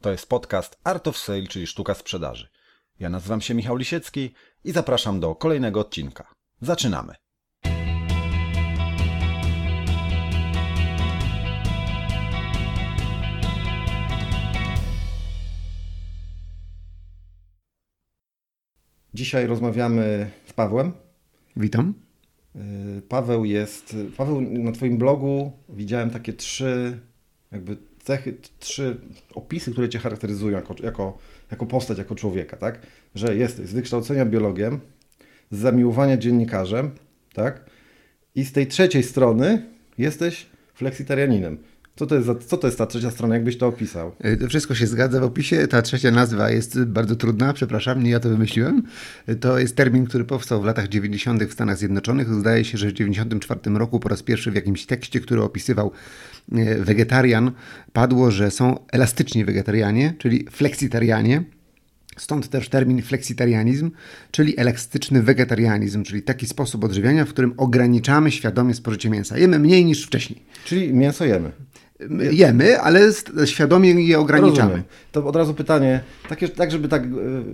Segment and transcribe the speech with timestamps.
[0.00, 2.48] To jest podcast Art of Sale, czyli sztuka sprzedaży.
[3.00, 4.34] Ja nazywam się Michał Lisiecki
[4.64, 6.30] i zapraszam do kolejnego odcinka.
[6.60, 7.14] Zaczynamy.
[19.14, 20.92] Dzisiaj rozmawiamy z Pawłem.
[21.56, 21.94] Witam.
[22.54, 23.96] Yy, Paweł jest.
[24.16, 27.00] Paweł, na Twoim blogu widziałem takie trzy,
[27.52, 28.96] jakby cechy, trzy
[29.34, 31.18] opisy, które Cię charakteryzują jako, jako,
[31.50, 32.78] jako postać, jako człowieka, tak?
[33.14, 34.80] Że jesteś z wykształcenia biologiem,
[35.50, 36.90] z zamiłowania dziennikarzem,
[37.34, 37.64] tak?
[38.34, 39.62] I z tej trzeciej strony
[39.98, 41.58] jesteś fleksitarianinem.
[41.96, 43.34] Co to, jest za, co to jest ta trzecia strona?
[43.34, 44.12] Jakbyś to opisał?
[44.20, 45.68] E, wszystko się zgadza w opisie.
[45.68, 48.82] Ta trzecia nazwa jest bardzo trudna, przepraszam, nie ja to wymyśliłem.
[49.26, 51.44] E, to jest termin, który powstał w latach 90.
[51.44, 52.34] w Stanach Zjednoczonych.
[52.34, 55.92] Zdaje się, że w 94 roku po raz pierwszy w jakimś tekście, który opisywał
[56.78, 57.52] wegetarian,
[57.92, 61.42] padło, że są elastyczni wegetarianie, czyli fleksitarianie.
[62.16, 63.90] Stąd też termin fleksitarianizm,
[64.30, 69.38] czyli elastyczny wegetarianizm, czyli taki sposób odżywiania, w którym ograniczamy świadomie spożycie mięsa.
[69.38, 70.42] Jemy mniej niż wcześniej.
[70.64, 71.52] Czyli mięso jemy.
[72.30, 73.12] Jemy, ale
[73.44, 74.70] świadomie je ograniczamy.
[74.70, 74.84] Rozumiem.
[75.12, 77.02] To od razu pytanie, takie, tak żeby tak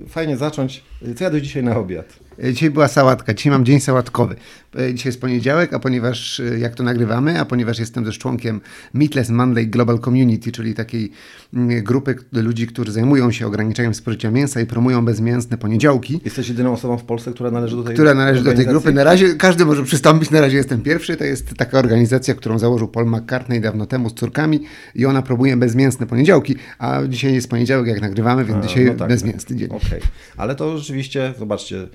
[0.09, 0.85] fajnie zacząć.
[1.17, 2.07] Co jadłeś dzisiaj na obiad?
[2.43, 4.37] E, dzisiaj była sałatka, dzisiaj mam dzień sałatkowy.
[4.79, 8.61] E, dzisiaj jest poniedziałek, a ponieważ e, jak to nagrywamy, a ponieważ jestem też członkiem
[8.95, 11.11] Meatless Monday Global Community, czyli takiej
[11.55, 16.21] mm, grupy ludzi, którzy zajmują się ograniczaniem spożycia mięsa i promują bezmięsne poniedziałki.
[16.25, 18.93] Jesteś jedyną osobą w Polsce, która należy do tej Która należy do tej grupy.
[18.93, 21.17] Na razie każdy może przystąpić, na razie jestem pierwszy.
[21.17, 24.61] To jest taka organizacja, którą założył Paul McCartney dawno temu z córkami
[24.95, 28.95] i ona promuje bezmięsne poniedziałki, a dzisiaj jest poniedziałek, jak nagrywamy, więc a, dzisiaj no
[28.95, 29.69] tak, bezmięsny dzień.
[29.69, 30.01] Okej, okay.
[30.37, 31.89] ale to rzeczywiście, zobaczcie,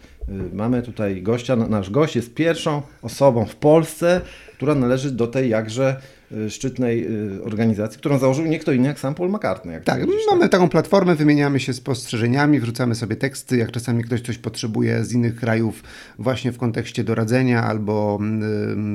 [0.54, 1.56] mamy tutaj gościa.
[1.56, 4.22] Nasz gość jest pierwszą osobą w Polsce,
[4.54, 6.19] która należy do tej jakże y,
[6.50, 9.74] szczytnej y, organizacji, którą założył nie kto inny jak sam Paul McCartney.
[9.74, 10.52] Jak tak, mamy tak?
[10.52, 15.36] taką platformę, wymieniamy się spostrzeżeniami, wrzucamy sobie teksty, jak czasami ktoś coś potrzebuje z innych
[15.36, 15.84] krajów
[16.20, 18.20] właśnie w kontekście doradzenia albo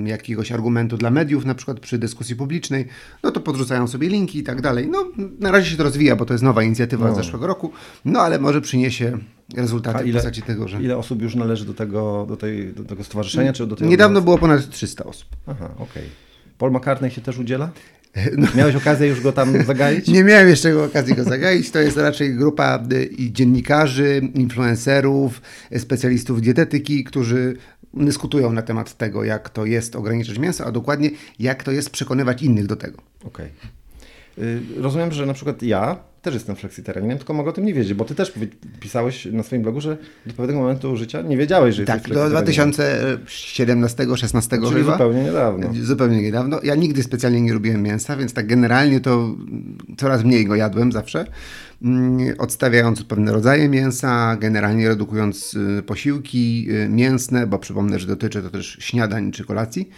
[0.04, 2.86] y, jakiegoś argumentu dla mediów, na przykład przy dyskusji publicznej,
[3.22, 4.88] no to podrzucają sobie linki i tak dalej.
[4.90, 5.06] No
[5.40, 7.14] na razie się to rozwija, bo to jest nowa inicjatywa no.
[7.14, 7.72] z zeszłego roku,
[8.04, 9.18] no ale może przyniesie
[9.56, 10.82] rezultaty ile, w postaci tego, że...
[10.82, 13.52] Ile osób już należy do tego, do tej, do tego stowarzyszenia?
[13.52, 15.28] Czy do tej Niedawno było ponad 300 osób.
[15.46, 15.84] Aha, okej.
[15.86, 16.23] Okay.
[16.58, 17.70] Paul McCartney się też udziela?
[18.36, 18.48] No.
[18.54, 20.08] Miałeś okazję już go tam zagaić?
[20.08, 21.70] Nie miałem jeszcze okazji go zagaić.
[21.70, 25.42] To jest raczej grupa y, dziennikarzy, influencerów,
[25.78, 27.56] specjalistów dietetyki, którzy
[27.94, 32.42] dyskutują na temat tego, jak to jest ograniczać mięso, a dokładnie jak to jest przekonywać
[32.42, 33.02] innych do tego.
[33.24, 33.50] Okej.
[34.36, 34.82] Okay.
[34.82, 38.04] Rozumiem, że na przykład ja też jestem fleksitarianinem, tylko mogę o tym nie wiedzieć, bo
[38.04, 38.32] ty też
[38.80, 39.96] pisałeś na swoim blogu, że
[40.26, 45.70] do pewnego momentu życia nie wiedziałeś, że tak, jesteś Tak, do 2017-16 Czyli zupełnie niedawno.
[45.82, 46.60] Zupełnie niedawno.
[46.62, 49.34] Ja nigdy specjalnie nie lubiłem mięsa, więc tak generalnie to
[49.96, 51.26] coraz mniej go jadłem zawsze.
[51.82, 58.42] Mm, odstawiając pewne rodzaje mięsa, generalnie redukując y, posiłki y, mięsne, bo przypomnę, że dotyczy
[58.42, 59.88] to też śniadań czy kolacji.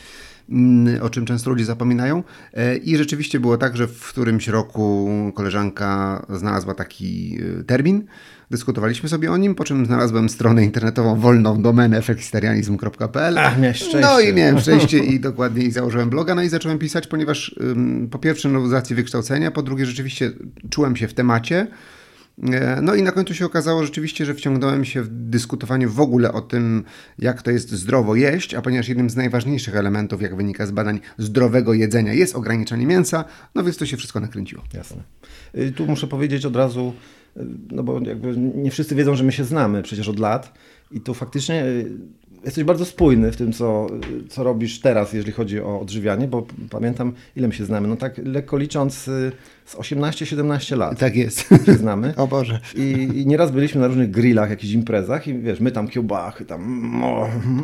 [0.50, 2.22] Mm, o czym często ludzie zapominają.
[2.54, 8.04] E, I rzeczywiście było tak, że w którymś roku koleżanka znalazła taki e, termin,
[8.50, 13.38] dyskutowaliśmy sobie o nim, po czym znalazłem stronę internetową wolną domenę fleksitarianizm.pl.
[13.38, 14.00] Ach, miałeś szczęście.
[14.00, 17.54] No i miałem szczęście i dokładnie i założyłem bloga, no i zacząłem pisać, ponieważ
[18.10, 20.30] po pierwsze no, z racji wykształcenia, po drugie rzeczywiście
[20.70, 21.66] czułem się w temacie,
[22.82, 26.40] no i na końcu się okazało rzeczywiście, że wciągnąłem się w dyskutowanie w ogóle o
[26.40, 26.84] tym,
[27.18, 31.00] jak to jest zdrowo jeść, a ponieważ jednym z najważniejszych elementów, jak wynika z badań
[31.18, 33.24] zdrowego jedzenia jest ograniczanie mięsa,
[33.54, 34.62] no więc to się wszystko nakręciło.
[34.74, 35.02] Jasne.
[35.58, 36.92] Y, tu muszę powiedzieć od razu,
[37.36, 40.52] y, no bo jakby nie wszyscy wiedzą, że my się znamy przecież od lat
[40.90, 41.90] i to faktycznie y,
[42.46, 43.86] jesteś bardzo spójny w tym, co,
[44.28, 47.88] co robisz teraz, jeżeli chodzi o odżywianie, bo pamiętam, ile my się znamy.
[47.88, 49.32] No tak lekko licząc, y,
[49.66, 50.98] z 18-17 lat.
[50.98, 51.48] Tak jest.
[51.66, 52.14] Się znamy.
[52.16, 52.60] o Boże.
[52.74, 57.02] I, I, nieraz byliśmy na różnych grillach, jakichś imprezach i wiesz, my tam kiełbachy, tam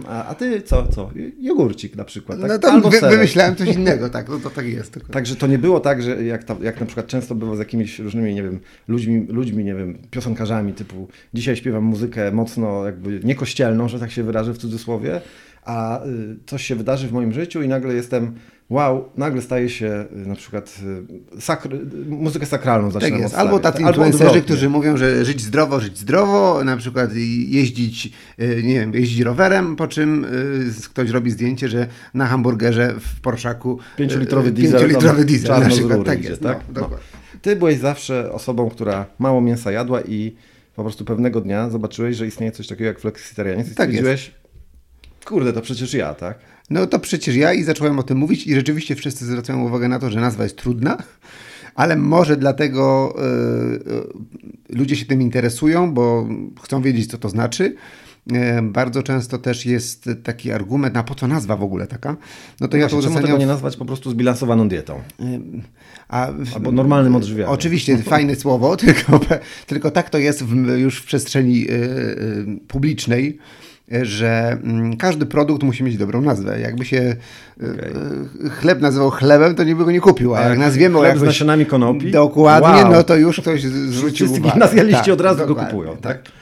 [0.08, 1.10] a, a ty co, co?
[1.40, 2.40] Jogurcik na przykład.
[2.40, 2.48] Tak?
[2.48, 4.92] No to Albo wy, wymyślałem coś innego, tak, no to tak jest.
[4.92, 5.12] Tylko.
[5.12, 7.98] Także to nie było tak, że jak, ta, jak na przykład często było z jakimiś
[7.98, 13.88] różnymi, nie wiem, ludźmi, ludźmi, nie wiem, piosenkarzami typu dzisiaj śpiewam muzykę mocno jakby niekościelną,
[13.88, 14.71] że tak się wyrażę w cudzysłowie,
[15.64, 18.34] a y, coś się wydarzy w moim życiu i nagle jestem
[18.70, 20.80] wow, nagle staje się y, na przykład
[21.36, 25.80] y, sakry, muzykę sakralną zaczynam Tak jest, albo tacy influencerzy, którzy mówią, że żyć zdrowo,
[25.80, 27.14] żyć zdrowo, na przykład
[27.46, 30.26] jeździć, nie wiem, jeździć rowerem, po czym
[30.90, 36.24] ktoś robi zdjęcie, że na hamburgerze w Porszaku 5-litrowy diesel, 5-litrowy diesel na przykład, tak
[36.24, 36.60] jest, tak?
[36.74, 36.90] No, no.
[37.42, 40.36] Ty byłeś zawsze osobą, która mało mięsa jadła i
[40.76, 43.72] po prostu pewnego dnia zobaczyłeś, że istnieje coś takiego jak fleksitarianizm.
[43.72, 44.41] I tak stwierdziłeś, jest
[45.24, 46.38] Kurde, to przecież ja, tak?
[46.70, 49.98] No to przecież ja i zacząłem o tym mówić i rzeczywiście wszyscy zwracają uwagę na
[49.98, 50.98] to, że nazwa jest trudna,
[51.74, 56.28] ale może dlatego y, y, ludzie się tym interesują, bo
[56.62, 57.74] chcą wiedzieć, co to znaczy.
[58.32, 62.16] E, bardzo często też jest taki argument, a po co nazwa w ogóle taka?
[62.60, 63.26] No to no ja to uzasadniam...
[63.26, 65.00] tego nie nazwać po prostu zbilansowaną dietą?
[66.08, 67.52] A, Albo normalnym odżywianiem.
[67.52, 69.20] Oczywiście, fajne słowo, tylko,
[69.66, 71.66] tylko tak to jest w, już w przestrzeni
[72.68, 73.38] publicznej
[74.02, 76.60] że mm, każdy produkt musi mieć dobrą nazwę.
[76.60, 77.16] Jakby się
[77.56, 78.50] okay.
[78.50, 80.34] chleb nazywał chlebem, to nie by go nie kupił.
[80.34, 82.10] A, a jak nazwiemy chleb jakoś, z nasionami konopi?
[82.10, 82.92] Dokładnie, wow.
[82.92, 84.68] no to już ktoś zwrócił Wszyscy uwagę.
[84.68, 85.96] Wszyscy tak, od razu go kupują.
[85.96, 86.22] Tak?
[86.22, 86.32] tak?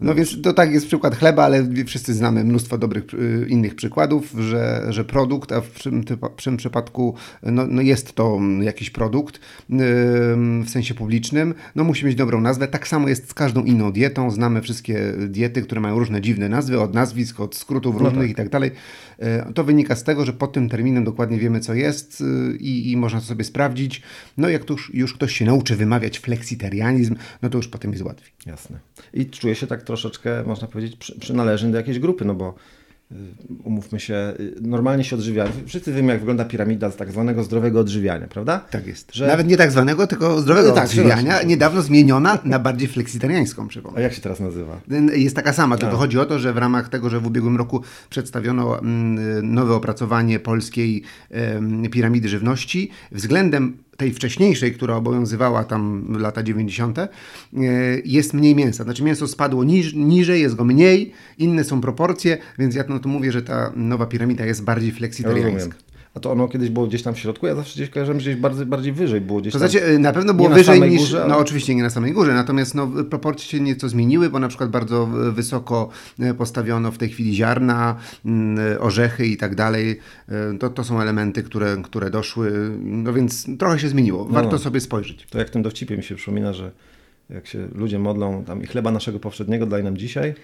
[0.00, 4.34] No więc to tak jest przykład chleba, ale wszyscy znamy mnóstwo dobrych y, innych przykładów,
[4.38, 6.04] że, że produkt, a w tym,
[6.36, 9.40] w tym przypadku no, no jest to jakiś produkt
[10.64, 12.68] w sensie publicznym, no musi mieć dobrą nazwę.
[12.68, 14.30] Tak samo jest z każdą inną dietą.
[14.30, 18.30] Znamy wszystkie diety, które mają różne dziwne nazwy, od nazwisk, od skrótów no różnych tak.
[18.30, 18.70] i tak dalej.
[19.18, 22.92] E, to wynika z tego, że pod tym terminem dokładnie wiemy, co jest y, i,
[22.92, 24.02] i można to sobie sprawdzić.
[24.36, 28.30] No jak już, już ktoś się nauczy wymawiać fleksitarianizm, no to już potem jest łatwiej.
[28.46, 28.78] Jasne.
[29.14, 32.54] I czuje się tak troszeczkę, można powiedzieć, przy, przynależny do jakiejś grupy, no bo
[33.12, 33.14] y,
[33.64, 35.50] umówmy się, y, normalnie się odżywiamy.
[35.66, 38.58] Wszyscy wiemy, jak wygląda piramida z tak zwanego zdrowego odżywiania, prawda?
[38.70, 39.14] Tak jest.
[39.14, 39.26] Że...
[39.26, 43.98] Nawet nie tak zwanego, tylko zdrowego no, tak, odżywiania, niedawno zmieniona na bardziej fleksitariańską, przypomnę.
[43.98, 44.80] A jak się teraz nazywa?
[45.12, 45.98] Jest taka sama, tylko A.
[45.98, 50.40] chodzi o to, że w ramach tego, że w ubiegłym roku przedstawiono mm, nowe opracowanie
[50.40, 51.02] polskiej
[51.90, 57.08] piramidy żywności, względem tej wcześniejszej, która obowiązywała tam lata 90., e,
[58.04, 58.84] jest mniej mięsa.
[58.84, 63.08] Znaczy mięso spadło niż, niżej, jest go mniej, inne są proporcje, więc ja no to
[63.08, 65.76] mówię, że ta nowa piramida jest bardziej fleksitariańska.
[66.14, 67.46] A to ono kiedyś było gdzieś tam w środku?
[67.46, 70.12] Ja zawsze gdzieś kojarzyłem, że gdzieś bardziej, bardziej wyżej było gdzieś To znaczy, e, na
[70.12, 71.28] pewno było wyżej niż, górze, ale...
[71.28, 74.70] no oczywiście nie na samej górze, natomiast no, proporcje się nieco zmieniły, bo na przykład
[74.70, 75.88] bardzo wysoko
[76.20, 79.98] e, postawiono w tej chwili ziarna, mm, orzechy i tak dalej.
[80.60, 84.24] To, to są elementy, które, które doszły, no więc trochę się zmieniło.
[84.24, 85.26] No, Warto no, sobie spojrzeć.
[85.30, 86.70] To jak tym dowcipie mi się przypomina, że
[87.30, 90.34] jak się ludzie modlą tam i chleba naszego powszedniego daj nam dzisiaj,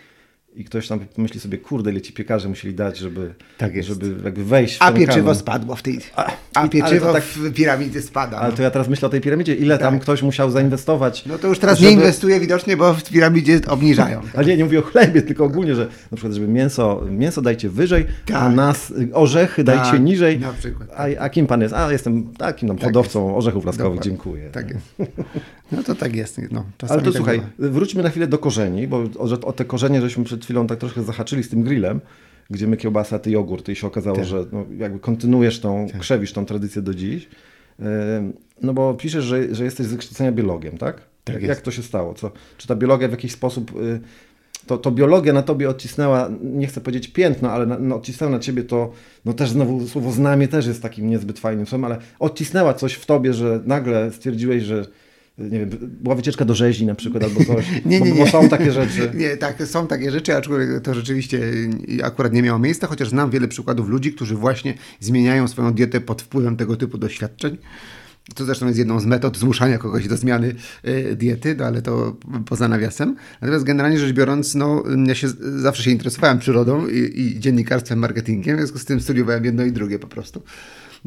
[0.56, 4.44] i ktoś tam pomyśli sobie, kurde, ile ci piekarze musieli dać, żeby, tak żeby jakby
[4.44, 5.99] wejść w A pieczywo spadło w tej...
[6.17, 8.38] A, a pieczywo tak, w piramidzie spada.
[8.38, 8.56] Ale no.
[8.56, 9.82] to ja teraz myślę o tej piramidzie, ile tak.
[9.82, 11.26] tam ktoś musiał zainwestować.
[11.26, 11.91] No to już teraz żeby...
[11.91, 14.20] nie inwestuje widocznie, bo w piramidzie obniżają.
[14.37, 17.69] Ale nie, nie mówię o chlebie, tylko ogólnie, że na przykład, żeby mięso, mięso dajcie
[17.69, 18.37] wyżej, tak.
[18.37, 20.00] a nas orzechy dajcie tak.
[20.00, 20.38] niżej.
[20.38, 20.88] Na przykład.
[20.97, 21.75] A, a kim pan jest?
[21.75, 23.38] A jestem takim tam hodowcą jest.
[23.38, 24.50] orzechów laskowych, dziękuję.
[24.50, 24.97] Tak jest.
[25.72, 26.40] No to tak jest.
[26.50, 27.72] No, Ale to tak słuchaj, bywa.
[27.72, 31.02] wróćmy na chwilę do korzeni, bo o, o te korzenie żeśmy przed chwilą tak troszkę
[31.02, 32.00] zahaczyli z tym grillem,
[32.50, 34.26] gdzie my kiełbasa, ty jogurt i się okazało, tak.
[34.26, 36.00] że no, jakby kontynuujesz tą, tak.
[36.00, 37.28] krzewisz tą tradycję do dziś.
[38.62, 41.00] No bo piszesz, że, że jesteś z wykształcenia biologiem, tak?
[41.24, 42.14] Tak jak, jak to się stało?
[42.14, 44.00] Co, czy ta biologia w jakiś sposób y,
[44.66, 48.38] to, to biologia na tobie odcisnęła, nie chcę powiedzieć piętno, ale na, no, odcisnęła na
[48.38, 48.92] ciebie to,
[49.24, 53.06] no też znowu słowo znamie też jest takim niezbyt fajnym słowem, ale odcisnęła coś w
[53.06, 54.86] tobie, że nagle stwierdziłeś, że
[55.38, 57.67] nie wiem, była wycieczka do rzezi na przykład albo coś.
[57.71, 58.11] nie, nie, nie.
[58.11, 59.11] Bo, bo, są takie rzeczy.
[59.15, 61.41] Nie, tak, są takie rzeczy, aczkolwiek to rzeczywiście
[62.03, 66.23] akurat nie miało miejsca, chociaż znam wiele przykładów ludzi, którzy właśnie zmieniają swoją dietę pod
[66.23, 67.59] wpływem tego typu doświadczeń.
[68.35, 70.55] To zresztą jest jedną z metod zmuszania kogoś do zmiany
[70.88, 72.17] y, diety, no ale to
[72.47, 73.17] poza nawiasem.
[73.41, 78.56] Natomiast generalnie rzecz biorąc, no, ja się zawsze się interesowałem przyrodą i, i dziennikarstwem, marketingiem,
[78.56, 80.43] w związku z tym studiowałem jedno i drugie po prostu.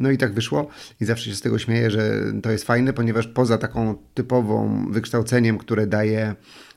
[0.00, 0.68] No i tak wyszło
[1.00, 5.58] i zawsze się z tego śmieję, że to jest fajne, ponieważ poza taką typową wykształceniem,
[5.58, 6.34] które daje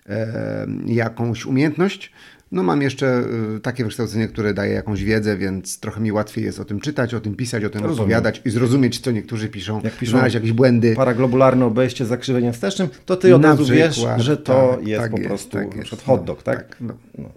[0.10, 2.12] e, jakąś umiejętność,
[2.54, 3.24] no mam jeszcze
[3.56, 7.14] y, takie wykształcenie, które daje jakąś wiedzę, więc trochę mi łatwiej jest o tym czytać,
[7.14, 8.00] o tym pisać, o tym Rozumiem.
[8.00, 10.96] opowiadać i zrozumieć, co niektórzy piszą, Jak piszą znaleźć jakieś błędy.
[10.96, 15.02] Paraglobularne obejście zakrzywienia wstecznym, to ty od na razu przykład, wiesz, że to tak, jest
[15.02, 16.58] tak po jest, prostu tak jest, hot dog, tak?
[16.58, 16.94] tak no.
[17.18, 17.30] No.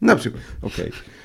[0.00, 0.42] Na przykład.
[0.62, 0.88] Okej.
[0.88, 1.17] Okay.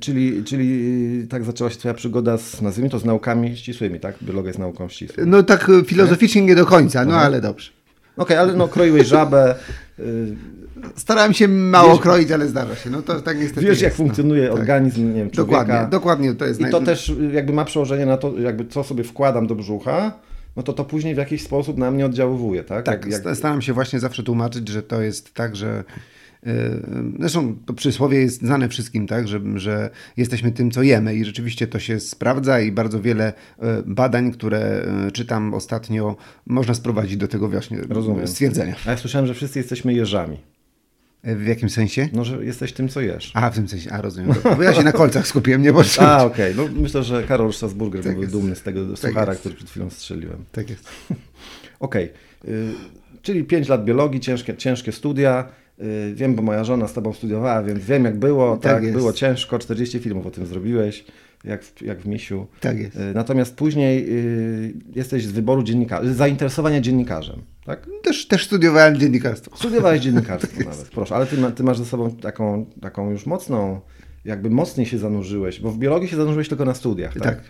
[0.00, 4.14] Czyli, czyli tak zaczęła się Twoja przygoda z, nazwijmy to, z naukami ścisłymi, tak?
[4.22, 5.24] Biologia jest nauką ścisłą.
[5.26, 7.70] No tak filozoficznie nie do końca, no ale dobrze.
[8.16, 9.54] Okej, okay, ale no kroiłeś żabę,
[9.98, 10.36] y,
[10.96, 12.90] Starałem się mało wiesz, kroić, ale zdarza się.
[12.90, 13.96] No to tak niestety Wiesz, jest, jak no.
[13.96, 15.58] funkcjonuje no, organizm nie wiem, człowieka.
[15.60, 16.60] Dokładnie, dokładnie to jest.
[16.60, 20.12] I to też jakby ma przełożenie na to, jakby co sobie wkładam do brzucha,
[20.56, 22.84] no to to później w jakiś sposób na mnie oddziaływuje, tak?
[22.84, 23.36] Tak, jak, jak...
[23.36, 25.84] staram się właśnie zawsze tłumaczyć, że to jest tak, że
[27.18, 31.66] Zresztą to przysłowie jest znane wszystkim, tak, że, że jesteśmy tym, co jemy i rzeczywiście
[31.66, 36.16] to się sprawdza i bardzo wiele e, badań, które e, czytam ostatnio,
[36.46, 38.28] można sprowadzić do tego właśnie Rozumiem.
[38.28, 38.74] stwierdzenia.
[38.86, 40.36] A ja słyszałem, że wszyscy jesteśmy jeżami.
[41.24, 42.08] W jakim sensie?
[42.12, 43.30] No, że jesteś tym, co jesz.
[43.34, 44.34] A, w tym sensie, a rozumiem.
[44.56, 46.02] Bo ja się na kolcach skupiłem, nie może.
[46.08, 46.52] A, okej.
[46.54, 46.66] Okay.
[46.74, 49.40] No, myślę, że Karol Strasburger tak był dumny z tego tak suchara, jest.
[49.40, 50.44] który przed chwilą strzeliłem.
[50.52, 50.88] Tak jest.
[51.80, 52.12] okej.
[52.42, 52.74] Okay.
[53.22, 55.48] Czyli 5 lat biologii, ciężkie, ciężkie studia.
[55.82, 58.56] Y, wiem, bo moja żona z tobą studiowała, więc wiem jak było.
[58.56, 61.04] Tak, tak było ciężko, 40 filmów o tym zrobiłeś.
[61.44, 62.46] jak w, jak w Misiu.
[62.60, 62.96] Tak jest.
[62.96, 67.86] Y, Natomiast później y, jesteś z wyboru dziennikarza, zainteresowania dziennikarzem, tak?
[68.02, 69.56] Też, też studiowałem dziennikarstwo.
[69.56, 73.80] Studiowałeś dziennikarstwo nawet, proszę, ale ty, ty masz ze sobą taką, taką już mocną,
[74.24, 77.22] jakby mocniej się zanurzyłeś, bo w biologii się zanurzyłeś tylko na studiach, tak?
[77.22, 77.40] Tak.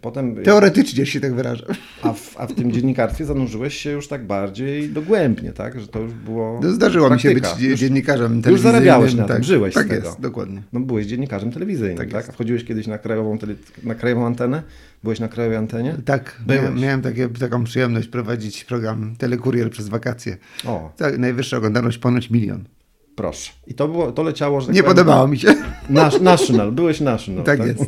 [0.00, 1.66] Potem, Teoretycznie się tak wyrażę.
[2.02, 5.80] a, w, a w tym dziennikarstwie zanurzyłeś się już tak bardziej dogłębnie, tak?
[5.80, 7.68] Że to już było No, zdarzyło mi się być praktyka.
[7.70, 8.72] Już- dziennikarzem Już telewizyjnym.
[8.72, 9.44] zarabiałeś na tym, tak.
[9.44, 10.06] żyłeś tak z tego.
[10.06, 10.62] jest, dokładnie.
[10.72, 12.28] No byłeś dziennikarzem telewizyjnym, Tak tak?
[12.28, 14.62] A wchodziłeś kiedyś na krajową, tele, na krajową antenę?
[15.02, 15.96] Byłeś na krajowej antenie?
[16.04, 16.60] Tak, Byłeś.
[16.62, 20.36] miałem, miałem takie, taką przyjemność prowadzić program Telekurier przez wakacje.
[20.64, 22.64] O, Tak, najwyższa oglądalność ponoć milion.
[23.16, 23.52] Proszę.
[23.66, 25.54] I to było, to leciało, że tak Nie powiem, podobało mi się.
[25.90, 27.44] Nas, national, byłeś national.
[27.44, 27.80] Tak jest.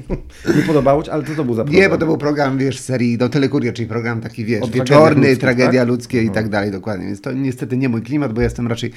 [0.56, 1.82] Nie podobało ci, ale to, to był za program.
[1.82, 4.86] Nie, bo to był program, wiesz, serii do Telekurier, czyli program taki, wiesz, O tragediach
[4.88, 5.88] wieczorny, ludzkich, tragedia tak?
[5.88, 6.32] ludzkie i No.
[6.34, 7.06] tak dalej, dokładnie.
[7.06, 8.92] Więc to niestety nie mój klimat, bo ja jestem raczej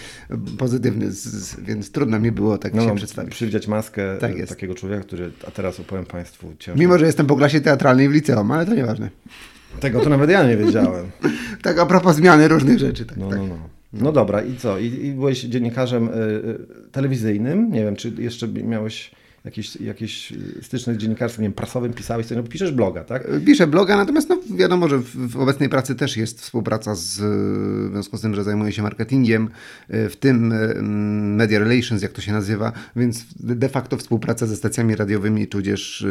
[0.58, 3.32] pozytywny, z, z, więc trudno mi było tak no, się no, przedstawić.
[3.32, 4.50] przywdziać maskę Tak e, jest.
[4.50, 6.80] takiego człowieka, który, a teraz opowiem Państwu ciężko.
[6.80, 9.10] Mimo, że jestem po klasie teatralnej w liceum, ale to nieważne.
[9.80, 11.06] Tego to nawet ja nie wiedziałem.
[11.62, 13.06] Tak a propos zmiany różnych rzeczy.
[13.06, 13.40] Tak, No, tak.
[13.40, 13.56] no, no.
[13.94, 14.80] No dobra, i co?
[14.80, 17.72] I, i byłeś dziennikarzem y, y, telewizyjnym?
[17.72, 19.12] Nie wiem, czy jeszcze miałeś
[19.46, 23.28] jakieś, jakieś y, styczność z dziennikarstwem, nie wiem, prasowym, pisałeś coś, no piszesz bloga, tak?
[23.46, 27.20] Piszę bloga, natomiast no, wiadomo, że w, w obecnej pracy też jest współpraca z,
[27.90, 29.50] w związku z tym, że zajmuję się marketingiem,
[29.90, 30.82] w tym e,
[31.38, 36.06] media relations, jak to się nazywa, więc de facto współpraca ze stacjami radiowymi, tudzież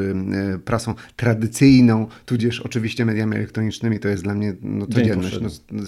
[0.65, 5.41] prasą tradycyjną, tudzież oczywiście mediami elektronicznymi, to jest dla mnie no, codzienność.
[5.41, 5.83] No,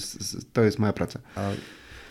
[0.52, 1.18] to jest moja praca.
[1.36, 1.50] A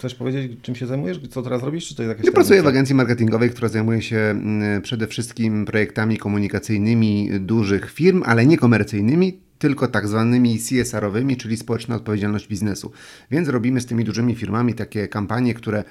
[0.02, 1.20] chcesz powiedzieć, czym się zajmujesz?
[1.30, 1.88] Co teraz robisz?
[1.88, 5.66] Czy to jest jakaś Ja pracuję w agencji marketingowej, która zajmuje się mm, przede wszystkim
[5.66, 12.92] projektami komunikacyjnymi dużych firm, ale nie komercyjnymi, tylko tak zwanymi CSR-owymi, czyli społeczna odpowiedzialność biznesu.
[13.32, 15.84] Więc robimy z tymi dużymi firmami takie kampanie, które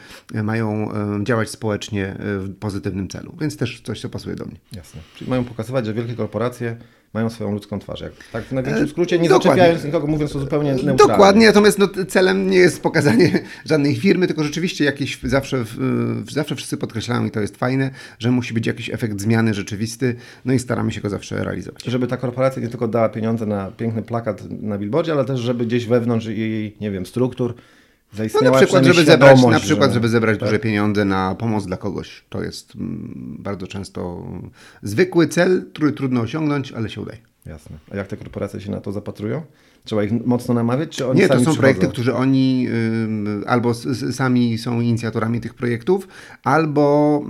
[0.43, 0.88] mają
[1.23, 3.37] działać społecznie e, w pozytywnym celu.
[3.40, 4.57] Więc też coś, co pasuje do mnie.
[4.73, 5.00] Jasne.
[5.17, 6.76] Czyli mają pokazywać, że wielkie korporacje
[7.14, 8.00] mają swoją ludzką twarz.
[8.00, 9.50] Jak, tak w największym E, skrócie, nie dokładnie.
[9.50, 10.97] zaczepiając nikogo, mówiąc to zupełnie neutralnie.
[10.97, 13.31] Dokładnie, natomiast no, celem nie jest pokazanie
[13.71, 15.64] żadnej firmy, tylko rzeczywiście jakiś, zawsze,
[16.31, 20.14] zawsze wszyscy podkreślają i to jest fajne, że musi być jakiś efekt zmiany rzeczywisty,
[20.45, 21.85] no i staramy się go zawsze realizować.
[21.85, 25.67] Żeby ta korporacja nie tylko dała pieniądze na piękny plakat na billboardzie, ale też, żeby
[25.67, 27.55] gdzieś wewnątrz jej, nie wiem, struktur
[28.35, 30.49] No na przykład, żeby zebrać, na przykład, że- żeby zebrać tak?
[30.49, 32.25] duże pieniądze na pomoc dla kogoś.
[32.29, 34.26] To jest mm, bardzo często
[34.83, 37.19] zwykły cel, który trudno osiągnąć, ale się udaje.
[37.47, 37.76] Jasne.
[37.93, 39.43] A jak te korporacje się na to zapatrują?
[39.85, 41.61] Trzeba ich mocno namawiać, czy oni Nie, to są przychodzą?
[41.61, 42.67] projekty, które oni
[43.05, 46.09] ym, albo s- s- sami są inicjatorami tych projektów,
[46.45, 47.23] albo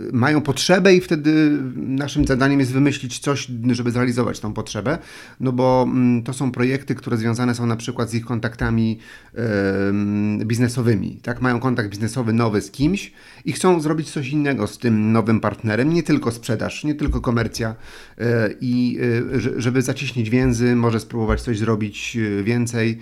[0.00, 4.98] y, mają potrzebę i wtedy naszym zadaniem jest wymyślić coś, żeby zrealizować tą potrzebę,
[5.40, 8.98] no bo mm, to są projekty, które związane są na przykład z ich kontaktami
[9.88, 11.40] ym, biznesowymi, tak?
[11.42, 13.12] Mają kontakt biznesowy nowy z kimś
[13.44, 17.70] i chcą zrobić coś innego z tym nowym partnerem, nie tylko sprzedaż, nie tylko komercja
[17.70, 18.07] y,
[18.60, 18.98] i
[19.34, 22.98] y, że- żeby zacieśnić więzy, może spróbować coś zrobić y, więcej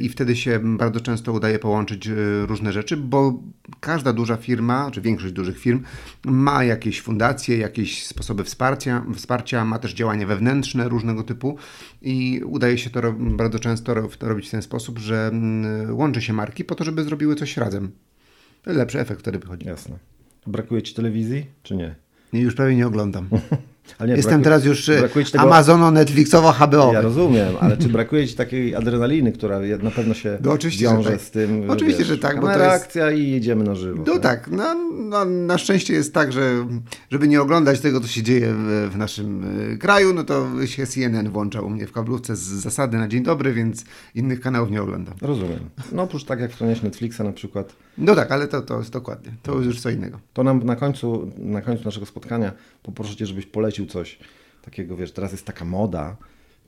[0.00, 2.08] i wtedy się bardzo często udaje połączyć
[2.46, 3.42] różne rzeczy, bo
[3.80, 5.82] każda duża firma, czy większość dużych firm
[6.24, 11.56] ma jakieś fundacje, jakieś sposoby wsparcia, wsparcia ma też działania wewnętrzne różnego typu
[12.02, 16.32] i udaje się to bardzo często ro- robić w ten sposób, że mm, łączy się
[16.32, 17.90] marki po to, żeby zrobiły coś razem.
[18.66, 19.66] Lepszy efekt wtedy wychodzi.
[19.66, 19.98] Jasne.
[20.46, 21.94] Brakuje ci telewizji, czy nie?
[22.32, 23.28] Nie, już prawie nie oglądam.
[23.98, 26.92] Ale nie, Jestem brakuje- teraz już y, tego- Amazono, Netflixowo, HBO.
[26.92, 31.10] Ja rozumiem, ale czy brakuje ci takiej adrenaliny, która na pewno się No oczywiście, wiąże
[31.10, 31.20] tak.
[31.20, 31.70] z tym?
[31.70, 34.04] Oczywiście, że tak, bo to jest- akcja i jedziemy na żywo.
[34.06, 34.74] No tak, no,
[35.08, 36.66] no, na szczęście jest tak, że
[37.10, 40.86] żeby nie oglądać tego, co się dzieje w, w naszym y, kraju, no to się
[40.86, 44.82] CNN włącza u mnie w kablówce z zasady na dzień dobry, więc innych kanałów nie
[44.82, 45.14] oglądam.
[45.22, 45.58] Rozumiem.
[45.92, 49.32] No oprócz tak jak wspomniałeś Netflixa na przykład, No tak, ale to, to jest dokładnie,
[49.42, 50.18] to już co innego.
[50.32, 54.18] to nam na końcu, na końcu naszego spotkania poproszę Cię, żebyś polecił coś
[54.62, 56.16] takiego, wiesz, teraz jest taka moda,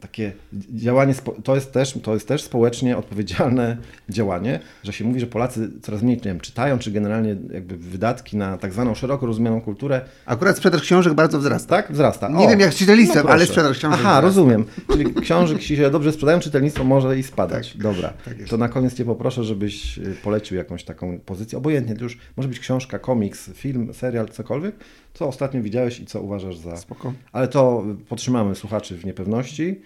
[0.02, 0.32] takie
[0.75, 3.76] działanie, to jest też, to jest też społecznie odpowiedzialne
[4.09, 8.37] działanie, że się mówi, że Polacy coraz mniej, nie wiem, czytają, czy generalnie jakby wydatki
[8.37, 11.68] na tak zwaną szeroko rozumianą kulturę, Akurat sprzedaż książek bardzo wzrasta.
[11.76, 11.92] tak?
[11.92, 12.28] Wzrasta.
[12.28, 13.47] Nie wiem, jak z czytelnictwem, ale proszę.
[13.47, 14.21] sprzedaż książek Aha, wzrasta.
[14.21, 14.64] rozumiem.
[14.92, 17.73] Czyli książek się dobrze sprzedają, czytelnictwo może i spadać.
[17.73, 17.82] Tak.
[17.82, 18.12] Dobra.
[18.25, 21.59] Tak to na koniec Cię poproszę, żebyś y, polecił jakąś taką pozycję.
[21.59, 24.75] Obojętnie, to już może być książka, komiks, film, serial, cokolwiek,
[25.14, 26.76] co ostatnio widziałeś i co uważasz za...
[26.76, 27.12] Spoko.
[27.32, 29.80] Ale to y, podtrzymamy słuchaczy w niepewności.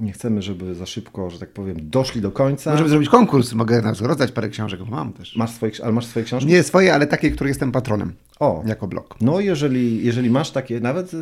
[0.00, 2.70] Nie chcemy, żeby za szybko, że tak powiem, doszli do końca.
[2.70, 5.36] Możemy zrobić konkurs, mogę nas rozdać parę książek, bo mam też.
[5.36, 6.48] Masz swoje, ale masz swoje książki?
[6.48, 9.16] Nie swoje, ale takie, które jestem patronem, O, jako blog.
[9.20, 11.12] no jeżeli, jeżeli masz takie, nawet,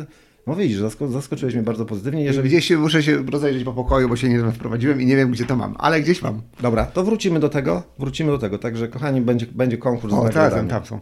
[0.47, 2.23] no widzisz, zasko- zaskoczyłeś mnie bardzo pozytywnie.
[2.23, 5.31] Jeżeli Gdzieś się, muszę się rozejrzeć po pokoju, bo się nie wprowadziłem i nie wiem,
[5.31, 6.41] gdzie to mam, ale gdzieś mam.
[6.61, 7.83] Dobra, to wrócimy do tego.
[7.99, 8.57] Wrócimy do tego.
[8.57, 10.69] Także, kochani, będzie, będzie konkurs z O, tak, nagrodami.
[10.69, 10.99] tam są.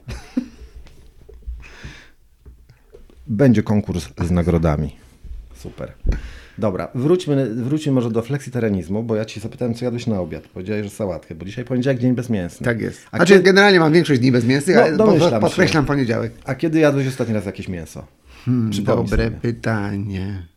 [3.27, 4.95] będzie konkurs z nagrodami.
[5.55, 5.93] Super.
[6.57, 10.43] Dobra, wróćmy, wróćmy może do fleksitarenizmu, bo ja Ci zapytałem, co jadłeś na obiad.
[10.47, 12.65] Powiedziałeś, że sałatkę, bo dzisiaj poniedziałek dzień bezmięsny.
[12.65, 13.01] Tak jest.
[13.11, 16.31] A, Znaczy kiedy, generalnie mam większość dni bezmięsnych, No, ale podkreślam poniedziałek.
[16.45, 18.05] a kiedy jadłeś ostatni raz jakieś mięso?
[18.69, 19.37] Przypomnij Dobre sobie.
[19.41, 20.47] pytanie.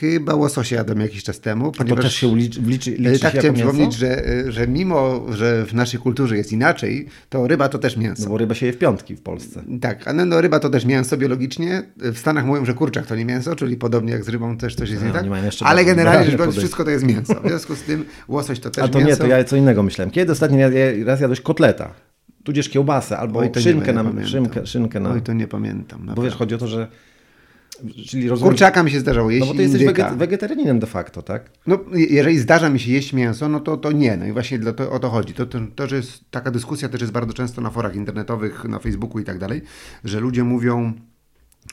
[0.00, 2.04] Chyba łososia jadłem jakiś czas temu, To ponieważ...
[2.04, 3.98] też się liczy, liczy, E, liczy tak się chciałem przypomnieć, mięso?
[3.98, 8.22] że, że mimo, że w naszej kulturze jest inaczej, to ryba to też mięso.
[8.22, 9.62] No bo ryba się je w piątki w Polsce.
[9.80, 11.82] Tak, ale no ryba to też mięso biologicznie.
[11.96, 14.90] W Stanach mówią, że kurczak to nie mięso, czyli podobnie jak z rybą też coś
[14.90, 15.44] jest No, nie tak.
[15.44, 17.34] jeszcze Ale generalnie rzecz biorąc, wszystko to jest mięso.
[17.44, 19.10] W związku z tym łosoś to też A to mięso.
[19.10, 20.10] nie, to ja co innego myślałem.
[20.10, 20.72] Kiedy ostatni raz-
[21.06, 21.94] raz jadłeś kotleta?
[22.44, 24.30] Tudzież kiełbasę, albo Oj, to nie szynkę, na, nie pamiętam.
[24.30, 25.10] szynkę, szynkę na...
[25.10, 25.98] Oj, to nie pamiętam.
[25.98, 26.22] Bo naprawdę.
[26.30, 26.88] wiesz, chodzi o to, że...
[28.06, 30.10] Czyli rozumiem, Kurczaka mi się zdarzało jeść No bo ty jesteś indyka.
[30.10, 31.50] weget- wegetarianinem de facto, tak?
[31.66, 34.16] No, jeżeli zdarza mi się jeść mięso, no to, to nie.
[34.16, 35.34] No i właśnie to, o to chodzi.
[35.34, 38.78] To, to, to, że jest taka dyskusja też jest bardzo często na forach internetowych, na
[38.78, 39.62] Facebooku i tak dalej,
[40.04, 40.92] że ludzie mówią.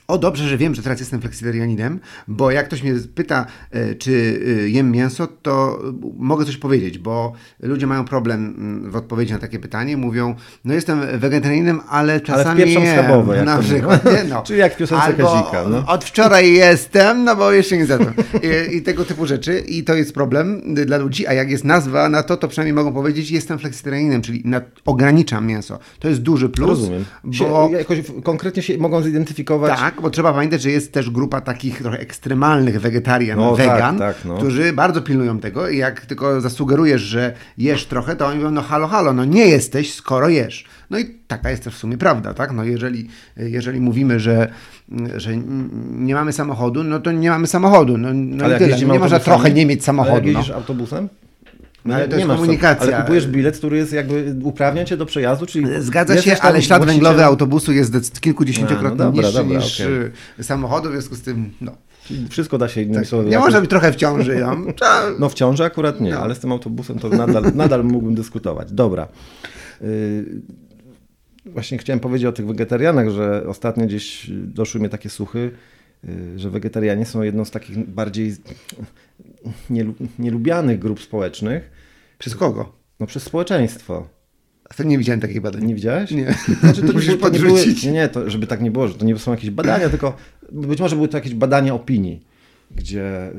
[0.07, 4.39] O, dobrze, że wiem, że teraz jestem fleksitarianinem, bo jak ktoś mnie pyta, e, czy
[4.65, 5.79] e, jem mięso, to
[6.17, 9.97] mogę coś powiedzieć, bo ludzie mają problem mm, w odpowiedzi na takie pytanie.
[9.97, 10.35] Mówią,
[10.65, 12.97] no jestem wegetarianinem, ale czasami wpieprzam jem.
[12.99, 14.05] schabowe, jak na przykład.
[14.05, 14.41] Nie, no.
[14.47, 15.83] Czyli jak w piosence Albo Kazika, no.
[15.87, 18.13] Od wczoraj jestem, no bo jeszcze nie zacząłem.
[18.71, 19.59] I, I tego typu rzeczy.
[19.59, 22.73] I to jest problem y, dla ludzi, a jak jest nazwa na to, to przynajmniej
[22.73, 25.79] mogą powiedzieć, jestem fleksitarianinem, czyli na, ograniczam mięso.
[25.99, 26.69] To jest duży plus.
[26.69, 27.05] Rozumiem.
[27.31, 29.79] Się, Bo, jakoś w- konkretnie się mogą zidentyfikować.
[29.79, 33.97] tak, bo trzeba pamiętać, że jest też grupa takich trochę ekstremalnych wegetarian, No tak, wegan,
[33.99, 34.37] tak, no.
[34.37, 38.61] którzy bardzo pilnują tego i jak tylko zasugerujesz, że jesz trochę, to oni mówią, no
[38.61, 40.65] halo, halo, no nie jesteś, skoro jesz.
[40.89, 42.51] No i taka jest też w sumie prawda, tak?
[42.51, 44.51] No jeżeli, jeżeli mówimy, że,
[45.15, 45.37] że
[45.91, 47.97] nie mamy samochodu, no to nie mamy samochodu.
[47.97, 48.77] No, no Ale jak tyle.
[48.93, 50.15] Nie można trochę nie mieć Ale samochodu.
[50.15, 50.39] jak No.
[50.39, 51.09] jeździsz autobusem?
[51.85, 52.95] No, ale to jest masz sobie- komunikacja.
[52.95, 56.85] Ale kupujesz bilet, który jest jakby uprawnia cię do przejazdu, czyli Zgadza się, ale ślad
[56.85, 59.93] węglowy autobusu jest kilkudziesięciokrotnie A, no dobra, niższy dobra, niż okej.
[60.39, 61.71] y, samochodu, w związku z tym no,
[62.29, 63.05] Wszystko da się słowy.
[63.09, 63.25] Tak.
[63.25, 64.35] nie jakoś- może być trochę w ciąży.
[64.35, 64.73] No.
[64.73, 66.19] Trzeba- No w ciąży akurat nie, No.
[66.19, 68.71] ale z tym autobusem to nadal, nadal mógłbym dyskutować.
[68.71, 69.07] Dobra.
[69.81, 69.87] Yy,
[71.45, 75.51] Właśnie chciałem powiedzieć o tych wegetarianach, że ostatnio gdzieś doszły mnie takie słuchy,
[76.03, 78.35] yy, że wegetarianie są jedną z takich bardziej
[80.19, 81.71] nielubianych grup społecznych
[82.17, 82.73] Przez kogo?
[82.99, 84.07] no, przez społeczeństwo.
[84.69, 85.65] A to nie widziałem takich badań.
[85.65, 86.11] Nie widziałeś?
[86.11, 86.35] Nie.
[86.59, 87.83] Znaczy, to, Musisz to nie były, podrzucić.
[87.83, 90.17] nie, nie, to, żeby tak nie było, że to nie są jakieś badania, tylko
[90.51, 92.25] być może były to jakieś badania opinii,
[92.75, 93.31] gdzie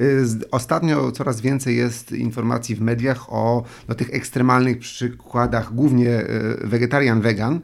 [0.00, 6.26] Y, Ostatnio coraz więcej jest informacji w mediach o no, tych ekstremalnych przykładach, głównie y,
[6.64, 7.60] wegetarian, wegan,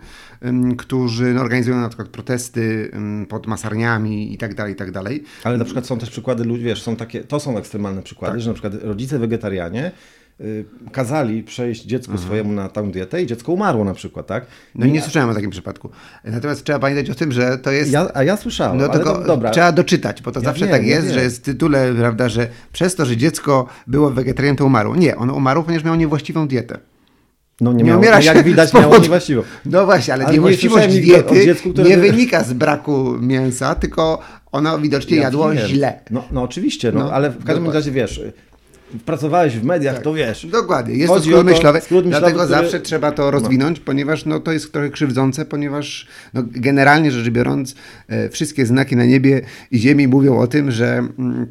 [0.79, 2.91] którzy no, organizują na przykład protesty
[3.29, 5.25] pod masarniami i tak dalej, i tak dalej.
[5.45, 8.41] Ale na przykład są też przykłady ludzi, wiesz, są takie, to są ekstremalne przykłady, Tak.
[8.41, 9.93] że na przykład rodzice wegetarianie
[10.93, 14.47] kazali przejść dziecku swojemu na tą dietę i dziecko umarło na przykład, tak?
[14.75, 15.91] No i nie słyszałem o takim przypadku.
[16.25, 19.25] Natomiast trzeba pamiętać o tym, że to jest Ja, a ja słyszałem, No tylko to,
[19.25, 19.51] dobra.
[19.51, 21.15] trzeba doczytać, bo to Ja zawsze wiem, tak ja jest, wiem.
[21.15, 24.97] że jest w tytule, prawda, że przez to, że dziecko było wegetarianem, to umarło.
[24.97, 26.79] Nie, ono umarło, ponieważ miało niewłaściwą dietę.
[27.61, 29.43] No nie, nie miało, umiera się jak widać powodu- niewłaściwą.
[29.67, 33.75] No właśnie, ale, Ale nie niewłaściwość o diety dziecku, nie by- wynika z braku mięsa,
[33.75, 34.19] tylko
[34.53, 35.67] ono widocznie Ja jadło wiem.
[35.69, 36.01] źle.
[36.11, 38.33] No, no oczywiście, no, No, ale w każdym razie wiesz, y,
[39.05, 40.47] pracowałeś w mediach, to wiesz.
[40.47, 44.25] Dokładnie, jest Chodzi to skrót myślowy, skrót myślowy, dlatego który- zawsze trzeba to rozwinąć, ponieważ
[44.25, 47.75] no, to jest trochę krzywdzące, ponieważ no, generalnie rzecz biorąc
[48.09, 51.47] e, wszystkie znaki na niebie i ziemi mówią o tym, że mm,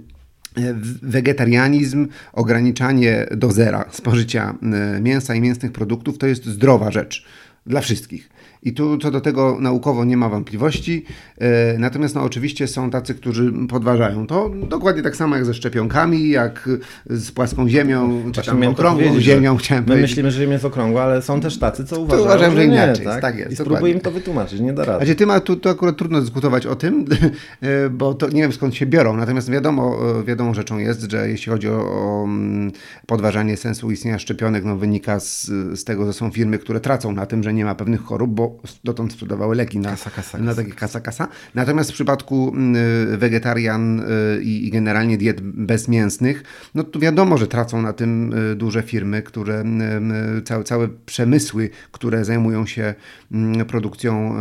[0.58, 4.56] e, wegetarianizm, ograniczanie do zera spożycia
[4.96, 7.26] e, mięsa i mięsnych produktów to jest zdrowa rzecz
[7.66, 8.30] dla wszystkich.
[8.66, 11.06] I tu co do tego naukowo nie ma wątpliwości.
[11.38, 14.52] E, Natomiast no, oczywiście są tacy, którzy podważają to.
[14.70, 16.70] Dokładnie tak samo jak ze szczepionkami, jak
[17.10, 20.10] z płaską ziemią, czy Właśnie tam okrągłą że ziemią, chciałem My powiedzieć.
[20.10, 23.06] myślimy, że Ziemia jest okrągła, ale są też tacy, co uważają, uważam, że nie, inaczej
[23.06, 23.14] tak?
[23.14, 25.06] jest, tak jest, I spróbuję im to wytłumaczyć, nie da rady.
[25.06, 27.06] Znaczy, ty ma tu, tu akurat trudno dyskutować o tym,
[27.62, 29.18] e, bo to nie wiem skąd się biorą.
[29.18, 32.72] Natomiast wiadomo, e, wiadomą rzeczą jest, że jeśli chodzi o, o mm,
[33.06, 35.46] podważanie sensu istnienia szczepionek, no wynika z,
[35.80, 38.55] z tego, że są firmy, które tracą na tym, że nie ma pewnych chorób, bo
[38.84, 41.28] dotąd sprzedawały leki na, Kasa, kasa, na takie kasa, kasa.
[41.56, 46.44] Natomiast w przypadku mm, wegetarian y, i, generalnie diet bezmięsnych,
[46.76, 50.88] no to wiadomo, że tracą na tym y, duże firmy, które, y, y, całe, całe
[51.06, 52.94] przemysły, które zajmują się
[53.32, 54.36] mm, produkcją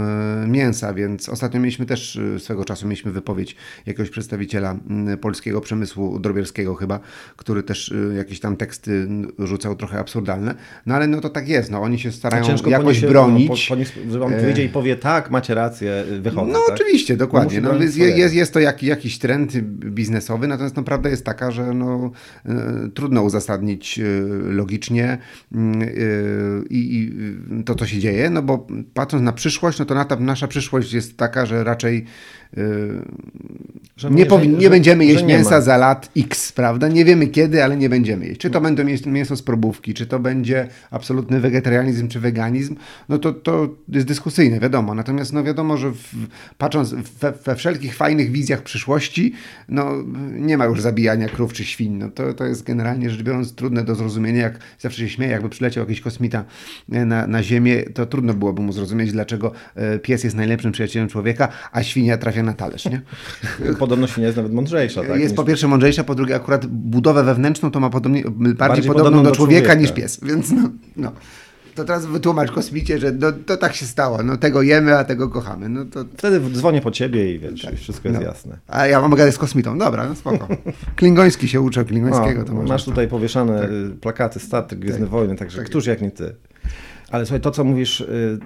[0.45, 5.61] y, mięsa, więc ostatnio mieliśmy też y, swego czasu mieliśmy wypowiedź jakiegoś przedstawiciela mm, polskiego
[5.61, 7.01] przemysłu drobierskiego chyba,
[7.37, 10.55] który też y, jakieś tam teksty rzucał trochę absurdalne,
[10.87, 13.73] no ale no to tak jest, no oni się starają jakoś bronić.
[14.07, 16.53] No, że on wyjdzie i powie tak, macie rację, wychodzę.
[16.53, 16.75] No tak?
[16.75, 17.61] oczywiście, dokładnie.
[17.61, 21.75] No, jest, jest, jest to jak, jakiś trend biznesowy, natomiast no, prawda jest taka, że
[21.75, 22.11] no,
[22.47, 24.03] e, trudno uzasadnić e,
[24.53, 25.19] logicznie
[25.53, 25.87] mm, e,
[26.71, 27.11] i,
[27.59, 30.93] i to, co się dzieje, no bo patrząc na przyszłość, no to na, nasza przyszłość
[30.93, 32.05] jest taka, że raczej e,
[33.97, 36.89] Że nie, że- powin- nie że- będziemy jeść nie mięsa za lat X, prawda?
[36.89, 38.41] Nie wiemy kiedy, ale nie będziemy jeść.
[38.41, 42.77] Czy to będą mięs- mięso z probówki, czy to będzie absolutny wegetarianizm, czy weganizm,
[43.09, 44.95] no to, to jest dyskusyjne, wiadomo.
[44.95, 46.15] Natomiast no wiadomo, że w,
[46.59, 49.33] patrząc we, we wszelkich fajnych wizjach przyszłości,
[49.69, 49.93] no
[50.33, 51.93] nie ma już zabijania krów czy świń.
[51.93, 54.43] No, to, to jest generalnie rzecz biorąc trudne do zrozumienia.
[54.43, 56.45] Jak zawsze się śmieję, jakby przyleciał jakiś kosmita
[56.93, 61.09] e, na, na Ziemię, to trudno byłoby mu zrozumieć, dlaczego e, pies jest najlepszym przyjacielem
[61.09, 63.03] człowieka, a świnia trafia na talerz, nie?
[63.79, 65.01] Podobno świnia jest nawet mądrzejsza.
[65.01, 68.55] Tak, jest niż- po pierwsze mądrzejsza, po drugie akurat budowę wewnętrzną to ma podobnie, bardziej,
[68.55, 69.81] Bardziej podobną do, do człowieka, człowieka.
[69.81, 71.13] niż pies, więc no, no.
[71.75, 75.29] To teraz wytłumacz kosmicie, że no, to tak się stało, no tego jemy, a tego
[75.29, 76.05] kochamy, no to...
[76.17, 78.27] Wtedy dzwonię po ciebie i wiesz, i wszystko jest no.
[78.27, 78.59] jasne.
[78.69, 80.49] A ja mam gadać z kosmitą, dobra, no spoko.
[80.97, 82.75] Klingoński się uczę, klingońskiego O, to można.
[82.75, 86.35] masz tutaj powieszane y, plakaty Statek Gwiezdne Wojny, także Tak któż jak nie ty.
[87.11, 88.39] Ale słuchaj, to co mówisz, y,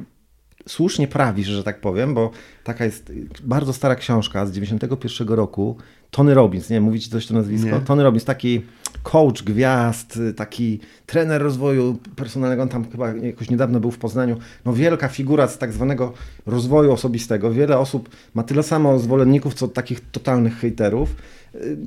[0.69, 2.31] słusznie prawisz, że tak powiem, bo
[2.65, 3.13] taka jest
[3.45, 5.77] bardzo stara książka z 91 roku,
[6.11, 7.71] Tony Robbins, nie mówić coś to nazwisko?
[7.71, 7.81] Nie.
[7.81, 8.63] Tony Robbins, taki
[9.03, 14.73] coach gwiazd, taki trener rozwoju personalnego, on tam chyba jakoś niedawno był w Poznaniu, no
[14.73, 16.13] wielka figura z tak zwanego
[16.47, 21.15] rozwoju osobistego, wiele osób ma tyle samo zwolenników, co takich totalnych hejterów,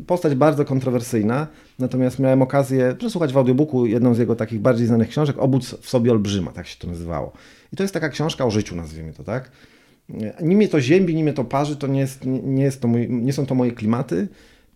[0.08, 1.48] Postać bardzo kontrowersyjna,
[1.80, 5.90] natomiast miałem okazję przesłuchać w audiobooku jedną z jego takich bardziej znanych książek, Obóz w
[5.90, 7.32] sobie olbrzyma, tak się to nazywało.
[7.74, 9.52] I to jest taka książka o życiu, nazwijmy to, tak?
[10.42, 13.10] Ni mnie to ziębi, ni mnie to parzy, to nie, jest, nie, jest to mój,
[13.10, 14.28] nie są to moje klimaty.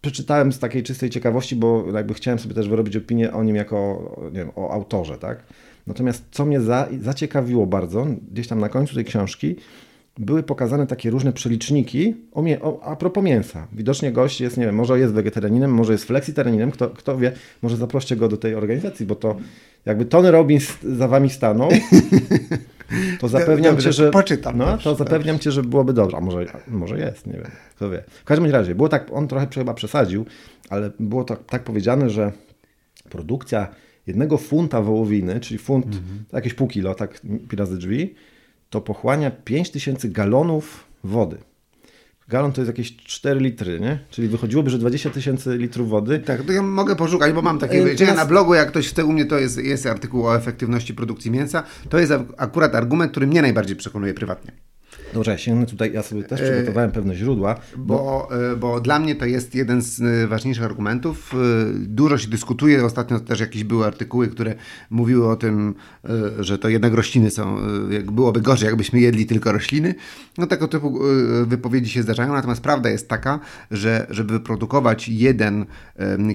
[0.02, 4.12] Przeczytałem z takiej czystej ciekawości, bo jakby chciałem sobie też wyrobić opinię o nim jako
[4.34, 5.43] nie wiem, o autorze, tak?
[5.88, 9.56] Natomiast co mnie za, zaciekawiło bardzo, gdzieś tam na końcu tej książki,
[10.17, 13.67] były pokazane takie różne przeliczniki o, mie- o, a propos mięsa.
[13.71, 17.78] Widocznie gość jest, nie wiem, może jest wegetarianinem, może jest fleksitarianinem, kto, kto wie, może
[17.78, 19.36] zaproście go do tej organizacji, bo to
[19.86, 21.69] jakby Tony Robbins za wami stanął,
[23.19, 26.17] to zapewniam Dobrze, cię, że poczytam, no, to zapewniam cię, że byłoby dobrze.
[26.17, 28.04] A może, może jest, nie wiem, kto wie.
[28.08, 30.25] W każdym razie, było tak, on trochę chyba przesadził,
[30.69, 32.32] ale było tak, tak powiedziane, że
[33.10, 33.67] produkcja
[34.08, 35.86] jednego funta wołowiny, czyli funt,
[36.30, 38.15] to jakieś pół kilo, tak pi razy drzwi,
[38.76, 41.38] to pochłania 5000 galonów wody.
[42.28, 44.00] Galon to jest jakieś 4 litry, nie?
[44.10, 46.20] Czyli wychodziłoby, że 20 tysięcy litrów wody.
[46.20, 49.06] Tak, to ja mogę poszukać, bo mam takie E, wyliczenia na blogu, jak ktoś chce,
[49.06, 51.64] u mnie to jest, jest artykuł o efektywności produkcji mięsa.
[51.90, 54.52] To jest ak- akurat argument, który mnie najbardziej przekonuje prywatnie.
[55.13, 57.60] Dobrze, ja sięgnę tutaj, ja sobie też przygotowałem pewne źródła.
[57.78, 61.34] Bo, e, bo dla mnie to jest jeden z e, ważniejszych argumentów.
[61.34, 61.38] E,
[61.80, 62.86] Dużo się dyskutuje.
[62.86, 64.56] Ostatnio też jakieś były artykuły, które
[64.89, 67.58] mówiły o tym, e, że to jednak rośliny są,
[67.89, 69.96] e, jak byłoby gorzej, jakbyśmy jedli tylko rośliny.
[70.38, 72.34] No tego typu e, wypowiedzi się zdarzają.
[72.34, 73.39] Natomiast prawda jest taka,
[73.72, 75.65] że żeby wyprodukować jeden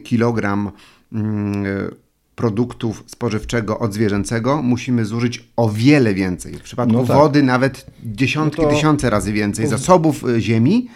[0.04, 0.70] kilogram
[1.12, 2.09] mm, e,
[2.44, 6.54] produktów spożywczego od zwierzęcego musimy zużyć o wiele więcej.
[6.54, 7.16] W przypadku No tak.
[7.16, 10.88] wody nawet dziesiątki, No to- tysiące razy więcej zasobów y, ziemi,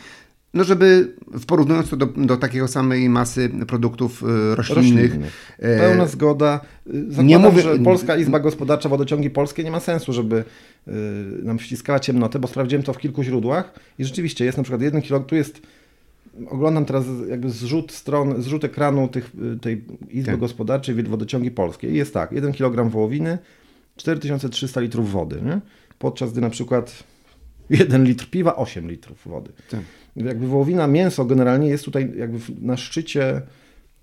[0.55, 5.03] no żeby w porównując to do, do takiego samej masy produktów y, roślinnych.
[5.05, 5.33] roślinnych.
[5.59, 6.61] e, Pełna zgoda.
[6.87, 10.45] Zakładam, nie mówię- że Polska Izba Gospodarcza Wodociągi Polskie nie ma sensu, żeby
[10.89, 10.93] y,
[11.43, 15.03] nam wciskała ciemnotę, bo sprawdziłem to w kilku źródłach i rzeczywiście jest na przykład jeden
[15.03, 15.61] kilo, tu jest
[16.49, 20.41] oglądam teraz jakby zrzut stron, zrzut ekranu tych, tej Izby Tak.
[20.41, 23.39] Gospodarczej Wodociągi Polskie i jest tak, 1 kg wołowiny,
[23.97, 25.61] 4300 litrów wody, nie?
[25.99, 27.05] podczas gdy na przykład
[27.71, 29.53] 1 litr piwa, 8 litrów wody.
[29.71, 29.81] Tak.
[30.17, 33.43] Jakby wołowina, mięso generalnie jest tutaj jakby na szczycie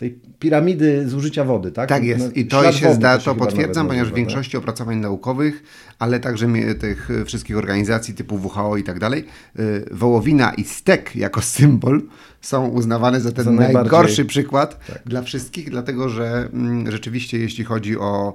[0.02, 1.90] tej piramidy zużycia wody, tak?
[1.90, 2.38] Tak No, jest.
[2.38, 5.64] I to ślad się zda, to potwierdzam, ponieważ w nazywa, większości opracowań naukowych,
[6.00, 6.48] ale także
[6.80, 9.26] tych wszystkich organizacji typu WHO i tak dalej,
[9.60, 12.02] y, wołowina i stek jako symbol
[12.42, 15.02] są uznawane za ten Za najbardziej- najgorszy przykład Tak.
[15.06, 18.34] dla wszystkich, dlatego że mm, rzeczywiście jeśli chodzi o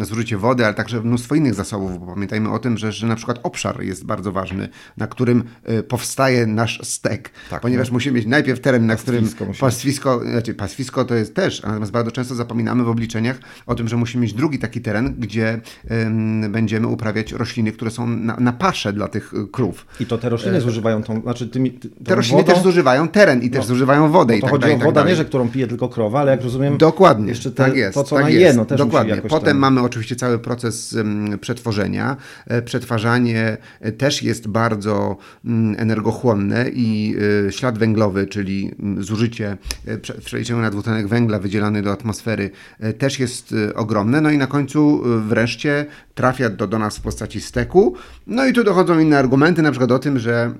[0.00, 3.40] zużycie wody, ale także mnóstwo innych zasobów, bo pamiętajmy o tym, że, że na przykład
[3.42, 7.92] obszar jest bardzo ważny, na którym y, powstaje nasz stek, Tak, ponieważ no.
[7.92, 11.92] musimy mieć najpierw teren, na którym Pastwisko musi pastwisko, znaczy pastwisko to jest też, natomiast
[11.92, 16.52] bardzo często zapominamy w obliczeniach o tym, że musimy mieć drugi taki teren, gdzie em,
[16.52, 19.86] będziemy uprawiać rośliny, które są na, na pasze dla tych y, krów.
[20.00, 23.08] I to te rośliny zużywają tą, znaczy tymi, ty, E, Te rośliny wodą, też zużywają
[23.08, 24.76] teren i też zużywają wodę i to tak chodzi dalej.
[24.86, 27.56] o i tak nie, że którą pije tylko krowa, ale jak rozumiem, Dokładnie, jeszcze te,
[27.64, 27.94] tak jest.
[27.94, 28.99] to, co tak ona jest, je, no też Dokładnie.
[29.08, 29.58] Jakoś Potem tam...
[29.58, 30.96] mamy oczywiście cały proces
[31.40, 32.16] przetworzenia.
[32.46, 37.16] E, Przetwarzanie e, też jest bardzo mm, energochłonne i
[37.48, 42.50] e, ślad węglowy, czyli mm, zużycie, w przeliczeniu na dwutlenek węgla wydzielany do atmosfery
[42.98, 44.20] też jest ogromne.
[44.20, 47.94] No i na końcu wreszcie trafia do, do nas w postaci steku.
[48.26, 50.54] No i tu dochodzą inne argumenty, na przykład o tym, że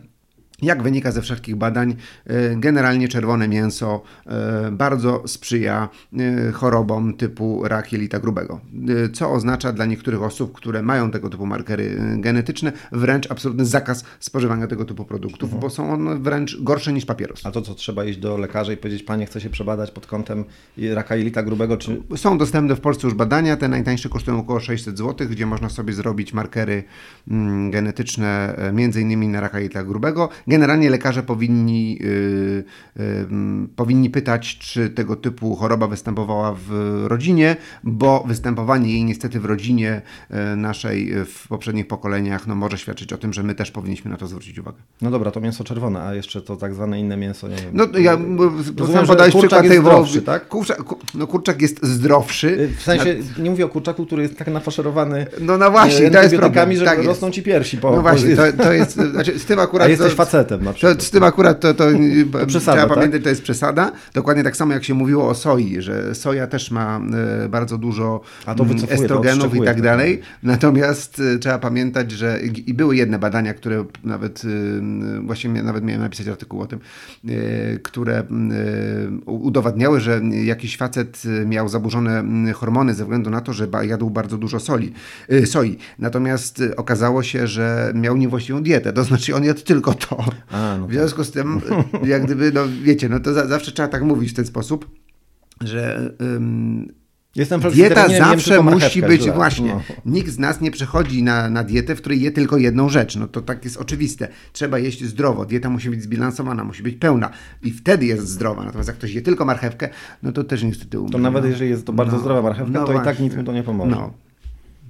[0.62, 1.96] jak wynika ze wszelkich badań,
[2.26, 8.60] e, generalnie czerwone mięso e, bardzo sprzyja e, chorobom typu rak jelita grubego,
[9.12, 14.66] co oznacza dla niektórych osób, które mają tego typu markery genetyczne, wręcz absolutny zakaz spożywania
[14.66, 15.60] tego typu produktów, mhm.
[15.60, 17.46] bo są one wręcz gorsze niż papieros.
[17.46, 20.44] A to co, trzeba iść do lekarza i powiedzieć, panie, chcę się przebadać pod kątem
[20.94, 22.02] raka jelita grubego, czy...
[22.16, 25.92] Są dostępne w Polsce już badania, te najtańsze kosztują około 600 zł, gdzie można sobie
[25.92, 26.84] zrobić markery
[27.30, 30.28] mm, genetyczne, między innymi na raka jelita grubego.
[30.50, 32.64] Generalnie lekarze powinni, yy,
[32.96, 33.04] yy,
[33.76, 36.70] powinni pytać, czy tego typu choroba występowała w
[37.06, 43.12] rodzinie, bo występowanie jej niestety w rodzinie yy, naszej w poprzednich pokoleniach no, może świadczyć
[43.12, 44.78] o tym, że my też powinniśmy na to zwrócić uwagę.
[45.02, 47.70] No dobra, to mięso czerwone, a jeszcze to tak zwane inne mięso, nie wiem.
[47.72, 48.18] No ja
[48.78, 50.48] Rozumiem, podać przykład tej zdrowszy, tak?
[50.48, 50.82] Kurczak,
[51.14, 52.68] no kurczak jest zdrowszy.
[52.78, 56.36] W sensie, nie mówię o kurczaku, który jest tak nafaszerowany no, no właśnie, to jest
[56.36, 56.76] problem.
[56.76, 57.78] że tak rosną ci piersi.
[57.78, 59.86] Po, no właśnie, to, to jest, znaczy z tym akurat...
[59.86, 60.98] A jesteś facetem na przykład.
[60.98, 61.84] To, z tym akurat to, to,
[62.32, 62.94] to przesada, trzeba tak?
[62.94, 63.92] pamiętać, to jest przesada.
[64.14, 67.00] Dokładnie tak samo jak się mówiło o soi, że soja też ma
[67.44, 70.20] e, bardzo dużo mm, estrogenów i tak dalej.
[70.42, 74.42] Natomiast e, trzeba pamiętać, że i były jedne badania, które nawet
[75.22, 76.80] właśnie nawet miałem napisać artykuł o tym,
[77.82, 78.22] które
[79.26, 82.24] udowadniały, że jakiś facet miał zaburzone
[82.54, 84.92] hormony ze względu na to, że jadł bardzo dużo soli,
[85.44, 85.78] soi.
[85.98, 90.24] Natomiast okazało się, że miał niewłaściwą dietę, to znaczy on jadł tylko to.
[90.50, 91.60] A, no w związku z tym,
[92.04, 94.90] jak gdyby, no wiecie, no to za, zawsze trzeba tak mówić w ten sposób,
[95.60, 97.00] że um,
[97.36, 99.80] Jestem dieta zawsze musi być, właśnie, no.
[100.06, 103.28] nikt z nas nie przechodzi na, na dietę, w której je tylko jedną rzecz, no
[103.28, 104.28] to tak jest oczywiste.
[104.52, 107.30] Trzeba jeść zdrowo, dieta musi być zbilansowana, musi być pełna
[107.62, 108.64] i wtedy jest zdrowa.
[108.64, 109.88] Natomiast jak ktoś je tylko marchewkę,
[110.22, 111.12] no to też niestety umrze.
[111.12, 111.50] To nawet no.
[111.50, 112.22] jeżeli jest to bardzo no.
[112.22, 113.02] zdrowa marchewka, no to właśnie.
[113.02, 114.10] i tak nic mu to nie pomoże.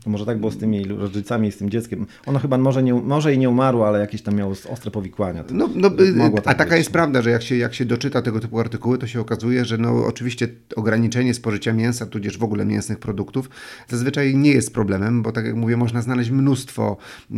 [0.04, 2.06] To może tak było z tymi rodzicami i z tym dzieckiem.
[2.26, 5.44] Ono chyba może, nie, może i nie umarło, ale jakieś tam miało ostre powikłania.
[5.44, 6.78] To no, no, tak a taka być.
[6.78, 9.78] jest prawda, że jak się, jak się doczyta tego typu artykuły, to się okazuje, że
[9.78, 13.50] no, oczywiście ograniczenie spożycia mięsa, tudzież w ogóle mięsnych produktów,
[13.88, 16.96] zazwyczaj nie jest problemem, bo tak jak mówię, można znaleźć mnóstwo
[17.30, 17.36] e,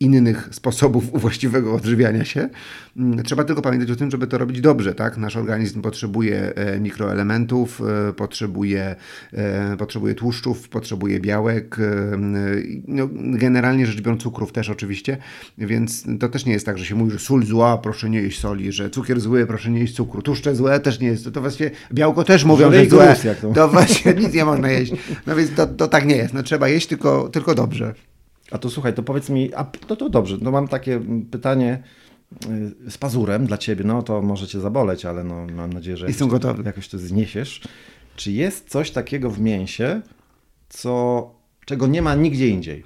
[0.00, 2.48] innych sposobów właściwego odżywiania się.
[2.96, 4.94] Mm, trzeba tylko pamiętać o tym, żeby to robić dobrze.
[4.94, 5.16] Tak?
[5.16, 8.96] Nasz organizm potrzebuje e, mikroelementów, e, potrzebuje,
[9.32, 11.76] e, potrzebuje tłuszczów, potrzebuje białek,
[12.88, 15.16] no, generalnie rzecz biorąc cukrów też oczywiście,
[15.58, 18.40] więc to też nie jest tak, że się mówi, że sól zła, proszę nie jeść
[18.40, 21.40] soli, że cukier zły, proszę nie jeść cukru, tłuszcze złe też nie jest, to, to
[21.40, 23.52] właśnie białko też mówią, że, złe, to.
[23.52, 24.92] to właśnie nic nie można jeść,
[25.26, 27.94] no więc to, to tak nie jest, no trzeba jeść tylko, tylko dobrze.
[28.50, 31.82] A to słuchaj, to powiedz mi, a to, to dobrze, no mam takie pytanie,
[32.88, 36.28] z pazurem dla ciebie, no to może cię zaboleć, ale no, mam nadzieję, że Jestem
[36.28, 36.62] jakoś, gotowy.
[36.66, 37.60] jakoś to zniesiesz.
[38.16, 40.00] Czy jest coś takiego w mięsie,
[40.70, 42.84] co, czego nie ma nigdzie indziej?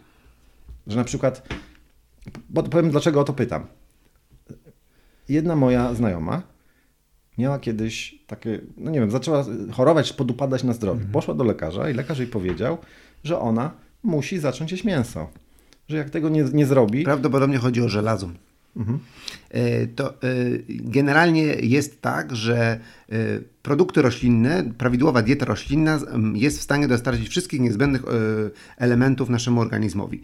[0.86, 1.48] Że na przykład,
[2.48, 3.66] bo powiem dlaczego o to pytam.
[5.28, 6.42] Jedna moja znajoma
[7.38, 10.96] miała kiedyś takie, no nie wiem, zaczęła chorować, podupadać na zdrowie.
[10.96, 11.12] Mhm.
[11.12, 12.78] Poszła do lekarza i lekarz jej powiedział,
[13.24, 13.70] że ona
[14.02, 15.28] musi zacząć jeść mięso.
[15.88, 17.04] Że jak tego nie, nie zrobi...
[17.04, 18.30] Prawdopodobnie chodzi o żelazo.
[18.76, 18.98] Mhm.
[19.96, 20.14] To e,
[20.68, 23.16] generalnie jest tak, że e,
[23.62, 26.00] produkty roślinne, prawidłowa dieta roślinna
[26.34, 28.02] jest w stanie dostarczyć wszystkich niezbędnych
[28.76, 30.20] elementów naszemu organizmowi.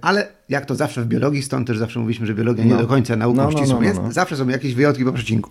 [0.00, 2.76] Ale jak to zawsze w biologii, stąd też zawsze mówiliśmy, że biologia no.
[2.76, 4.12] nie do końca nauką no, no, ścisłą no, no, jest, no.
[4.12, 5.50] zawsze są jakieś wyjątki po przecinku.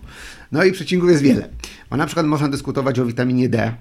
[0.52, 1.50] No i przecinków jest wiele.
[1.90, 3.74] Bo na przykład można dyskutować o witaminie D,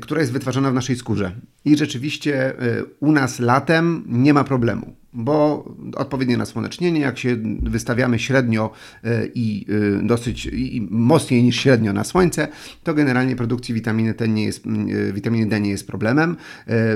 [0.00, 1.32] która jest wytwarzana w naszej skórze.
[1.64, 2.54] I rzeczywiście
[3.00, 5.64] u nas latem nie ma problemu bo
[5.96, 8.70] odpowiednie nasłonecznienie, jak się wystawiamy średnio
[9.04, 9.66] e, i
[9.98, 12.48] e, dosyć i mocniej niż średnio na słońce,
[12.82, 16.36] to generalnie produkcji witaminy D nie jest, e, witaminy D nie jest problemem.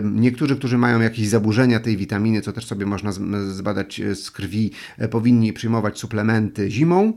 [0.02, 3.12] Niektórzy, którzy mają jakieś zaburzenia tej witaminy, co też sobie można
[3.48, 4.70] zbadać z krwi,
[5.10, 7.12] powinni przyjmować suplementy zimą.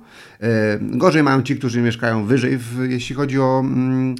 [0.81, 4.15] Gorzej mają ci, którzy mieszkają wyżej, jeśli chodzi o mm,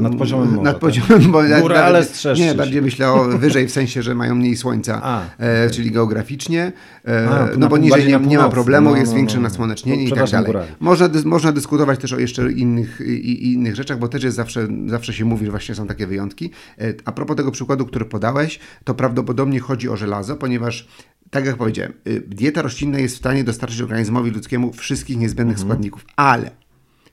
[0.00, 1.30] nad poziomem morza, nad poziomem, tak?
[1.30, 2.06] bo Góra, ale
[2.38, 6.05] Nie, bardziej myślę o wyżej w sensie, że mają mniej słońca, A, okay.
[6.06, 6.72] Geograficznie,
[7.08, 10.04] e, A, no bo niżej nie, nie, ma problemu, no, jest no, większe no, nasłonecznienie
[10.04, 10.52] i tak dalej.
[10.80, 15.12] Można, można dyskutować też o jeszcze innych, i, innych rzeczach, bo też jest zawsze, zawsze
[15.12, 16.50] się mówi, że właśnie są takie wyjątki.
[16.78, 20.88] E, a propos tego przykładu, który podałeś, to prawdopodobnie chodzi o żelazo, ponieważ
[21.30, 25.68] tak jak powiedziałem, y, dieta roślinna jest w stanie dostarczyć organizmowi ludzkiemu wszystkich niezbędnych mhm.
[25.68, 26.50] składników, ale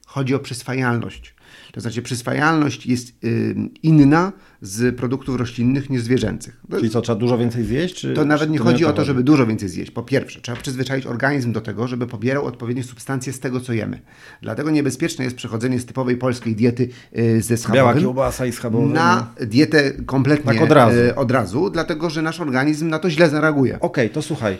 [0.05, 1.32] chodzi o przyswajalność.
[1.73, 4.31] To znaczy przyswajalność jest y, inna
[4.61, 6.61] z produktów roślinnych niż zwierzęcych.
[6.71, 7.95] Czyli co, trzeba dużo więcej zjeść?
[7.95, 9.07] Czy, to nawet nie to chodzi o to, chodzi?
[9.07, 9.91] żeby dużo więcej zjeść.
[9.91, 13.99] Po pierwsze, trzeba przyzwyczaić organizm do tego, żeby pobierał odpowiednie substancje z tego, co jemy.
[14.41, 18.93] Dlatego niebezpieczne jest przechodzenie z typowej polskiej diety y, ze Biała schabowym kiełbasa i schabowy.
[18.93, 20.99] na dietę kompletnie Tak od razu.
[20.99, 23.79] y, od razu, dlatego że nasz organizm na to źle zareaguje.
[23.79, 24.57] Okej, to słuchaj.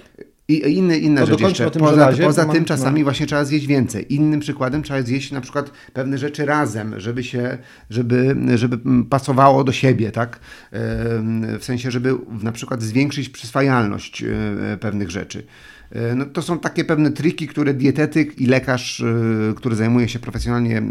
[0.48, 1.80] I inny, inna To rzecz dokończmy jeszcze.
[1.80, 3.04] poza żelazie, poza tym czasami no.
[3.04, 4.14] właśnie trzeba zjeść więcej.
[4.14, 7.58] Innym przykładem trzeba zjeść na przykład pewne rzeczy razem, żeby się,
[7.90, 8.78] żeby, żeby
[9.10, 10.40] pasowało do siebie, tak?
[11.60, 15.44] W sensie, żeby na przykład zwiększyć przyswajalność e, pewnych rzeczy.
[15.92, 20.20] E, No, to są takie pewne triki, które dietetyk i lekarz, e, który zajmuje się
[20.20, 20.82] profesjonalnie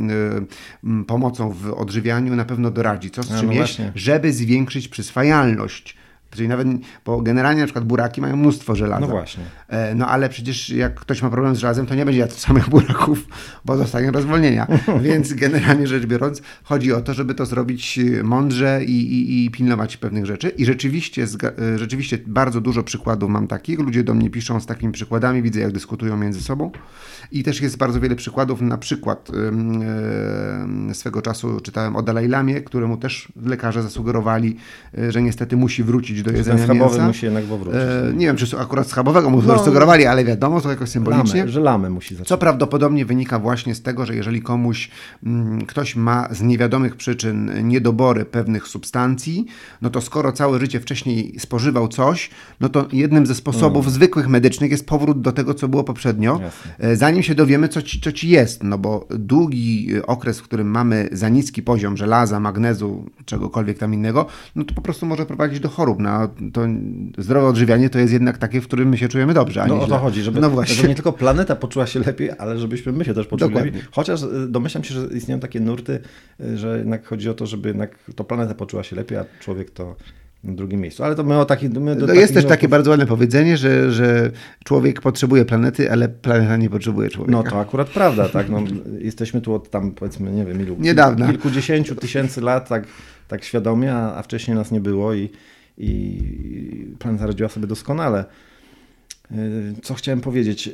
[1.07, 3.11] pomocą w odżywianiu, na pewno doradzi.
[3.11, 6.02] Co z A, czym no jeść, żeby zwiększyć przyswajalność.
[6.37, 6.69] Czyli nawet,
[7.05, 9.01] bo generalnie na przykład buraki mają mnóstwo żelaza.
[9.01, 9.45] No właśnie.
[9.69, 12.69] E, No ale przecież jak ktoś ma problem z żelazem, to nie będzie jadł samych
[12.69, 13.27] buraków,
[13.65, 14.67] bo dostanie rozwolnienia.
[15.03, 19.51] Więc generalnie rzecz biorąc, chodzi o to, żeby to zrobić e, mądrze i, i, i
[19.51, 20.49] pilnować pewnych rzeczy.
[20.49, 23.79] I rzeczywiście, e, rzeczywiście bardzo dużo przykładów mam takich.
[23.79, 26.71] Ludzie do mnie piszą z takimi przykładami, widzę jak dyskutują między sobą.
[27.33, 32.61] I też jest bardzo wiele przykładów, na przykład em, swego czasu czytałem o Dalaj Lamie,
[32.61, 34.57] któremu też lekarze zasugerowali,
[35.09, 37.07] że niestety musi wrócić do Ten jedzenia schabowy mięsa.
[37.07, 37.81] musi jednak powrócić.
[37.83, 39.65] E, nie wiem, czy akurat schabowego mu No.
[39.65, 41.41] sugerowali, ale wiadomo, to jakoś symbolicznie.
[41.41, 42.29] Lamę, że lamę musi zacząć.
[42.29, 44.91] Co prawdopodobnie wynika właśnie z tego, że jeżeli komuś
[45.27, 49.47] mm, ktoś ma z niewiadomych przyczyn niedobory pewnych substancji,
[49.83, 52.31] no to skoro całe życie wcześniej spożywał coś,
[52.61, 56.73] no to jednym ze sposobów zwykłych medycznych jest powrót do tego, co było poprzednio, Jasne.
[56.79, 58.63] e, zanim się dowiemy, co ci, co ci jest.
[58.63, 63.95] No bo długi e, okres, w którym mamy za niski poziom żelaza, magnezu, czegokolwiek tam
[63.95, 65.99] innego, no to po prostu może prowadzić do chorób.
[66.21, 66.61] No, to
[67.19, 69.87] zdrowe odżywianie to jest jednak takie, w którym my się czujemy dobrze, a No o
[69.87, 70.75] to chodzi, żeby, no właśnie.
[70.75, 73.71] żeby nie tylko planeta poczuła się lepiej, ale żebyśmy my się też poczuli Dokładnie.
[73.71, 73.89] lepiej.
[73.93, 75.99] Chociaż y, domyślam się, że istnieją takie nurty,
[76.41, 79.71] y, że jednak chodzi o to, żeby jednak to planeta poczuła się lepiej, a człowiek
[79.71, 79.97] to
[80.45, 81.05] na drugim miejscu.
[81.05, 81.71] Ale to my o takich...
[81.71, 84.31] My takich jest też takie bardzo ładne powiedzenie, że, że
[84.65, 87.33] człowiek potrzebuje planety, ale planeta nie potrzebuje człowieka.
[87.33, 88.49] No to akurat prawda, tak.
[88.49, 88.63] No,
[88.99, 90.77] jesteśmy tu od tam powiedzmy, nie wiem ilu.
[90.79, 91.27] Niedawna.
[91.29, 92.85] Kilkudziesięciu tysięcy lat tak,
[93.29, 95.31] tak świadomie, a, a wcześniej nas nie było i,
[95.83, 98.25] i planeta radziła sobie doskonale.
[99.31, 99.37] Yy,
[99.83, 100.71] Co chciałem powiedzieć?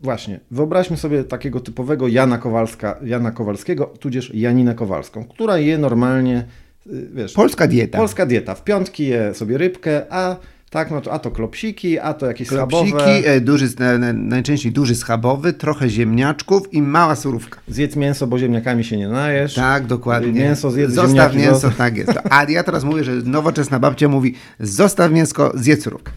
[0.00, 6.44] Właśnie, wyobraźmy sobie takiego typowego Jana, Kowalska, Jana Kowalskiego, tudzież Janinę Kowalską, która je normalnie,
[6.86, 7.98] yy, wiesz, Polska dieta.
[7.98, 8.54] polska dieta.
[8.54, 10.36] W piątki je sobie rybkę, a
[10.72, 12.90] tak, no to a to klopsiki, a to jakieś schabowe.
[12.90, 17.60] Klopsiki, e, duży, na- na- najczęściej duży schabowy, trochę ziemniaczków i mała surówka.
[17.68, 19.54] Zjedz mięso, bo ziemniakami się nie najesz.
[19.54, 20.32] Tak, dokładnie.
[20.32, 21.76] Mięso zjedz, Zostaw mięso, zostaw.
[21.76, 22.10] tak jest.
[22.30, 26.12] A ja teraz mówię, że nowoczesna babcia mówi, zostaw mięsko, zjedz surówkę.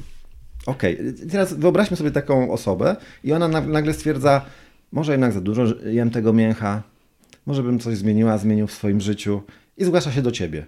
[0.65, 0.99] Okej,
[1.31, 4.41] teraz wyobraźmy sobie taką osobę i ona na- nagle stwierdza,
[4.91, 6.83] może jednak za dużo jem tego mięcha,
[7.45, 9.41] może bym coś zmieniła, zmienił w swoim życiu
[9.77, 10.65] i zgłasza się do ciebie,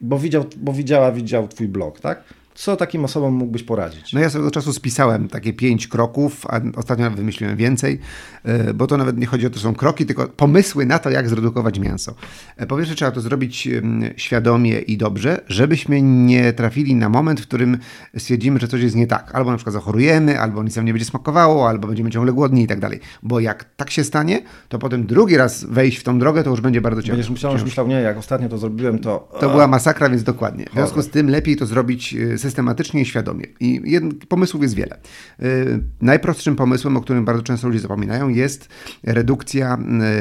[0.00, 2.22] bo, widział, bo widziała, widział twój blog, tak?
[2.54, 4.12] Co takim osobom mógłbyś poradzić?
[4.12, 7.98] No ja swego czasu spisałem takie pięć kroków, a ostatnio nawet wymyśliłem więcej,
[8.44, 11.10] e, bo to nawet nie chodzi o to, że są kroki, tylko pomysły na to,
[11.10, 12.14] jak zredukować mięso.
[12.56, 13.68] E, Po pierwsze trzeba to zrobić
[14.16, 17.78] świadomie i dobrze, żebyśmy nie trafili na moment, w którym
[18.18, 19.34] stwierdzimy, że coś jest nie tak.
[19.34, 22.66] Albo na przykład zachorujemy, albo nic nam nie będzie smakowało, albo będziemy ciągle głodni i
[22.66, 23.00] tak dalej.
[23.22, 26.60] Bo jak tak się stanie, to potem drugi raz wejść w tą drogę, to już
[26.60, 27.12] będzie bardzo ciężko.
[27.16, 29.28] Będziesz myślał, że myślał, nie, jak ostatnio to zrobiłem, to...
[29.40, 30.64] To była masakra, więc dokładnie.
[30.70, 33.46] W związku z tym lepiej to zrobić y, systematycznie i świadomie.
[33.60, 34.04] I jed...
[34.28, 34.98] pomysłów jest wiele.
[35.42, 38.68] Y, Najprostszym pomysłem, o którym bardzo często ludzie zapominają, jest
[39.02, 39.78] redukcja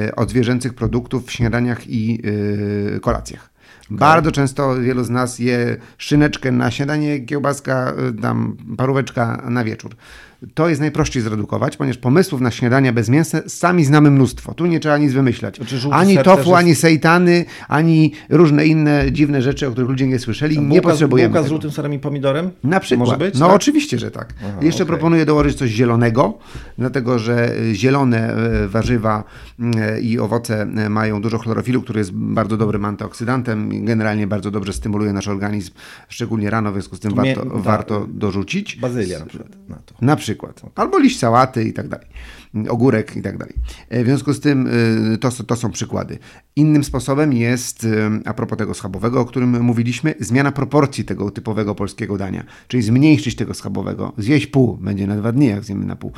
[0.07, 2.21] y, odzwierzęcych produktów w śniadaniach i
[2.95, 3.51] y, kolacjach.
[3.89, 9.95] Bardzo często wielu z nas je szyneczkę na śniadanie, kiełbaska, tam paróweczka na wieczór.
[10.53, 14.53] To jest najprościej zredukować, ponieważ pomysłów na śniadania bez mięsa sami znamy mnóstwo.
[14.53, 15.59] Tu nie trzeba nic wymyślać.
[15.91, 20.59] Ani tofu, jest- ani sejtany, ani różne inne dziwne rzeczy, o których ludzie nie słyszeli.
[20.59, 21.49] nie bułka, potrzebujemy bułka z tego.
[21.49, 22.51] żółtym serem i pomidorem?
[22.63, 23.07] Na przykład.
[23.09, 23.39] Może być?
[23.39, 23.55] No tak?
[23.55, 24.33] oczywiście, że tak.
[24.39, 24.93] Aha, Jeszcze okej.
[24.95, 26.37] proponuję dołożyć coś zielonego,
[26.77, 29.23] dlatego że y, zielone y, warzywa
[29.97, 35.13] y, i owoce mają dużo chlorofilu, który jest bardzo dobrym antyoksydantem generalnie bardzo dobrze stymuluje
[35.13, 35.71] nasz organizm,
[36.09, 37.61] szczególnie rano, w związku z tym Mie- warto, tak.
[37.61, 38.75] warto dorzucić.
[38.75, 39.77] Bazylia na przykład na.
[40.01, 40.30] Na przykład.
[40.75, 42.07] Albo liść sałaty i tak dalej.
[42.69, 43.53] Ogórek i tak dalej.
[43.89, 44.67] E, W związku z tym
[45.13, 46.17] y, to, to są przykłady.
[46.55, 51.75] Innym sposobem jest, y, a propos tego schabowego, o którym mówiliśmy, zmiana proporcji tego typowego
[51.75, 52.43] polskiego dania.
[52.67, 54.13] Czyli zmniejszyć tego schabowego.
[54.17, 56.11] Zjeść pół, będzie na dwa dni, jak zjemy na pół.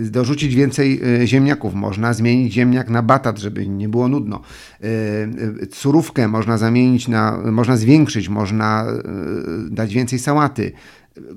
[0.00, 1.74] Dorzucić więcej ziemniaków.
[1.74, 4.40] Można zmienić ziemniak na batat, żeby nie było nudno.
[5.72, 8.86] Surówkę można zamienić na, można zwiększyć, można
[9.70, 10.72] dać więcej sałaty.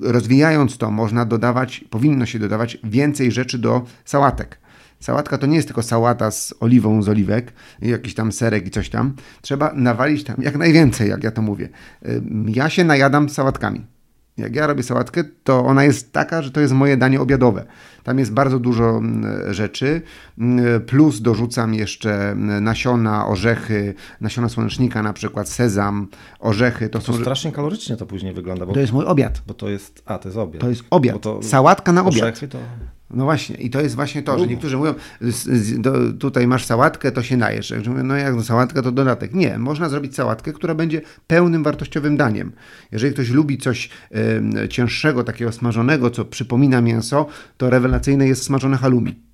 [0.01, 4.59] Rozwijając to, można dodawać, powinno się dodawać więcej rzeczy do sałatek.
[4.99, 8.89] Sałatka to nie jest tylko sałata z oliwą z oliwek, jakiś tam serek i coś
[8.89, 9.15] tam.
[9.41, 11.69] Trzeba nawalić tam jak najwięcej, jak ja to mówię.
[12.47, 13.85] Ja się najadam sałatkami.
[14.37, 17.65] Jak ja robię sałatkę, to ona jest taka, że to jest moje danie obiadowe.
[18.03, 20.01] Tam jest bardzo dużo mm, rzeczy,
[20.37, 26.07] mm, plus dorzucam jeszcze mm, nasiona, orzechy, nasiona słonecznika na przykład, sezam,
[26.39, 26.89] orzechy.
[26.89, 27.13] To, To są...
[27.13, 29.41] strasznie kalorycznie to później wygląda, bo To jest mój obiad.
[29.47, 30.03] Bo to jest.
[30.05, 30.61] A, to jest obiad.
[30.61, 31.23] To jest obiad.
[31.41, 32.23] Sałatka na obiad.
[32.23, 32.59] orzechy to.
[33.09, 34.93] No właśnie, i to jest właśnie to, że niektórzy mówią,
[35.77, 37.69] do, tutaj masz sałatkę, to się najesz.
[37.69, 39.33] Ja mówię, no jak no, sałatkę, to dodatek.
[39.33, 42.51] Nie, można zrobić sałatkę, która będzie pełnym, wartościowym daniem.
[42.91, 47.25] Jeżeli ktoś lubi coś em, cięższego, takiego smażonego, co przypomina mięso,
[47.57, 49.24] to rewelacyjne jest smażone halloumi.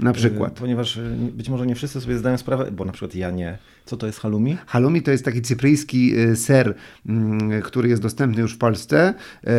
[0.00, 0.52] Na przykład.
[0.52, 3.58] Ponieważ y, być może nie wszyscy sobie zdają sprawę, bo na przykład ja nie.
[3.84, 4.56] Co to jest halloumi?
[4.66, 6.74] Halloumi to jest taki cypryjski y, ser,
[7.08, 9.14] mm, który jest dostępny już w Polsce.
[9.46, 9.50] E,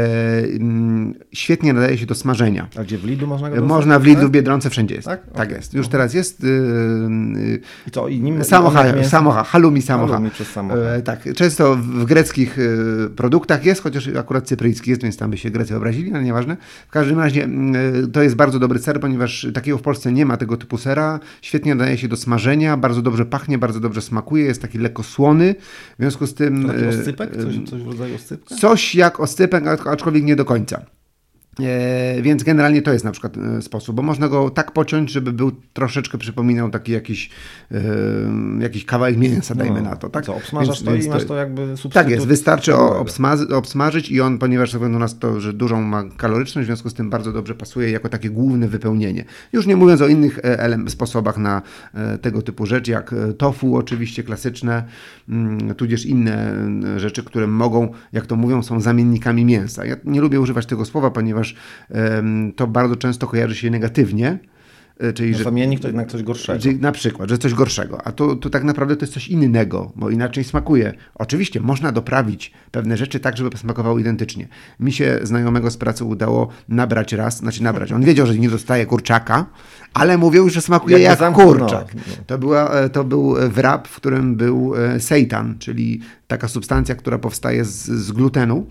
[0.44, 2.68] mm, Świetnie nadaje się do smażenia.
[2.76, 3.70] A gdzie w Lidlu można go dostać?
[3.70, 5.08] Można w Lidlu, w Biedronce, wszędzie jest.
[5.08, 5.26] Tak?
[5.26, 5.56] Tak Okej.
[5.56, 5.74] jest.
[5.74, 6.46] Już teraz jest.
[7.88, 8.08] I co?
[8.08, 10.14] I nim Samocha, mięso- samocha, halloumi samocha.
[10.14, 10.80] Halloumi przez samocha.
[10.80, 15.38] E, tak, często w greckich e, produktach jest, chociaż akurat cypryjski jest, więc tam by
[15.38, 16.58] się Grecy obrazili, ale nieważne.
[16.88, 20.26] W każdym razie mm, e, to jest bardzo dobry ser, ponieważ takiego w Polsce nie
[20.26, 21.20] ma tego typu sera.
[21.42, 25.56] Świetnie nadaje się do smażenia, bardzo dobrze pachnie, bardzo dobrze smakuje, jest taki lekko słony.
[26.00, 27.30] W związku z tym Taki e, oscypek?
[27.36, 28.56] Coś, coś w rodzaju oscypka?
[28.56, 30.82] Coś jak oscypek, acz- aczkolwiek nie do końca.
[31.62, 35.34] E, więc generalnie to jest na przykład e, sposób, bo można go tak pociąć, żeby
[35.34, 37.30] był troszeczkę przypominał taki jakiś,
[37.72, 37.82] e,
[38.60, 40.10] jakiś kawałek mięsa, dajmy No, na to.
[40.10, 40.26] Tak?
[40.26, 43.00] Co, obsmażasz Więc- to więc i masz to jakby substytut Tak jest, wystarczy o, całego.
[43.06, 46.90] obsma- obsmażyć i on, ponieważ ze względu na to, że dużą ma kaloryczność, w związku
[46.90, 49.26] z tym bardzo dobrze pasuje jako takie główne wypełnienie.
[49.54, 50.40] Już nie mówiąc o innych
[50.88, 51.62] sposobach na
[52.22, 54.84] tego typu rzeczy, jak tofu oczywiście klasyczne,
[55.30, 56.56] mm, tudzież inne
[56.98, 59.86] rzeczy, które mogą, jak to mówią, są zamiennikami mięsa.
[59.86, 61.49] Ja nie lubię używać tego słowa, ponieważ
[61.90, 64.40] em, to bardzo często kojarzy się negatywnie.
[65.00, 66.60] e, Czyli, No, że Zamiennik to jednak coś gorszego.
[66.80, 70.10] Na przykład, że coś gorszego, a tu, tu tak naprawdę to jest coś innego, bo
[70.10, 70.94] inaczej smakuje.
[71.16, 74.48] Oczywiście można doprawić pewne rzeczy tak, żeby smakowały identycznie.
[74.80, 77.92] Mi się znajomego z pracy udało nabrać raz, znaczy nabrać.
[77.92, 79.46] On wiedział, że nie dostaje kurczaka,
[79.94, 81.96] ale mówił, że smakuje jak zamknął, kurczak.
[81.96, 82.02] no.
[82.28, 87.18] To, była, e, to był wrap, w którym był e, seitan, czyli taka substancja, która
[87.18, 88.68] powstaje z, z glutenu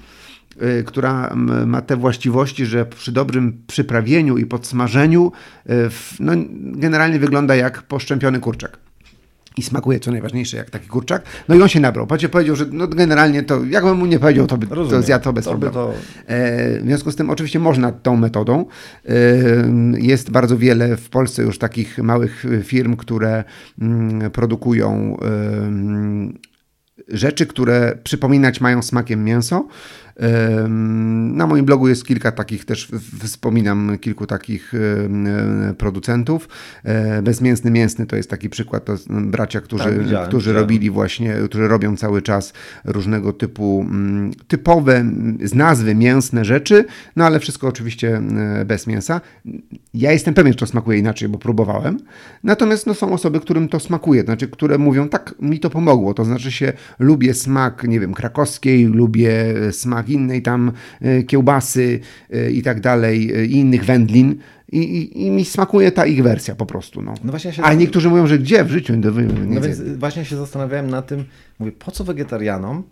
[0.87, 5.33] która m, ma te właściwości, że przy dobrym przyprawieniu i podsmażeniu
[5.71, 5.73] y,
[6.21, 8.79] no, generalnie wygląda jak poszczępiony kurczak.
[9.57, 11.23] I smakuje, co najważniejsze, jak taki kurczak.
[11.49, 12.07] No i on się nabrał.
[12.07, 15.03] Patrzcie, powiedział, że no generalnie to, jakbym mu nie powiedział, to by to Rozumiem.
[15.03, 15.75] zjadł to bez To problemu.
[15.75, 15.93] to-
[16.27, 18.67] E, w związku z tym oczywiście można tą metodą.
[19.09, 19.13] E,
[19.99, 23.45] jest bardzo wiele w Polsce już takich małych firm, które
[23.81, 26.39] mm, produkują em,
[27.09, 29.69] rzeczy, które przypominać mają smakiem mięso.
[31.29, 32.89] Na moim blogu jest kilka takich, też
[33.25, 36.49] wspominam kilku takich e, producentów.
[36.85, 40.61] E, Bezmięsny Mięsny to jest taki przykład, to bracia, którzy, Tak, widziałem, którzy widziałem.
[40.61, 42.53] robili właśnie, którzy robią cały czas
[42.85, 43.87] różnego typu
[44.49, 45.05] typowe
[45.45, 46.85] z nazwy mięsne rzeczy,
[47.17, 48.23] no ale wszystko oczywiście
[48.67, 49.21] bez mięsa.
[49.95, 51.99] Ja jestem pewien, że to smakuje inaczej, bo próbowałem.
[52.45, 56.15] Natomiast no, są osoby, którym to smakuje, to znaczy, które mówią, tak, mi to pomogło.
[56.15, 59.73] To znaczy się, lubię smak, nie wiem, krakowskiej, lubię e,
[60.09, 62.01] smak innej tam e, kiełbasy
[62.31, 64.37] e, i tak dalej, e, i innych wędlin.
[64.73, 67.03] I, i, I mi smakuje ta ich wersja po prostu.
[67.03, 67.15] No.
[67.25, 68.95] No właśnie się A niektórzy mówią, że gdzie w życiu?
[69.01, 71.25] Wy- No nie więc właśnie się zastanawiałem na tym,
[71.59, 72.83] mówię, po co wegetarianom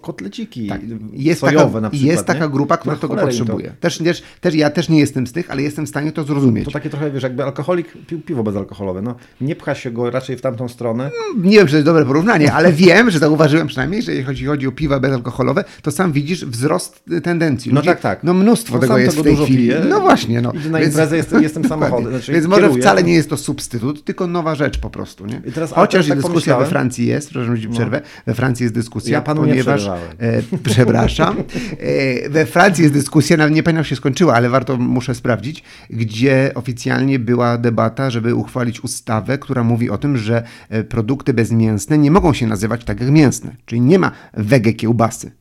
[0.00, 0.80] kotleciki Tak.
[1.12, 2.50] Jest, sojowe taka, na przykład, jest taka nie?
[2.52, 3.72] grupa, która Na tego potrzebuje.
[3.80, 6.64] Też, też, też, ja też nie jestem z tych, ale jestem w stanie to zrozumieć.
[6.64, 9.02] To takie trochę, wiesz, jakby alkoholik pił piwo bezalkoholowe.
[9.02, 11.10] No, nie pcha się go raczej w tamtą stronę.
[11.38, 14.66] Nie wiem, czy to jest dobre porównanie, ale wiem, że zauważyłem przynajmniej, że jeśli chodzi
[14.68, 17.72] o piwa bezalkoholowe, to sam widzisz wzrost y, tendencji.
[17.74, 18.24] No tak, tak.
[18.24, 19.70] No mnóstwo No tego jest tego w tej chwili.
[19.88, 20.40] No właśnie.
[20.40, 20.52] No.
[20.52, 22.82] Idę na imprezę, jestem- jestem samochodem, znaczy Więc może kieruję.
[22.82, 25.26] wcale nie jest to substytut, tylko nowa rzecz po prostu.
[25.26, 25.42] Nie?
[25.46, 29.12] I teraz- Chociaż tak dyskusja we Francji jest, przepraszam, że przerwę, we Francji jest dyskusja,
[29.12, 29.86] Ja panu ponieważ...
[29.86, 31.36] E, przepraszam.
[31.80, 35.62] E, we Francji jest dyskusja, nawet nie pamiętam jak się skończyła, ale warto, muszę sprawdzić,
[35.90, 41.98] gdzie oficjalnie była debata, żeby uchwalić ustawę, która mówi o tym, że e, produkty bezmięsne
[41.98, 43.56] nie mogą się nazywać tak jak mięsne.
[43.66, 45.32] Czyli nie ma wege kiełbasy.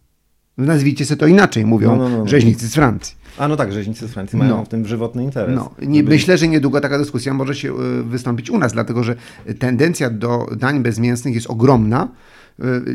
[0.58, 2.28] Nazwijcie sobie to inaczej, mówią No, no, no, no.
[2.28, 3.16] rzeźnicy z Francji.
[3.38, 4.66] A no tak, rzeźnicy z Francji mają No.
[4.66, 5.56] w tym żywotny interes.
[5.56, 9.16] No, nie, myślę, że niedługo taka dyskusja może się e, wystąpić u nas, dlatego że
[9.60, 12.08] tendencja do dań bezmięsnych jest ogromna.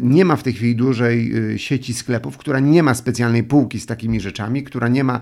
[0.03, 4.21] Nie ma w tej chwili dużej sieci sklepów, która nie ma specjalnej półki z takimi
[4.21, 5.21] rzeczami, która nie ma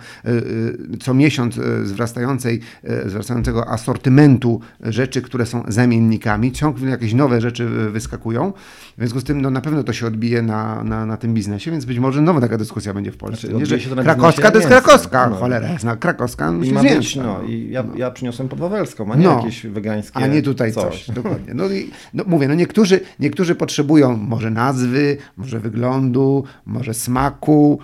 [1.00, 2.60] co miesiąc wzrastającej,
[3.04, 6.52] wzrastającego asortymentu rzeczy, które są zamiennikami.
[6.52, 8.52] Ciągle jakieś nowe rzeczy wyskakują.
[8.96, 11.70] W związku z tym no, na pewno to się odbije na, na, na tym biznesie,
[11.70, 13.48] więc być może nowa taka dyskusja będzie w Polsce.
[13.48, 15.36] Znaczy, nie, że krakowska to jest krakowska, no.
[15.36, 19.36] cholera jasna, krakowska I ma być, no, i ja, ja przyniosłem podwawelską, a nie no,
[19.36, 21.04] jakieś wegańskie A nie tutaj coś.
[21.04, 21.54] coś dokładnie.
[21.54, 27.78] No, i, no mówię, no niektórzy, niektórzy potrzebują może nazwy, może wyglądu, może smaku,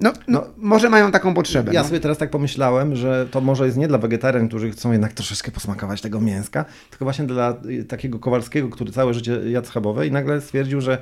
[0.00, 1.72] no, no, może mają taką potrzebę.
[1.74, 1.88] Ja no.
[1.88, 5.50] sobie teraz tak pomyślałem, że to może jest nie dla wegetarian, którzy chcą jednak troszeczkę
[5.50, 7.54] posmakować tego mięska, tylko właśnie dla
[7.88, 10.98] takiego Kowalskiego, który całe życie jadł schabowe i nagle stwierdził, że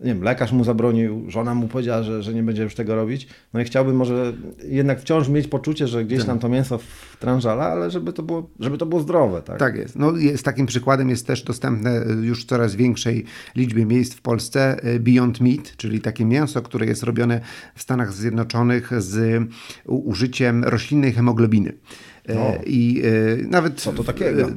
[0.00, 3.28] nie wiem, lekarz mu zabronił, żona mu powiedziała, że, że nie będzie już tego robić.
[3.52, 4.32] No i chciałbym może
[4.68, 6.78] jednak wciąż mieć poczucie, że gdzieś tam to mięso
[7.12, 9.42] wtrążala, ale żeby to było, żeby to było zdrowe.
[9.42, 9.58] Tak?
[9.58, 9.96] tak jest.
[9.96, 13.24] No jest takim przykładem jest też dostępne już w coraz większej
[13.56, 17.40] liczbie miejsc w Polsce e, Beyond Meat, czyli takie mięso, które jest robione
[17.74, 19.42] w Stanach Zjednoczonych z
[19.86, 21.72] użyciem roślinnej hemoglobiny.
[22.28, 22.52] No.
[22.66, 23.02] I
[23.42, 24.42] e, nawet Co to takiego?
[24.42, 24.52] E,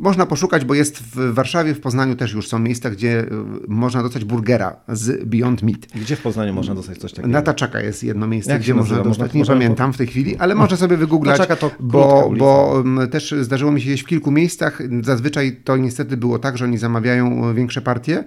[0.00, 3.26] można poszukać, bo jest w Warszawie, w Poznaniu też już są miejsca, gdzie
[3.68, 5.86] można dostać burgera z Beyond Meat.
[5.94, 7.28] Gdzie w Poznaniu można dostać coś takiego?
[7.28, 9.34] Na Taczaka jest jedno miejsce, Jak gdzie można dostać.
[9.34, 11.40] Można, nie pamiętam w tej chwili, ale można sobie wygooglać,
[11.80, 14.82] bo, bo też zdarzyło mi się jeść w kilku miejscach.
[15.02, 18.24] Zazwyczaj to niestety było tak, że oni zamawiają e, większe partie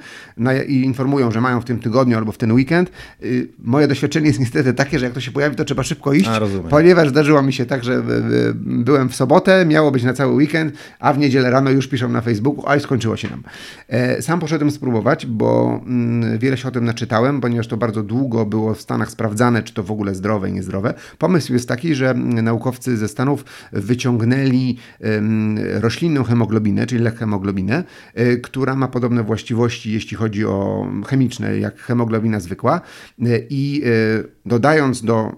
[0.68, 2.92] i informują, że mają w tym tygodniu albo w ten weekend.
[3.24, 6.28] Y, moje doświadczenie jest niestety takie, że jak to się pojawi, to trzeba szybko iść,
[6.28, 6.40] A,
[6.70, 8.04] ponieważ zdarzyło mi się tak, że
[8.56, 12.22] byłem w sobotę, miało być na cały weekend, a w niedzielę rano już piszą na
[12.22, 13.44] Facebooku, a i skończyło się nam.
[13.88, 18.46] E, sam poszedłem spróbować, bo mm, wiele się o tym naczytałem, ponieważ to bardzo długo
[18.46, 20.94] było w Stanach sprawdzane, czy to w ogóle zdrowe niezdrowe.
[21.18, 24.78] Pomysł jest taki, że naukowcy ze Stanów wyciągnęli
[25.74, 27.84] roślinną hemoglobinę, czyli hemoglobinę,
[28.14, 32.82] e, która ma podobne właściwości, jeśli chodzi o chemiczne, jak hemoglobina zwykła
[33.22, 33.84] e, i
[34.46, 35.32] dodając do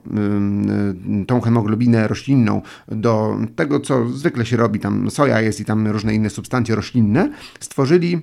[1.28, 2.62] tą hemoglobinę roślinną
[3.02, 7.32] do tego, co zwykle się robi, tam soja jest i tam różne inne substancje roślinne,
[7.60, 8.22] stworzyli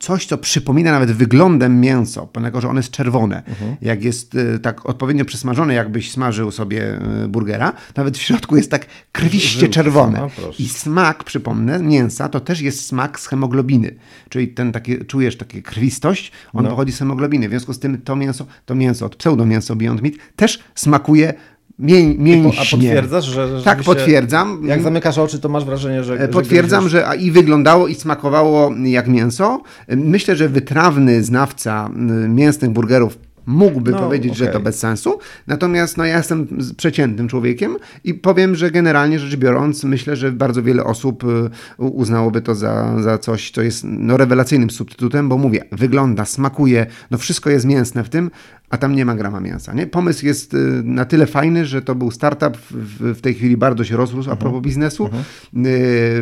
[0.00, 3.42] coś, co przypomina nawet wyglądem mięso, ponieważ że one jest czerwone.
[3.46, 3.76] Mhm.
[3.82, 8.70] Jak jest y, tak odpowiednio przysmażone, jakbyś smażył sobie y, burgera, nawet w środku jest
[8.70, 10.18] tak krwiście czerwone.
[10.20, 13.94] No, I smak, przypomnę, mięsa to też jest smak z hemoglobiny.
[14.28, 16.70] Czyli ten taki, czujesz takie krwistość, on no.
[16.70, 17.48] pochodzi z hemoglobiny.
[17.48, 21.34] W związku z tym to mięso, to mięso od pseudo-mięso Beyond Meat też smakuje
[21.78, 22.60] mię, mięśnie.
[22.60, 24.62] A potwierdzasz, że, że Tak, potwierdzam.
[24.64, 26.14] Jak zamykasz oczy, to masz wrażenie, że...
[26.14, 29.62] E, potwierdzam, że, że i wyglądało i smakowało jak mięso.
[29.88, 31.90] Myślę, że wytrawny znawca
[32.28, 34.46] mięsnych burgerów mógłby no, powiedzieć, okay.
[34.46, 35.18] że to bez sensu.
[35.46, 36.46] Natomiast no, ja jestem
[36.76, 42.40] przeciętnym człowiekiem i powiem, że generalnie rzecz biorąc, myślę, że bardzo wiele osób y, uznałoby
[42.40, 47.50] to za, za coś, co jest no, rewelacyjnym substytutem, bo mówię, wygląda, smakuje, no wszystko
[47.50, 48.30] jest mięsne w tym,
[48.72, 49.72] a tam nie ma grama mięsa.
[49.72, 49.86] Nie?
[49.86, 53.84] Pomysł jest y, na tyle fajny, że to był startup, w, w tej chwili bardzo
[53.84, 54.64] się rozrósł a propos -huh.
[54.64, 55.04] biznesu.
[55.04, 55.22] Uh -huh.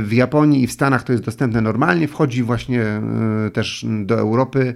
[0.02, 3.00] W Japonii i w Stanach to jest dostępne normalnie, wchodzi właśnie
[3.46, 4.74] y, też do Europy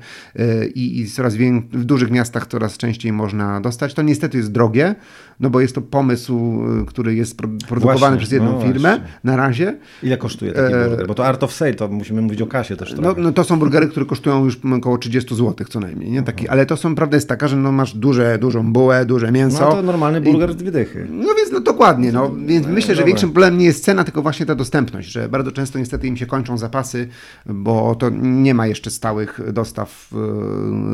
[0.74, 1.36] i, i coraz
[1.72, 3.94] w dużych miastach coraz częściej można dostać.
[3.94, 4.94] To niestety jest drogie,
[5.40, 7.36] no bo jest to pomysł, który jest
[7.68, 9.18] produkowany właśnie, przez jedną no firmę właśnie.
[9.24, 9.76] na razie.
[10.02, 10.88] Ile kosztuje taki e...
[10.88, 11.06] burger?
[11.06, 13.58] Bo to Art of Sale, to musimy mówić o kasie też No, no, to są
[13.58, 16.10] burgery, które kosztują już około 30 zł co najmniej.
[16.10, 16.22] Nie?
[16.22, 19.60] Taki, ale to są, prawda jest taka, że no masz duże, dużą bułę, duże mięso.
[19.60, 21.06] No to normalny burger z dwie dychy.
[21.10, 24.22] No więc no dokładnie, no, więc no, myślę, że większym problemem nie jest cena, tylko
[24.22, 27.08] właśnie ta dostępność, że bardzo często niestety im się kończą zapasy,
[27.46, 30.10] bo to nie ma jeszcze stałych dostaw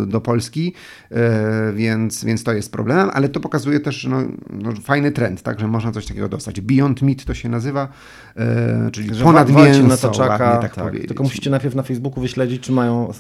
[0.03, 0.74] e, do Polski,
[1.11, 5.61] e, więc, więc to jest problemem, ale to pokazuje też no, no fajny trend, tak,
[5.61, 6.61] że można coś takiego dostać.
[6.61, 7.89] Beyond Meat to się nazywa,
[8.37, 12.72] e, czyli że ponad mięso, na tak, tak Tylko musicie najpierw na Facebooku wyśledzić, czy
[12.72, 13.12] mają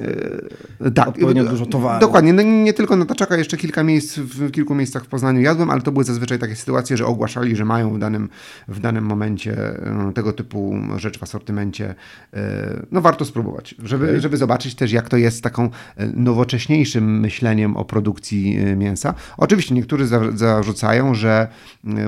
[0.80, 2.00] e, tak, odpowiednio dużo towaru.
[2.00, 5.70] Dokładnie, no, nie tylko na Taczaka, jeszcze kilka miejsc, w kilku miejscach w Poznaniu jadłem,
[5.70, 8.28] ale to były zazwyczaj takie sytuacje, że ogłaszali, że mają w danym,
[8.68, 11.94] w danym momencie e, tego typu rzecz w asortymencie.
[12.34, 14.20] E, no warto spróbować, żeby, okay.
[14.20, 19.14] żeby zobaczyć też, jak to jest z taką e, nowocześniejszym myśleniem o produkcji mięsa.
[19.36, 21.48] Oczywiście niektórzy zarzucają, że,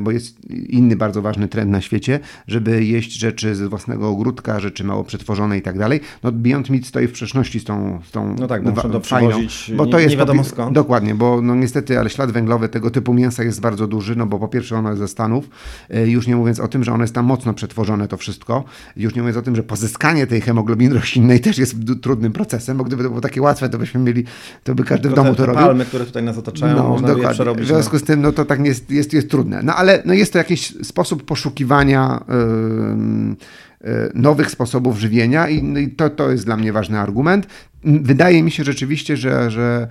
[0.03, 4.85] bo jest inny bardzo ważny trend na świecie, żeby jeść rzeczy ze własnego ogródka, rzeczy
[4.85, 6.01] mało przetworzone i tak dalej.
[6.23, 9.01] No Beyond Meat stoi w sprzeczności z tą, z tą no tak, bo muszą to
[9.01, 9.39] fajną,
[9.77, 10.75] bo to nie, jest nie wiadomo skąd.
[10.75, 14.39] Dokładnie, bo no niestety, ale ślad węglowy tego typu mięsa jest bardzo duży, no bo
[14.39, 15.49] po pierwsze ono jest ze Stanów,
[15.91, 18.65] e, już nie mówiąc o tym, że ono jest tam mocno przetworzone to wszystko,
[18.97, 22.85] już nie mówiąc o tym, że pozyskanie tej hemoglobiny roślinnej też jest trudnym procesem, bo
[22.85, 24.25] gdyby to było takie łatwe, to byśmy mieli,
[24.65, 25.63] to by każdy w domu to robił.
[25.63, 27.35] palmy, które tutaj nas otaczają, no, można dokładnie.
[27.35, 27.65] przerobić.
[27.65, 29.61] W związku z tym, no to tak jest, jest, jest trudne.
[29.63, 32.25] No ale no jest to jakiś sposób poszukiwania
[34.15, 37.47] nowych sposobów żywienia i, i to, to jest dla mnie ważny argument.
[37.85, 39.89] Wydaje mi się rzeczywiście, że, że,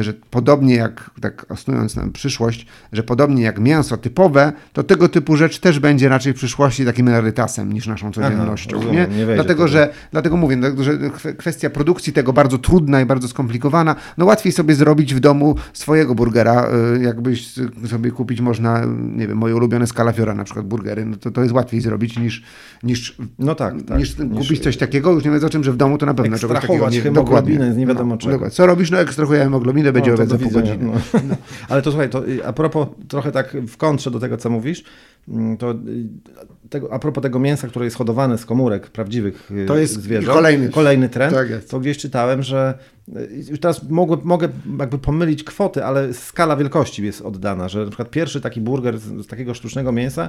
[0.00, 5.36] że podobnie jak, tak osnując na przyszłość, że podobnie jak mięso typowe, to tego typu
[5.36, 8.76] rzecz też będzie raczej w przyszłości takim rarytasem niż naszą codziennością.
[8.76, 8.98] Aha, nie?
[8.98, 13.00] rozumiem, nie wejdzie dlatego, że, dlatego mówię, dlatego, że kwe- kwestia produkcji tego bardzo trudna
[13.00, 17.54] i bardzo skomplikowana, no łatwiej sobie zrobić w domu swojego burgera, y, jakbyś
[17.86, 18.82] sobie kupić można,
[19.16, 22.42] nie wiem, moje ulubione skalafiora na przykład burgery, no to, to jest łatwiej zrobić niż,
[22.82, 23.98] niż, No tak, tak.
[23.98, 26.38] niż kupić coś takiego, już nie mówiąc o czym, że w domu to na pewno
[26.38, 28.32] czegoś takiego nie hemoglobinę nie wiadomo czego.
[28.32, 28.54] dokładnie.
[28.56, 28.90] Co robisz?
[28.90, 30.78] No ekstrahuję hemoglobinę, będzie No, obiad za pół godziny.
[30.80, 30.92] no.
[31.68, 34.84] Ale to słuchaj, to y, a propos, trochę tak w kontrze do tego, co mówisz,
[35.28, 35.76] mm, to y,
[36.70, 40.38] tego, a propos tego mięsa, które jest hodowane z komórek prawdziwych y, To jest zwierząt,
[40.38, 41.70] kolejny- kolejny trend, tak jest.
[41.70, 42.78] to gdzieś czytałem, że
[43.50, 48.10] już teraz mogę, mogę jakby pomylić kwoty, ale skala wielkości jest oddana, że na przykład
[48.10, 50.28] pierwszy taki burger z, z takiego sztucznego mięsa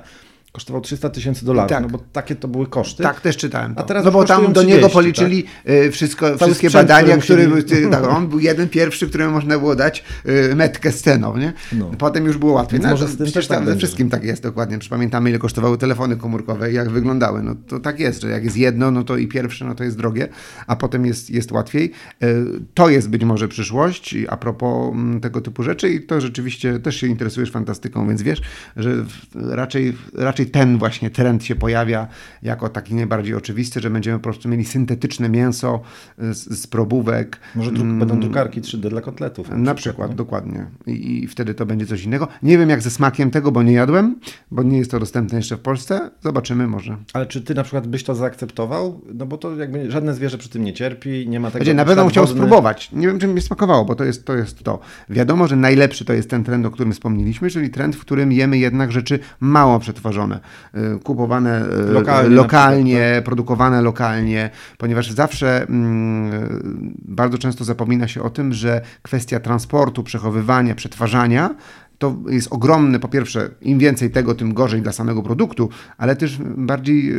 [0.51, 1.81] kosztował 300 tysięcy dolarów, Tak.
[1.83, 3.03] no bo takie to były koszty.
[3.03, 3.75] Tak, też czytałem.
[3.75, 3.81] To.
[3.81, 7.43] A teraz no bo tam do 30, niego policzyli y, wszystko, wszystkie sprzęt, badania, który
[7.43, 10.03] które musieli- były, tak, on był jeden pierwszy, któremu można było dać
[10.51, 11.53] y, metkę sceną, nie?
[11.73, 11.91] No.
[11.97, 12.79] Potem już było łatwiej.
[12.79, 14.77] Więc No, może to przecież tak tam ze wszystkim tak jest dokładnie.
[14.77, 17.43] Przecież Pamiętamy, ile kosztowały telefony komórkowe i jak wyglądały.
[17.43, 19.97] No to tak jest, że jak jest jedno, no to i pierwsze, no to jest
[19.97, 20.27] drogie,
[20.67, 21.91] a potem jest, jest łatwiej.
[22.23, 26.79] Y, To jest być może przyszłość a propos mm, tego typu rzeczy i to rzeczywiście
[26.79, 28.41] też się interesujesz fantastyką, więc wiesz,
[28.75, 29.97] że w- raczej,
[30.41, 32.07] raczej ten właśnie trend się pojawia
[32.43, 35.81] jako taki najbardziej oczywisty, że będziemy po prostu mieli syntetyczne mięso
[36.17, 37.39] z, z probówek.
[37.55, 39.49] Może będą drukarki 3D dla kotletów.
[39.49, 39.63] Mm.
[39.63, 40.65] Na przykład, dokładnie.
[40.87, 42.27] I, I wtedy to będzie coś innego.
[42.43, 44.19] Nie wiem jak ze smakiem tego, bo nie jadłem,
[44.51, 46.11] bo nie jest to dostępne jeszcze w Polsce.
[46.21, 46.97] Zobaczymy może.
[47.13, 49.01] Ale czy ty na przykład byś to zaakceptował?
[49.13, 51.65] No bo to jakby żadne zwierzę przy tym nie cierpi, nie ma tego...
[51.65, 52.41] Znaczy, na pewno chciał wodny.
[52.41, 52.91] spróbować.
[52.91, 54.79] Nie wiem, czy mi smakowało, bo to jest, to jest to.
[55.09, 58.57] Wiadomo, że najlepszy to jest ten trend, o którym wspomnieliśmy, czyli trend, w którym jemy
[58.57, 60.30] jednak rzeczy mało przetworzone.
[60.75, 68.23] Y, Kupowane y, Lokalnie lokalnie, przykład, produkowane lokalnie, ponieważ zawsze mm, bardzo często zapomina się
[68.23, 71.55] o tym, że kwestia transportu, przechowywania, przetwarzania
[72.01, 76.37] to jest ogromny, po pierwsze, im więcej tego, tym gorzej dla samego produktu, ale też
[76.41, 77.13] bardziej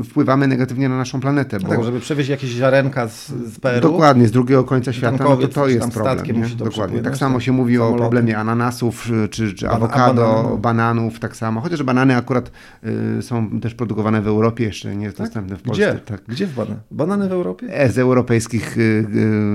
[0.00, 1.60] y, wpływamy negatywnie na naszą planetę.
[1.60, 3.80] Bo Tak, żeby przewieźć jakieś ziarenka z, z Peru.
[3.80, 6.18] Dokładnie, z drugiego końca świata, no to to jest problem.
[6.58, 7.02] to Dokładnie.
[7.02, 7.42] Tak samo tak?
[7.42, 11.60] się mówi o problemie ananasów czy, czy awokado, bananów, tak samo.
[11.60, 12.50] Chociaż banany akurat
[13.18, 15.92] y, są też produkowane w Europie, jeszcze nie jest dostępne w Polsce.
[15.92, 16.00] Gdzie?
[16.04, 16.20] Tak.
[16.28, 16.80] Gdzie w banany?
[16.90, 17.66] Banany w Europie?
[17.70, 18.80] E, z europejskich y,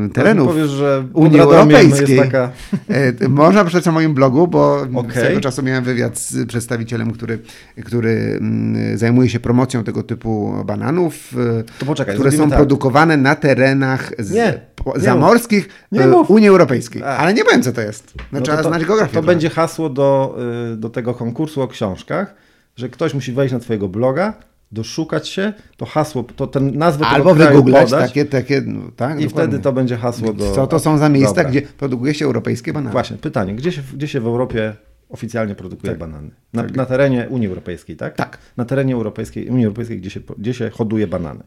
[0.05, 0.47] y, terenów.
[0.47, 2.15] powiesz, że Unii Europejskiej.
[2.17, 2.49] Jest taka...
[2.89, 5.11] E, Można przeczytać na moim blogu, bo Okej.
[5.11, 7.39] swego czasu miałem wywiad z przedstawicielem, który,
[7.85, 12.57] który mm, zajmuje się promocją tego typu bananów, e, To poczekaj, które są tak.
[12.57, 16.15] produkowane na terenach z, Nie, po, nie zamorskich Nie e.
[16.17, 17.03] Unii Europejskiej.
[17.03, 17.05] A.
[17.05, 18.13] Ale nie powiem, co to jest.
[18.15, 19.09] No, No trzeba to, to, znać geografię.
[19.09, 19.27] To trochę.
[19.27, 20.37] będzie hasło do,
[20.73, 22.35] y, do tego konkursu o książkach,
[22.75, 24.33] że ktoś musi wejść na twojego bloga,
[24.73, 29.29] doszukać się, to hasło, to ten nazwę Albo wygooglać podać takie, takie no, tak, i
[29.29, 30.51] wtedy to będzie hasło do...
[30.55, 31.49] Co to są za miejsca, Dobra.
[31.49, 32.91] gdzie produkuje się europejskie banany?
[32.91, 34.75] Właśnie, pytanie, gdzie się, gdzie się w Europie
[35.09, 35.99] oficjalnie produkuje Tak.
[35.99, 36.31] banany?
[36.53, 38.15] Na, na terenie Unii Europejskiej, tak?
[38.15, 38.37] Tak.
[38.57, 41.43] Na terenie Europejskiej, Unii Europejskiej, gdzie się, gdzie się hoduje banany.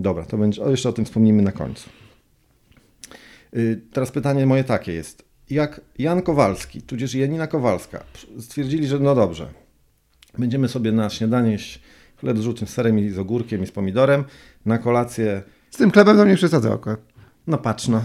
[0.00, 1.90] Dobra, to będzie, o, jeszcze o tym wspomnimy na końcu.
[3.56, 5.24] Y, Teraz pytanie moje takie jest.
[5.50, 8.04] Jak Jan Kowalski, tudzież Janina Kowalska
[8.38, 9.48] stwierdzili, że no dobrze,
[10.38, 11.80] będziemy sobie na śniadanie jeść
[12.20, 14.24] chleb z żółtym serem i z ogórkiem i z pomidorem,
[14.66, 17.00] na kolację, Z tym chlebem to nie przesadzał akurat.
[17.46, 18.02] no patrz no,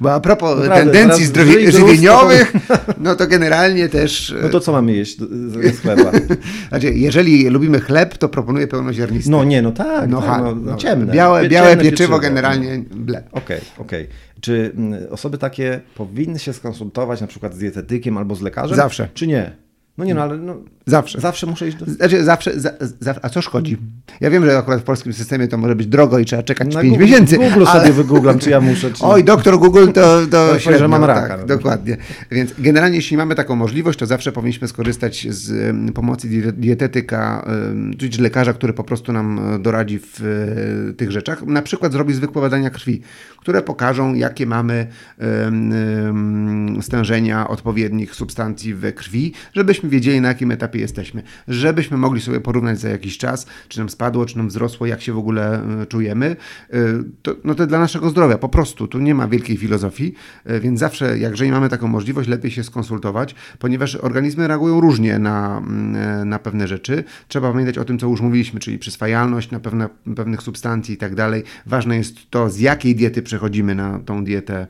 [0.00, 2.52] Bo a propos Naprawdę, tendencji gruz, żywieniowych,
[2.98, 4.34] no to generalnie też...
[4.42, 6.10] no to co mamy jeść z- chleba?
[6.68, 9.30] Znaczy, jeżeli lubimy chleb, to proponuję pełnoziarnisty.
[9.30, 11.12] No nie, no tak, No, tak, ha- no, no, ciemne.
[11.12, 13.22] Białe, białe ciemne pieczywo, generalnie ble.
[13.32, 14.08] Okej, okej.
[14.40, 18.76] Czy mm, osoby takie powinny się skonsultować na przykład z dietetykiem albo z lekarzem?
[18.76, 19.08] Zawsze.
[19.14, 19.56] Czy nie?
[19.98, 21.20] No nie, no ale no, Zawsze.
[21.20, 21.86] zawsze muszę iść do...
[21.86, 22.70] Znaczy, zawsze, za,
[23.00, 23.76] za, a co szkodzi?
[24.20, 26.80] Ja wiem, że akurat w polskim systemie to może być drogo i trzeba czekać Na
[26.80, 27.36] 5 Google- miesięcy.
[27.36, 27.80] Google ale...
[27.80, 29.04] sobie wygooglam, czy ja muszę, czy...
[29.04, 31.46] Oj, doktor Google to, to To średnio, że mam raka, Tak, no.
[31.46, 31.96] dokładnie.
[32.30, 37.92] Więc generalnie, jeśli mamy taką możliwość, to zawsze powinniśmy skorzystać z pomocy die- dietetyka, em,
[38.12, 40.20] czy lekarza, który po prostu nam e, doradzi w
[40.90, 41.46] e, tych rzeczach.
[41.46, 43.00] Na przykład zrobi zwykłe badania krwi,
[43.38, 44.86] które pokażą, jakie mamy
[46.80, 51.22] stężenia odpowiednich substancji we krwi, żebyśmy wiedzieli, na jakim etapie jesteśmy.
[51.48, 55.12] Żebyśmy mogli sobie porównać za jakiś czas, czy nam spadło, czy nam wzrosło, jak się
[55.12, 56.36] w ogóle e, czujemy.
[56.70, 56.76] E,
[57.22, 58.88] To, no to dla naszego zdrowia, po prostu.
[58.88, 60.14] Tu nie ma wielkiej filozofii,
[60.44, 65.18] e, więc zawsze, jak jeżeli mamy taką możliwość, lepiej się skonsultować, ponieważ organizmy reagują różnie
[65.18, 67.04] na, mm, na pewne rzeczy.
[67.28, 71.14] Trzeba pamiętać o tym, co już mówiliśmy, czyli przyswajalność na pewne, pewnych substancji i tak
[71.14, 71.42] dalej.
[71.66, 74.66] Ważne jest to, z jakiej diety przechodzimy na tą dietę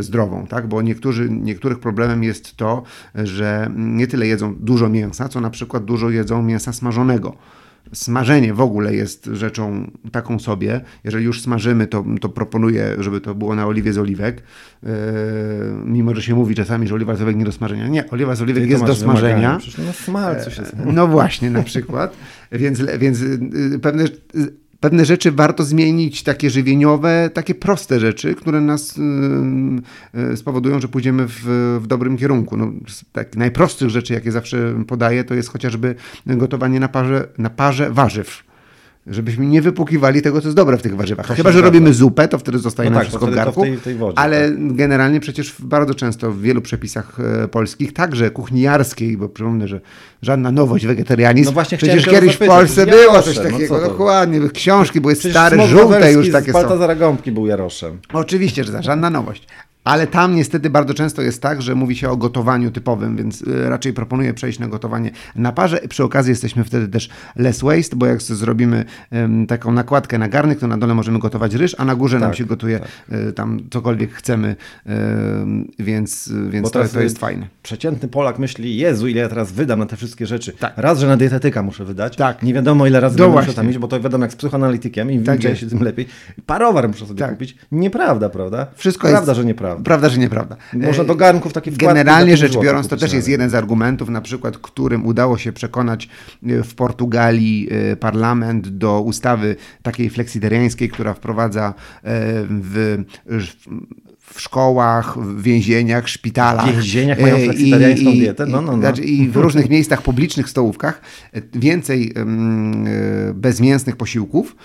[0.00, 0.68] zdrową, tak?
[0.68, 2.82] Bo niektórzy, niektórych problemem jest to,
[3.14, 7.36] że nie tyle jedzą dużo mięsa, co na przykład dużo jedzą mięsa smażonego.
[7.92, 10.80] smażenie w ogóle jest rzeczą taką sobie.
[11.04, 14.42] Jeżeli już smażymy, to, to proponuję, żeby to było na oliwie z oliwek.
[14.82, 14.90] Yy,
[15.84, 17.88] mimo, że się mówi czasami, że oliwa z oliwek nie do smażenia.
[17.88, 19.56] Nie, oliwa z oliwek jest do smażenia.
[19.58, 22.16] Przecież no smalcu się No właśnie, na przykład.
[22.52, 28.60] Więc, więc y, pewne, y, pewne rzeczy warto zmienić, takie żywieniowe, takie proste rzeczy, które
[28.60, 29.02] nas y,
[30.32, 31.42] y, spowodują, że pójdziemy w,
[31.82, 32.56] w dobrym kierunku.
[32.56, 32.72] No,
[33.12, 35.94] tak najprostszych rzeczy, jakie zawsze podaję, to jest chociażby
[36.26, 38.47] gotowanie na parze, na parze warzyw.
[39.06, 41.26] Żebyśmy nie wypłukiwali tego, co jest dobre w tych warzywach.
[41.26, 43.60] To Chyba, że robimy zupę, to wtedy zostaje No nam tak, wszystko w garku.
[43.60, 48.30] w tej- tej wodzie, ale generalnie przecież bardzo często w wielu przepisach e, polskich, także
[48.30, 49.80] kuchniarskiej, bo przypomnę, że
[50.22, 51.48] żadna nowość, wegetarianizm.
[51.48, 53.88] No właśnie przecież kiedyś w Polsce było proszę, coś no takiego, to?
[53.88, 54.40] dokładnie.
[54.54, 56.52] Książki były Przecież stare, żółte już takie są.
[56.52, 57.98] Baltazara Gąbki był Jaroszem.
[58.12, 59.46] Oczywiście, że tak, żadna nowość.
[59.88, 63.68] Ale tam niestety bardzo często jest tak, że mówi się o gotowaniu typowym, więc y,
[63.68, 65.80] raczej proponuję przejść na gotowanie na parze.
[65.88, 68.84] Przy okazji jesteśmy wtedy też less waste, bo jak zrobimy
[69.48, 72.38] taką nakładkę na garnek, to na dole możemy gotować ryż, a na górze nam Tak,
[72.38, 72.80] się gotuje
[73.12, 74.56] y, tam cokolwiek chcemy,
[75.78, 77.46] więc, więc to, to jest y, fajne.
[77.62, 80.52] Przeciętny Polak myśli, Jezu, ile ja teraz wydam na te wszystkie rzeczy.
[80.52, 80.72] Tak.
[80.76, 82.16] Raz, że na dietetyka muszę wydać.
[82.16, 82.42] Tak.
[82.42, 85.24] Nie wiadomo, ile razy No muszę tam iść, bo to wiadomo jak z psychoanalitykiem, im
[85.24, 85.60] Tak jest.
[85.60, 86.06] się, tym lepiej.
[86.46, 87.30] Parowar muszę sobie Tak.
[87.30, 87.56] kupić.
[87.72, 88.66] Nieprawda, prawda?
[88.74, 89.77] Wszystko Prawda, jest, że nieprawda.
[89.84, 90.56] Prawda, że nieprawda.
[90.72, 94.08] Można do garnków takie Generalnie rzecz 5 złotych biorąc, to też jest jeden z argumentów,
[94.08, 96.08] na przykład, którym udało się przekonać
[96.46, 101.72] e, w Portugalii e, parlament do ustawy takiej fleksitariańskiej, która wprowadza e,
[102.48, 102.98] w,
[104.34, 106.68] w szkołach, w więzieniach, szpitalach.
[106.68, 108.46] W więzieniach mają e, fleksitariańską dietę?
[108.46, 108.78] No, no, no.
[108.78, 111.00] znaczy I w różnych miejscach publicznych, stołówkach
[111.32, 114.56] e, więcej e, bezmięsnych posiłków,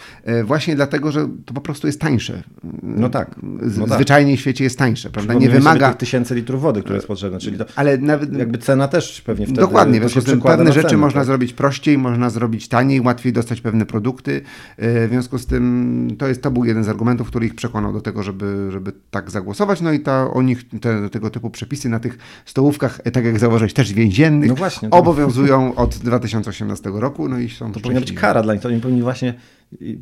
[0.43, 2.43] właśnie dlatego, że to po prostu jest tańsze.
[2.83, 3.35] No tak,
[3.77, 3.95] no tak.
[3.95, 5.33] Zwyczajnie w świecie jest tańsze, prawda?
[5.33, 5.89] Nie wymaga...
[5.89, 9.45] tych tysięcy litrów wody, które jest potrzebne, czyli to Ale nawet jakby cena też pewnie
[9.45, 11.25] wtedy Dokładnie, w to się pewne rzeczy cenę, można tak?
[11.25, 14.41] zrobić prościej, można zrobić taniej, łatwiej dostać pewne produkty.
[14.77, 18.01] W związku z tym to, jest, to był jeden z argumentów, który ich przekonał do
[18.01, 19.52] tego, żeby, żeby tak zagłosować.
[19.81, 23.39] No i ta, o nich te, tego typu przepisy na tych stołówkach, e, tak jak
[23.39, 27.29] zauważyłeś, też więziennych, No właśnie, to- obowiązują od 2018 roku.
[27.29, 29.33] No i są To powinna być kara dla nich, to oni powinni właśnie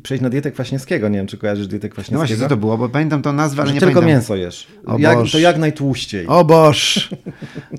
[0.02, 1.08] przejść na dietę Kwaśniewskiego.
[1.08, 2.18] Nie wiem, czy kojarzysz dietę No Kwaśniewskiego?
[2.20, 4.16] właśnie, co to było, bo pamiętam tą nazwę, ale Że nie tylko pamiętam.
[4.18, 4.66] mięso jesz.
[4.86, 5.32] O Jak, Boż.
[5.32, 6.26] to jak najtłuściej.
[6.26, 7.08] O Boż!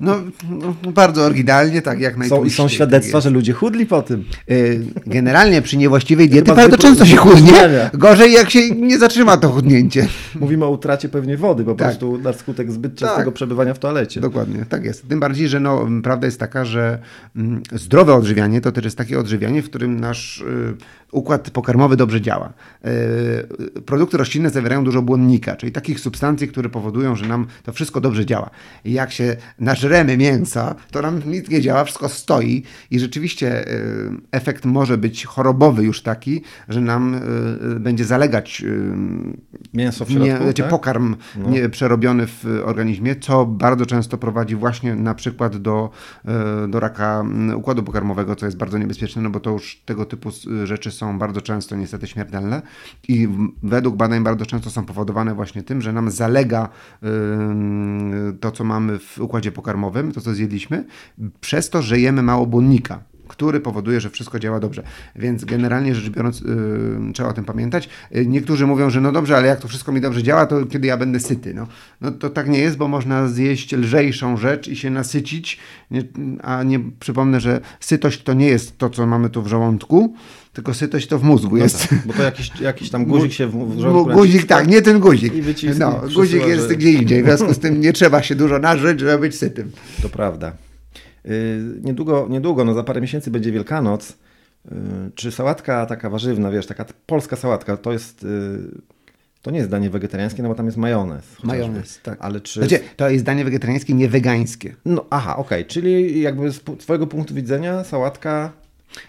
[0.00, 0.16] No,
[0.50, 2.50] no, bardzo oryginalnie, tak jak są, najtłuściej.
[2.56, 4.24] są świadectwa, tak że ludzie chudli po tym.
[4.50, 7.52] Y, Generalnie przy niewłaściwej diety bardzo często się chudnie.
[7.94, 10.08] Gorzej jak się nie zatrzyma to chudnięcie.
[10.40, 11.88] Mówimy o utracie pewnie wody, po Tak.
[11.88, 13.34] prostu na skutek zbyt częstego Tak.
[13.34, 14.20] przebywania w toalecie.
[14.20, 15.08] Dokładnie, tak jest.
[15.08, 16.98] Tym bardziej, że no, prawda jest taka, że
[17.36, 20.74] mm, zdrowe odżywianie to też jest takie odżywianie, w którym nasz y,
[21.12, 22.52] układ pokarmowy dobrze działa.
[23.76, 28.00] Y, produkty roślinne zawierają dużo błonnika, czyli takich substancji, które powodują, że nam to wszystko
[28.00, 28.50] dobrze działa.
[28.84, 34.64] Jak się nażremy mięsa, to nam nic nie działa, wszystko stoi i rzeczywiście y, efekt
[34.64, 38.64] może być chorobowy już taki, że nam y, będzie zalegać
[39.74, 40.70] Mięso w środku, nie, znaczy tak?
[40.70, 41.50] pokarm No.
[41.50, 45.90] nie, przerobiony w organizmie, co bardzo często prowadzi właśnie na przykład do,
[46.24, 47.24] e, do raka
[47.56, 50.30] układu pokarmowego, co jest bardzo niebezpieczne, no bo to już tego typu
[50.64, 52.62] rzeczy są bardzo często niestety śmiertelne
[53.08, 53.28] i
[53.62, 56.68] według badań bardzo często są powodowane właśnie tym, że nam zalega
[58.40, 60.84] to, co mamy w układzie pokarmowym, to, co zjedliśmy,
[61.40, 64.82] przez to, że jemy mało błonnika który powoduje, że wszystko działa dobrze.
[65.16, 67.88] Więc generalnie rzecz biorąc, yy, trzeba o tym pamiętać.
[68.10, 70.86] Yy, niektórzy mówią, że no dobrze, ale jak to wszystko mi dobrze działa, to kiedy
[70.86, 71.54] ja będę syty?
[71.54, 71.66] No,
[72.00, 75.58] no to tak nie jest, bo można zjeść lżejszą rzecz i się nasycić,
[75.90, 76.02] nie,
[76.42, 80.14] a nie przypomnę, że sytość to nie jest to, co mamy tu w żołądku,
[80.54, 81.88] tylko sytość to w mózgu No jest.
[81.88, 85.34] tak, bo to jakiś, jakiś tam guzik się w, żołądku guzik, tak, nie ten guzik.
[85.34, 85.42] I
[85.78, 89.00] No, guzik jest że- gdzie indziej, w związku z tym nie trzeba się dużo nażyć,
[89.00, 89.72] żeby być sytym.
[90.02, 90.52] To prawda.
[91.24, 91.30] Yy,
[91.82, 94.16] niedługo, niedługo, no za parę miesięcy będzie Wielkanoc.
[94.64, 94.76] Yy,
[95.14, 98.22] czy sałatka taka warzywna, wiesz, taka polska sałatka, to jest...
[98.22, 98.80] Yy,
[99.42, 101.24] to nie jest danie wegetariańskie, no bo tam jest majonez.
[101.42, 102.18] Majonez, tak.
[102.20, 102.60] Ale czy...
[102.60, 104.74] Znaczy, to jest danie wegetariańskie, nie wegańskie.
[104.84, 108.52] No aha, okej, czyli jakby z twojego punktu widzenia sałatka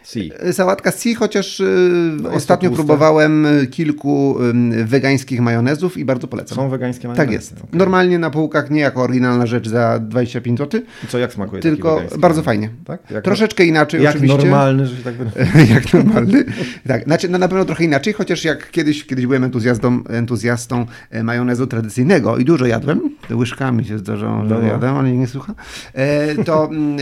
[0.04, 0.32] si.
[0.52, 4.38] Sałatka C, chociaż y, No ostatnio to próbowałem y, kilku
[4.86, 6.56] wegańskich majonezów i bardzo polecam.
[6.56, 7.26] Są wegańskie majonezy?
[7.28, 7.52] tak jest.
[7.52, 7.70] Okej.
[7.74, 12.02] Normalnie na półkach nie jako oryginalna rzecz za 25 zł, I co, jak smakuje tylko
[12.20, 12.70] bardzo fajnie.
[12.86, 13.12] Tak?
[13.12, 14.38] Jak, Troszeczkę inaczej jak oczywiście.
[14.38, 15.16] normalny, że się tak
[15.76, 16.46] jak normalny.
[16.88, 21.24] Tak, znaczy no na pewno trochę inaczej, chociaż jak kiedyś, kiedyś byłem entuzjastą, entuzjastą e,
[21.24, 24.68] majonezu tradycyjnego i dużo jadłem, łyżkami się zdarzało, że No, no.
[24.68, 25.54] jadłem, ale nie słucha,
[25.94, 26.98] e, to, mm,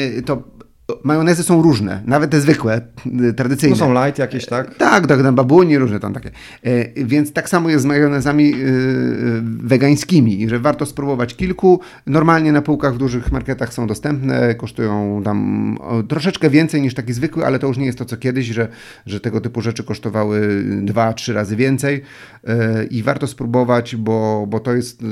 [0.94, 2.82] to majonezy są różne, nawet te zwykłe,
[3.30, 3.76] y, tradycyjne.
[3.76, 4.76] No są light jakieś, tak?
[4.76, 6.32] Tak, tak, na babuni różne tam takie.
[6.64, 11.80] E, więc tak samo jest z majonezami y, y, wegańskimi, że warto spróbować kilku.
[12.08, 15.78] Normalnie na półkach w dużych marketach są dostępne, kosztują tam
[16.08, 18.68] troszeczkę więcej niż taki zwykły, ale to już nie jest to co kiedyś, że,
[19.06, 22.02] że tego typu rzeczy kosztowały dwa, trzy razy więcej
[22.48, 25.04] e, i warto spróbować, bo, bo to jest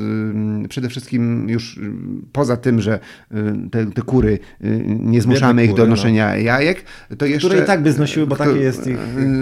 [0.69, 1.79] przede wszystkim już
[2.31, 2.99] poza tym, że
[3.71, 4.39] te, te kury
[4.99, 5.89] nie zmuszamy ich do no.
[5.89, 6.83] noszenia jajek,
[7.17, 7.47] to jeszcze...
[7.47, 8.97] Które i tak by znosiły, bo takie jest ich...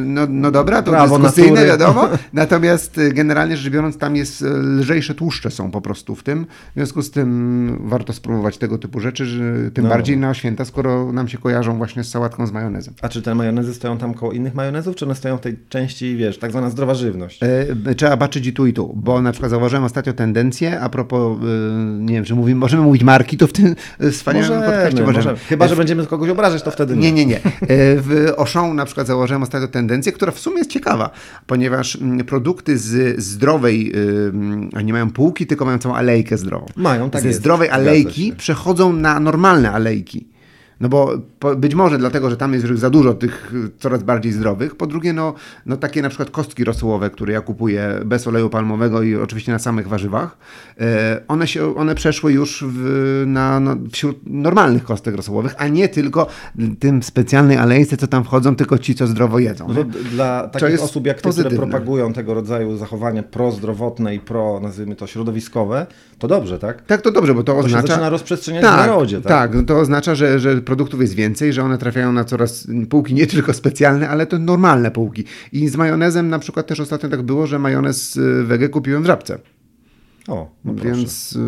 [0.05, 1.67] No, no dobra, to Prawo dyskusyjne, natury.
[1.67, 2.09] wiadomo.
[2.33, 6.45] Natomiast y, generalnie rzecz biorąc, tam jest y, lżejsze tłuszcze są po prostu w tym.
[6.71, 9.41] W związku z tym warto spróbować tego typu rzeczy, że
[9.73, 9.89] tym No.
[9.89, 12.93] bardziej na święta, skoro nam się kojarzą właśnie z sałatką z majonezem.
[13.01, 16.15] A czy te majonezy stoją tam koło innych majonezów, czy one stoją w tej części,
[16.15, 17.39] wiesz, tak zwana zdrowa żywność?
[17.43, 21.37] E, Trzeba baczyć i tu i tu, bo na przykład zauważyłem ostatnio tendencję, a propos,
[21.37, 21.43] y,
[21.99, 25.13] nie wiem, że mówimy, możemy mówić marki, to w tym y, wspaniałym Możemy, możemy.
[25.13, 25.37] możemy.
[25.37, 27.11] Chyba, że będziemy kogoś obrażać, to wtedy nie.
[27.11, 27.37] Nie, nie, nie.
[27.37, 27.41] E,
[28.01, 31.09] W Auchan na przykład założyłem ostatnio tendencję, która w sumie jest ciekawa,
[31.47, 33.93] ponieważ mm, produkty z zdrowej,
[34.83, 36.65] nie mają półki, tylko mają całą alejkę zdrową.
[36.75, 37.39] Mają, tak Ze jest.
[37.39, 40.27] zdrowej alejki przechodzą na normalne alejki.
[40.81, 44.03] No bo po, być może dlatego, że tam jest już za dużo tych y, coraz
[44.03, 44.75] bardziej zdrowych.
[44.75, 45.33] Po drugie, no,
[45.65, 49.59] no takie na przykład kostki rosołowe, które ja kupuję bez oleju palmowego i oczywiście na
[49.59, 50.37] samych warzywach,
[50.79, 55.89] e, one, się, one przeszły już w, na, no, wśród normalnych kostek rosołowych, a nie
[55.89, 56.27] tylko
[56.79, 59.67] tym specjalnej alejce, co tam wchodzą, tylko ci, co zdrowo jedzą.
[59.67, 64.59] No to dla takich osób jak ty, które propagują tego rodzaju zachowania prozdrowotne i pro,
[64.59, 65.85] nazwijmy to, środowiskowe,
[66.19, 66.81] to dobrze, tak?
[66.81, 67.87] Tak, to dobrze, bo to, To się oznacza...
[67.87, 69.27] zaczyna rozprzestrzeniać tak, w narodzie, tak?
[69.27, 73.13] Tak, no to oznacza, że, że produktów jest więcej, że one trafiają na coraz półki
[73.13, 75.23] nie tylko specjalne, ale to normalne półki.
[75.51, 79.05] I z majonezem na przykład też ostatnio tak było, że majonez y, wege kupiłem w
[79.05, 79.39] żabce.
[80.27, 80.73] O, no.
[80.73, 81.39] Więc y,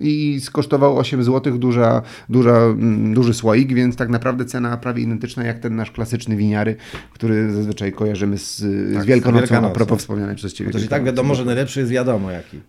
[0.00, 5.44] i skosztował 8 zł, duża, duża, mm, duży słoik, więc tak naprawdę cena prawie identyczna
[5.44, 6.76] jak ten nasz klasyczny winiary,
[7.12, 8.60] który zazwyczaj kojarzymy z,
[8.94, 10.70] Tak, z Wielkanocą, a propos wspomnianej przez Ciebie.
[10.70, 12.60] To się tak wiadomo, że najlepszy jest wiadomo jaki.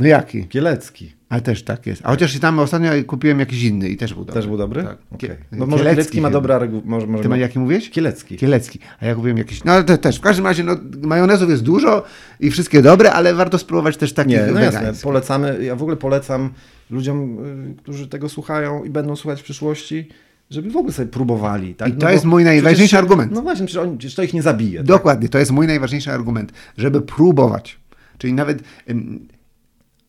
[0.00, 0.44] No jaki?
[0.46, 1.12] Kielecki.
[1.28, 2.02] Ale też tak jest.
[2.04, 4.34] A chociaż i tam ostatnio kupiłem jakiś inny i też był dobry.
[4.40, 4.82] Też był dobry?
[4.82, 4.98] Tak.
[5.18, 6.40] Kie- No może Kielecki ma chyba.
[6.40, 6.88] dobre argumenty.
[6.88, 7.40] Może, może Ty ma ma...
[7.40, 7.90] jaki mówiłeś?
[7.90, 8.36] Kielecki.
[8.36, 8.78] Kielecki.
[9.00, 9.64] A ja kupiłem jakiś.
[9.64, 10.18] No ale też.
[10.18, 12.04] W każdym razie no, majonezów jest dużo
[12.40, 14.92] i wszystkie dobre, ale warto spróbować też takich Nie, no jasne.
[15.02, 15.64] Polecamy.
[15.64, 16.50] Ja w ogóle polecam
[16.90, 17.38] ludziom,
[17.70, 20.08] y, którzy tego słuchają i będą słuchać w przyszłości,
[20.50, 21.74] żeby w ogóle sobie próbowali.
[21.74, 21.88] Tak?
[21.88, 23.32] I to bo jest mój najważniejszy przecież- argument.
[23.32, 24.78] No właśnie, przecież, oni, przecież to ich nie zabije.
[24.78, 24.86] Tak?
[24.86, 27.78] Dokładnie, to jest mój najważniejszy argument, żeby próbować.
[28.18, 28.62] Czyli nawet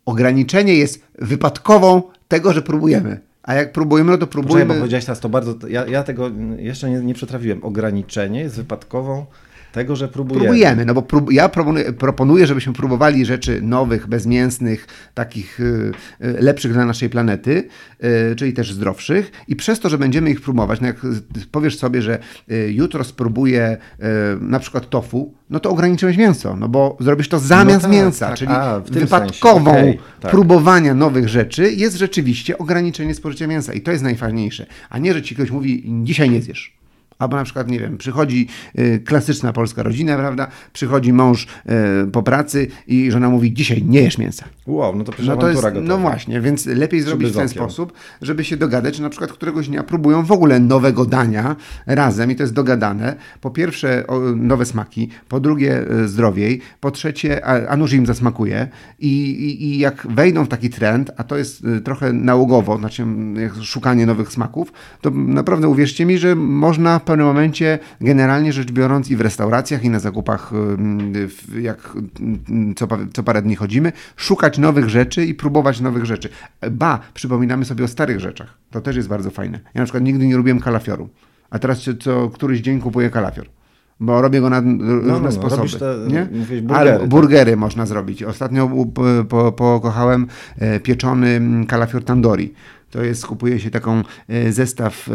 [0.06, 3.20] ograniczenie jest wypadkową tego, że próbujemy.
[3.44, 4.76] A jak próbujemy, no to Poczekaj, bo próbujemy.
[4.80, 5.68] powiedziałeś teraz to bardzo.
[5.68, 7.64] Ja, ja tego jeszcze nie, nie przetrawiłem.
[7.64, 9.26] Ograniczenie jest wypadkową
[9.72, 10.46] tego, że próbujemy.
[10.46, 15.92] Próbujemy, no bo prób, ja proponuję, proponuję, żebyśmy próbowali rzeczy nowych, bezmięsnych, takich y,
[16.22, 17.68] y, lepszych dla naszej planety,
[18.32, 20.98] y, czyli też zdrowszych i przez to, że będziemy ich próbować, no jak
[21.52, 22.20] powiesz sobie, że
[22.68, 23.78] jutro spróbuję
[24.42, 28.38] na przykład tofu, no to ograniczyłeś mięso, no bo zrobisz to zamiast tak, mięsa, tak.
[28.38, 30.32] czyli A, wypadkową okej, tak.
[30.32, 35.22] próbowania nowych rzeczy jest rzeczywiście ograniczenie spożycia mięsa i to jest najfajniejsze, a nie, że
[35.22, 36.81] ci ktoś mówi dzisiaj nie zjesz.
[37.22, 38.48] Albo na przykład, nie wiem, przychodzi
[38.80, 40.48] y, klasyczna polska rodzina, prawda?
[40.74, 41.44] Przychodzi mąż
[42.04, 44.46] y, po pracy i żona mówi, dzisiaj nie jesz mięsa.
[44.68, 47.94] Wow, no to przecież No to jest, no właśnie, więc lepiej zrobić w ten sposób,
[48.22, 51.56] żeby się dogadać, że na przykład któregoś dnia próbują w ogóle nowego dania
[51.86, 53.16] razem i to jest dogadane.
[53.42, 58.06] Po pierwsze o, nowe smaki, po drugie e, zdrowiej, po trzecie a, a nuż im
[58.06, 58.68] zasmakuje
[59.00, 63.36] I, i, i jak wejdą w taki trend, a to jest trochę nałogowo, znaczy m,
[63.36, 69.10] jak szukanie nowych smaków, to naprawdę uwierzcie mi, że można pewnym momencie generalnie rzecz biorąc
[69.10, 70.52] i w restauracjach i na zakupach
[71.62, 71.94] jak
[72.76, 76.30] co, co parę dni chodzimy, szukać nowych rzeczy i próbować nowych rzeczy.
[76.72, 78.58] Ba, przypominamy sobie o starych rzeczach.
[78.72, 79.60] To też jest bardzo fajne.
[79.74, 81.10] Ja na przykład nigdy nie lubiłem kalafioru,
[81.50, 83.46] a teraz co, któryś dzień kupuję kalafior.
[84.00, 85.70] Bo robię go na r- różne no, sposoby.
[85.70, 86.28] te, nie?
[86.62, 87.10] burgery, tak?
[87.10, 88.24] burgery można zrobić.
[88.24, 88.70] Ostatnio
[89.56, 92.54] pokochałem e, pieczony mm, kalafior tandoori.
[92.92, 95.10] To jest, kupuje się taką e, zestaw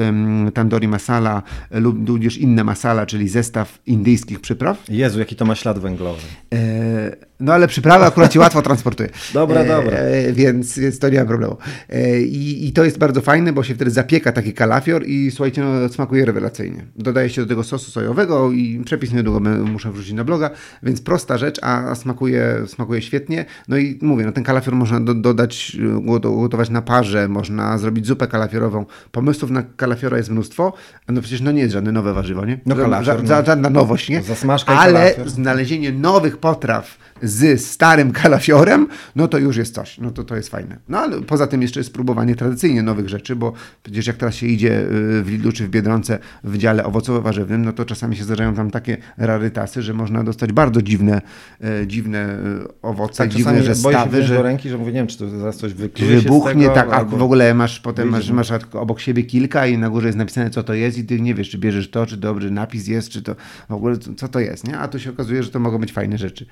[0.54, 4.84] tandoori masala e, lub tudzież inne masala, czyli zestaw indyjskich przypraw.
[4.88, 6.22] Jezu, jaki to ma ślad węglowy.
[6.54, 9.08] E, no ale przyprawy akurat się łatwo transportuje.
[9.34, 9.96] Dobra, e, dobra.
[9.98, 11.56] E, więc, więc to nie ma problemu.
[11.90, 15.62] E, i, I to jest bardzo fajne, bo się wtedy zapieka taki kalafior i słuchajcie,
[15.64, 16.84] no, smakuje rewelacyjnie.
[16.96, 20.50] Dodaje się do tego sosu sojowego i przepis niedługo muszę wrzucić na bloga,
[20.82, 23.44] więc prosta rzecz, a, smakuje, smakuje świetnie.
[23.68, 28.06] No i mówię, no ten kalafior można do, dodać, goto- gotować na parze, można zrobić
[28.06, 28.86] zupę kalafiorową.
[29.12, 30.72] Pomysłów na kalafiora jest mnóstwo,
[31.08, 32.60] no przecież no nie jest żadne nowe warzywo, nie?
[32.66, 33.44] No kalafior, ża- no.
[33.46, 34.22] żadna nowość, nie?
[34.22, 35.28] Zasmażka Ale kalafior.
[35.30, 40.48] znalezienie nowych potraw z starym kalafiorem, no to już jest coś, no to to jest
[40.48, 40.78] fajne.
[40.88, 43.52] No ale poza tym jeszcze jest próbowanie tradycyjnie nowych rzeczy, bo
[43.82, 47.72] przecież jak teraz się idzie y, w Lidlu czy w Biedronce w dziale owocowo-warzywnym, no
[47.72, 51.22] to czasami się zdarzają tam takie rarytasy, że można dostać bardzo dziwne,
[51.60, 52.38] e, dziwne e,
[52.82, 55.06] owoce, Tak, dziwne czasami boję się zestawy, wziąć że do ręki, że mówię, nie wiem,
[55.06, 58.30] czy to zaraz coś wykluje wybuchnie, tego, tak, a albo- w ogóle masz potem masz,
[58.30, 61.34] masz obok siebie kilka i na górze jest napisane, co to jest i ty nie
[61.34, 63.36] wiesz, czy bierzesz to, czy dobry napis jest, czy to
[63.68, 64.78] w ogóle co to jest, nie?
[64.78, 66.46] A tu się okazuje, że to mogą być fajne rzeczy.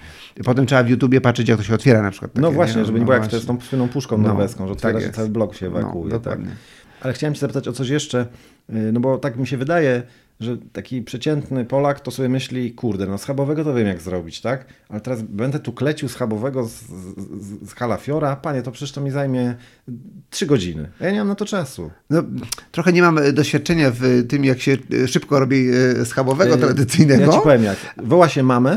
[0.44, 2.34] Potem trzeba w YouTubie patrzeć, jak to się otwiera na przykład.
[2.34, 2.84] No takie, właśnie, nie?
[2.86, 5.11] żeby nie No było jak jest tą słynną puszką No, norweską, że otwiera tak się
[5.11, 6.11] cały blok się No, ewakuuje.
[6.12, 6.20] tak.
[6.22, 6.50] dokładnie.
[7.00, 8.26] Ale chciałem Cię zapytać o coś jeszcze,
[8.68, 10.02] yy, no bo tak mi się wydaje,
[10.40, 14.64] że taki przeciętny Polak to sobie myśli, kurde, no schabowego to wiem jak zrobić, tak?
[14.88, 19.11] Ale teraz będę tu klecił schabowego z, z, z kalafiora, panie, to przecież to mi
[19.11, 19.55] zajmie
[20.30, 20.91] trzy godziny.
[21.01, 21.91] Ja nie mam na to czasu.
[22.11, 22.22] No,
[22.72, 25.68] trochę nie mam e, doświadczenia w tym, jak się e, szybko robi
[26.01, 28.76] e, schabowego tradycyjnego Ja Ci powiem jak, woła się mamę,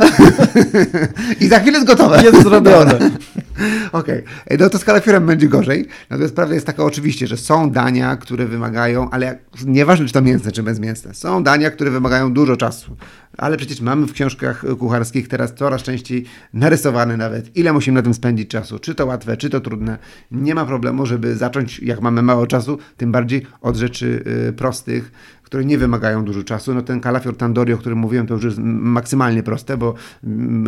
[1.41, 2.23] i za chwilę jest gotowe.
[2.23, 2.99] jest zrobione.
[3.91, 5.87] Okej, E, no to z kalafiorem będzie gorzej.
[6.09, 10.21] Natomiast prawda jest taka oczywiście, że są dania, które wymagają, ale jak, nieważne czy to
[10.21, 12.97] mięsne, czy bezmięsne, są dania, które wymagają dużo czasu.
[13.37, 18.13] Ale przecież mamy w książkach kucharskich teraz coraz częściej narysowane nawet, ile musimy na tym
[18.13, 18.79] spędzić czasu.
[18.79, 19.97] Czy to łatwe, czy to trudne.
[20.31, 25.11] Nie ma problemu, żeby zacząć, jak mamy mało czasu, tym bardziej od rzeczy y, prostych,
[25.47, 26.73] które nie wymagają dużo czasu.
[26.73, 29.93] No ten kalafior tandoori, o którym mówiłem, to już jest maksymalnie proste, bo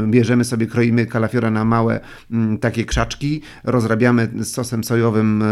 [0.08, 2.00] bierzemy sobie, kroimy kalafiora na małe
[2.62, 5.44] takie krzaczki, rozrabiamy sosem sojowym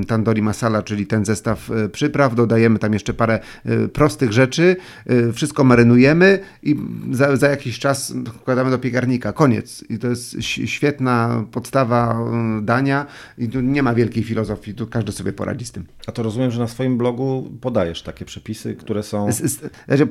[0.00, 4.76] e, tandoori masala, czyli ten zestaw e, przypraw, dodajemy tam jeszcze parę e, prostych rzeczy,
[5.32, 6.76] wszystko marynujemy i
[7.10, 9.32] za, za jakiś czas wkładamy do piekarnika.
[9.32, 9.84] Koniec.
[9.88, 12.18] I to jest świetna podstawa
[12.62, 13.06] dania
[13.38, 15.84] i tu nie ma wielkiej filozofii, tu każdy sobie poradzi z tym.
[16.06, 19.28] A to rozumiem, że na swoim blogu podajesz takie przepisy, które są...
[19.32, 20.06] Znaczy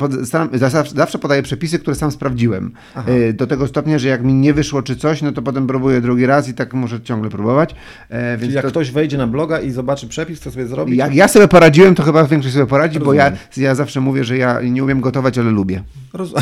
[0.95, 2.71] zawsze, podaję przepisy, które sam sprawdziłem.
[2.95, 6.01] E, Do tego stopnia, że jak mi nie wyszło czy coś, no to potem próbuję
[6.01, 7.75] drugi raz i tak muszę ciągle próbować.
[8.09, 10.97] E, Czyli więc jak to, ktoś wejdzie na bloga i zobaczy przepis, co sobie zrobi,
[10.97, 13.47] jak ja sobie poradziłem, to chyba większość sobie poradzi, bo ja, Rozumiem.
[13.57, 15.83] ja zawsze mówię, że ja nie umiem gotować, ale lubię.
[16.13, 16.33] Roz...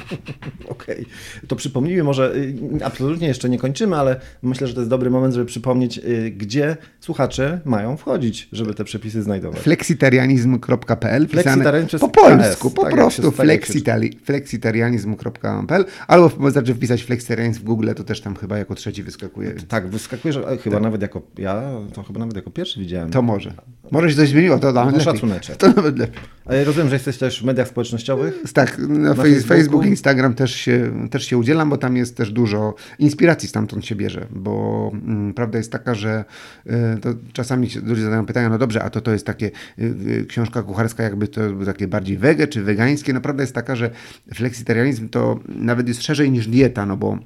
[0.68, 1.06] Okej.
[1.48, 5.34] To przypomnijmy może, y, absolutnie jeszcze nie kończymy, ale myślę, że to jest dobry moment,
[5.34, 9.60] żeby przypomnieć, y, gdzie słuchacze mają wchodzić, żeby te przepisy znajdować.
[9.60, 17.02] flexitarianizm.pl Flexitarianizm przez po polsku, KS, po tak prostu tak flexitali- flexitarianizm.pl albo wystarczy wpisać
[17.02, 19.54] flexitarianizm w Google, to też tam chyba jako trzeci wyskakuje.
[19.68, 23.10] Tak, wyskakuje, że a, chyba nawet jako, ja to chyba nawet jako pierwszy widziałem.
[23.10, 23.52] To może.
[23.90, 25.14] Może się coś zmieniło, to nawet No, lepiej.
[25.14, 25.56] szacuneczek.
[25.56, 26.20] To nawet lepiej.
[26.46, 28.42] Ale rozumiem, że jesteś też w mediach społecznościowych.
[28.52, 29.48] Tak, na, Facebooku?
[29.48, 33.94] Facebook, Instagram też się, też się udzielam, bo tam jest też dużo inspiracji stamtąd się
[33.94, 36.24] bierze, bo mm, prawda jest taka, że
[36.66, 39.46] y, to czasami ludzie zadają pytania, no dobrze, a to to jest takie
[39.78, 43.54] y, y, książka kucharska jakby to było takie bardziej wege czy wegańskie, no prawda jest
[43.54, 43.90] taka, że
[44.34, 47.18] flexitarianizm to nawet jest szerzej niż dieta, no bo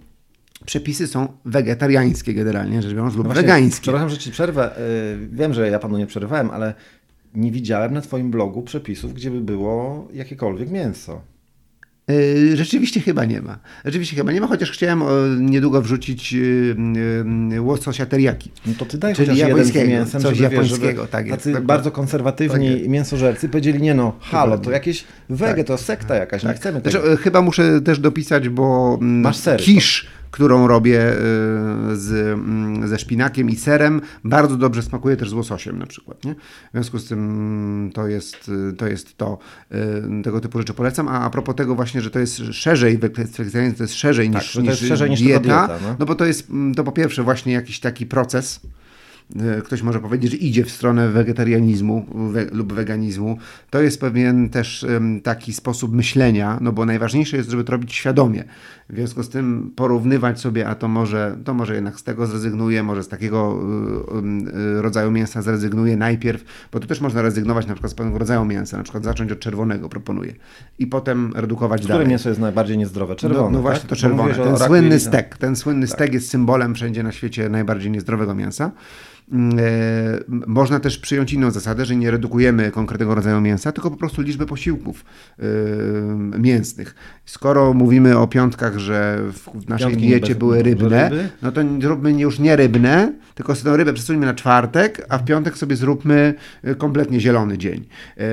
[0.66, 3.82] przepisy są wegetariańskie generalnie rzecz biorąc lub No właśnie, wegańskie.
[3.82, 4.78] Przepraszam, że ci przerwę.
[4.78, 6.74] Y, Wiem, że ja panu nie przerwałem, ale
[7.34, 11.20] nie widziałem na twoim blogu przepisów, gdzie by było jakiekolwiek mięso.
[12.08, 13.58] Yy, Rzeczywiście chyba nie ma.
[13.84, 15.08] Rzeczywiście chyba nie ma, chociaż chciałem o,
[15.40, 18.50] niedługo wrzucić yy, łososia teriyaki.
[18.66, 21.38] No to ty daj Czyli chociaż jeden z mięsem, coś żeby, japońskiego, żeby tak jest,
[21.38, 21.94] tacy tak, bardzo tak.
[21.94, 22.88] konserwatywni Tak jest.
[22.90, 26.90] mięsożercy powiedzieli, nie no, halo, to jakieś wege, to sekta jakaś, nie chcemy tego.
[26.90, 31.16] Znaczy, e, chyba muszę też dopisać, bo mm, Masz sery, kisz, którą robię y,
[31.96, 36.24] z, mm, ze szpinakiem i serem, bardzo dobrze smakuje też z łososiem na przykład.
[36.24, 36.34] Nie?
[36.34, 39.38] W związku z tym mm, to jest y, to, jest to
[39.72, 41.08] y, tego typu rzeczy polecam.
[41.08, 44.52] A, a propos tego właśnie, że to jest szerzej, wegetarianizm to jest szerzej Tak, niż,
[44.52, 45.96] to jest niż szerzej niż dieta, dieta, no.
[45.98, 48.60] no bo to jest mm, to po pierwsze właśnie jakiś taki proces,
[49.36, 53.38] e, ktoś może powiedzieć, że idzie w stronę wegetarianizmu we, lub weganizmu,
[53.70, 57.94] to jest pewien też em, taki sposób myślenia, no bo najważniejsze jest, żeby to robić
[57.94, 58.44] świadomie.
[58.93, 62.82] W związku z tym porównywać sobie, a to może, to może jednak z tego zrezygnuję,
[62.82, 63.59] może z takiego
[64.45, 68.18] y, y, rodzaju mięsa zrezygnuję najpierw, bo tu też można rezygnować na przykład z pewnego
[68.18, 70.34] rodzaju mięsa, na przykład zacząć od czerwonego, proponuję,
[70.78, 72.09] i potem redukować Które dalej.
[72.09, 73.16] mięso jest najbardziej niezdrowe?
[73.16, 73.91] Czerwone, No, no właśnie, tak?
[73.91, 74.34] to czerwone.
[74.34, 75.38] Ten słynny stek.
[75.38, 75.97] Ten słynny Tak.
[75.97, 78.70] stek jest symbolem wszędzie na świecie najbardziej niezdrowego mięsa.
[79.32, 83.96] Mm, E, można też przyjąć inną zasadę, że nie redukujemy konkretnego rodzaju mięsa, tylko po
[83.96, 85.04] prostu liczbę posiłków
[85.38, 85.44] e,
[86.38, 86.94] mięsnych.
[87.24, 91.28] Skoro mówimy o piątkach, że w naszej Piątki diecie były rybne, ryby?
[91.42, 95.58] no to zróbmy już nie rybne, tylko tę rybę przesuńmy na czwartek, a w piątek
[95.58, 97.88] sobie zróbmy e, kompletnie zielony dzień.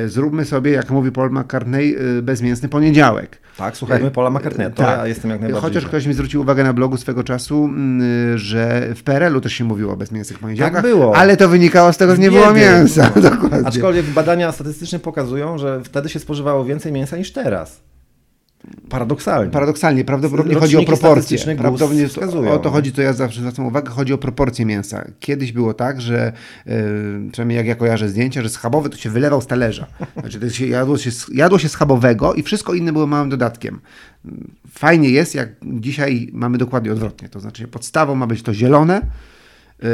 [0.08, 3.40] Zróbmy sobie, jak mówi Paul McCartney, bezmięsny poniedziałek.
[3.58, 6.74] Tak, słuchajmy Paula McCartneya, to ja jestem jak najbardziej Chociaż ktoś mi zwrócił uwagę na
[6.74, 10.84] blogu swego czasu, mm, że w PRL-u też się mówiło o bezmięsnych poniedziałkach.
[10.88, 11.16] Było.
[11.16, 13.10] Ale to wynikało z tego, że nie było mięsa.
[13.32, 13.68] Dokładnie.
[13.68, 17.80] Aczkolwiek badania statystyczne pokazują, że wtedy się spożywało więcej mięsa niż teraz.
[18.90, 19.52] Paradoksalnie.
[19.52, 21.38] Paradoksalnie, prawdopodobnie chodzi o Roczniki proporcje.
[21.38, 22.76] Prawdopodobnie wskazują, o to no.
[22.76, 25.06] chodzi, co ja zawsze zwracam uwagę, chodzi o proporcje mięsa.
[25.20, 26.34] Kiedyś było tak, że
[26.66, 26.74] yy,
[27.32, 29.88] przynajmniej jak ja kojarzę zdjęcia, że schabowy to się wylewał z talerza.
[30.20, 33.80] Znaczy to się, jadło, się, jadło się schabowego i wszystko inne było małym dodatkiem.
[34.70, 37.30] Fajnie jest, jak dzisiaj mamy dokładnie odwrotnie.
[37.30, 39.02] To znaczy podstawą ma być to zielone,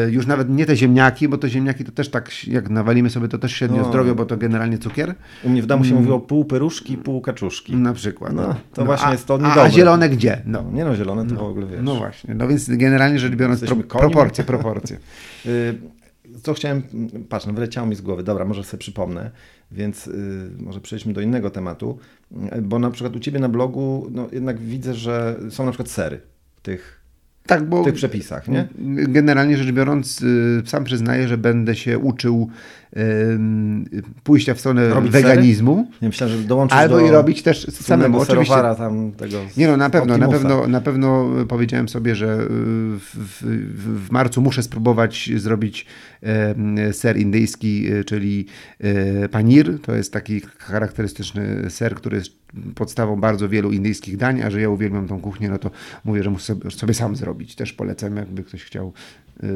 [0.10, 3.38] już nawet nie te ziemniaki, bo te ziemniaki to też tak, jak nawalimy sobie, to
[3.38, 3.88] też średnio No.
[3.90, 5.16] zdrowie, bo to generalnie cukier.
[5.44, 7.76] U mnie w domu się mówiło pół peruszki, pół kaczuszki.
[7.76, 8.34] Na przykład.
[8.34, 9.72] No, to właśnie a, jest to a, a niedobre.
[9.72, 10.42] zielone gdzie?
[10.46, 10.64] No.
[10.64, 11.80] No, nie no, zielone to w ogóle wiesz.
[11.84, 14.98] No właśnie, no więc generalnie rzecz biorąc, pro, proporcje, proporcje.
[15.46, 15.76] Y,
[16.44, 16.84] Co chciałem,
[17.30, 19.32] patrz, no wyleciało mi z głowy, dobra, może sobie przypomnę,
[19.72, 21.98] więc y, może przejdźmy do innego tematu,
[22.58, 25.90] y, bo na przykład u Ciebie na blogu, no jednak widzę, że są na przykład
[25.90, 26.22] sery
[26.62, 27.03] tych,
[27.48, 28.68] Tak, bo w tych przepisach, nie?
[29.08, 32.50] generalnie rzecz biorąc, y, sam przyznaję, że będę się uczył
[34.24, 38.20] pójścia w stronę Robić weganizmu, że dołączysz albo do i robić też samemu.
[38.20, 38.56] Oczywiście.
[38.78, 42.48] tam tego Nie no, na pewno, na pewno, na pewno powiedziałem sobie, że y,
[43.00, 45.86] w, w, w marcu muszę spróbować zrobić
[46.92, 48.46] ser indyjski, y, czyli
[49.32, 49.80] panir.
[49.82, 52.44] To jest taki charakterystyczny ser, który jest
[52.76, 55.72] podstawą bardzo wielu indyjskich dań, a że ja uwielbiam tą kuchnię, no to
[56.06, 57.56] mówię, że muszę sobie sam zrobić.
[57.56, 58.94] Też polecam, jakby ktoś chciał.
[59.44, 59.48] Y,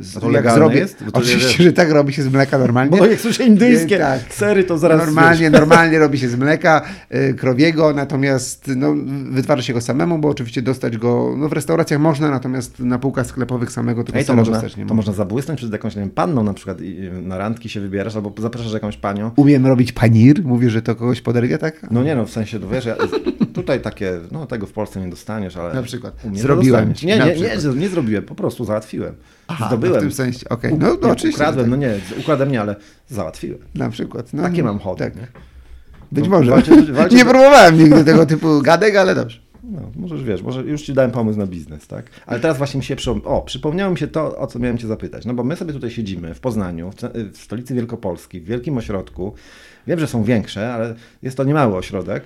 [0.00, 1.04] z- to legalne jest?
[1.04, 2.98] Bo to Oczywiście, że tak robi się z mleka normalnie.
[2.98, 4.34] Bo jak słyszę indyjskie Tak.
[4.34, 5.60] sery, to zaraz Normalnie, wiesz.
[5.60, 6.82] normalnie robi się z mleka
[7.14, 8.94] y, krowiego, natomiast no,
[9.30, 13.26] wytwarza się go samemu, bo oczywiście dostać go no, w restauracjach można, natomiast na półkach
[13.26, 15.12] sklepowych samego tego Ej, to można, dostać nie to można.
[15.12, 18.72] zabłysnąć przed jakąś nie wiem, panną na przykład i na randki się wybierasz albo zapraszasz
[18.72, 19.30] jakąś panią.
[19.36, 21.86] Umiem robić panir, mówię, że to kogoś poderwie, tak?
[21.90, 22.96] No nie no, w sensie, wiesz, ja,
[23.54, 25.74] tutaj takie, no tego w Polsce nie dostaniesz, ale...
[25.74, 26.14] Na przykład.
[26.34, 27.34] Zrobiłem Nie, nie, nie,
[27.74, 29.14] nie, nie zrobiłem, po prostu załatwiłem.
[29.48, 29.94] Aha, Zdobyłem.
[29.94, 30.72] no w tym sensie, okej.
[30.72, 32.76] U- No, no oczywiście, Ukradłem, że no nie, ukradłem nie, ale
[33.08, 33.58] załatwiłem.
[33.74, 34.32] Na przykład.
[34.32, 35.12] No, Takie mam hobby, Tak.
[36.12, 36.50] Być No, może.
[36.50, 39.38] walcie- walcie- nie próbowałem nigdy tego typu gadek, ale dobrze.
[39.64, 42.06] No, możesz, wiesz, może już Ci dałem pomysł na biznes, tak?
[42.26, 43.22] Ale teraz właśnie mi się przypom...
[43.24, 45.24] O, przypomniało mi się to, o co miałem Cię zapytać.
[45.24, 46.90] No bo my sobie tutaj siedzimy w Poznaniu,
[47.32, 49.34] w stolicy Wielkopolski, w wielkim ośrodku.
[49.86, 52.22] Wiem, że są większe, ale jest to niemały ośrodek.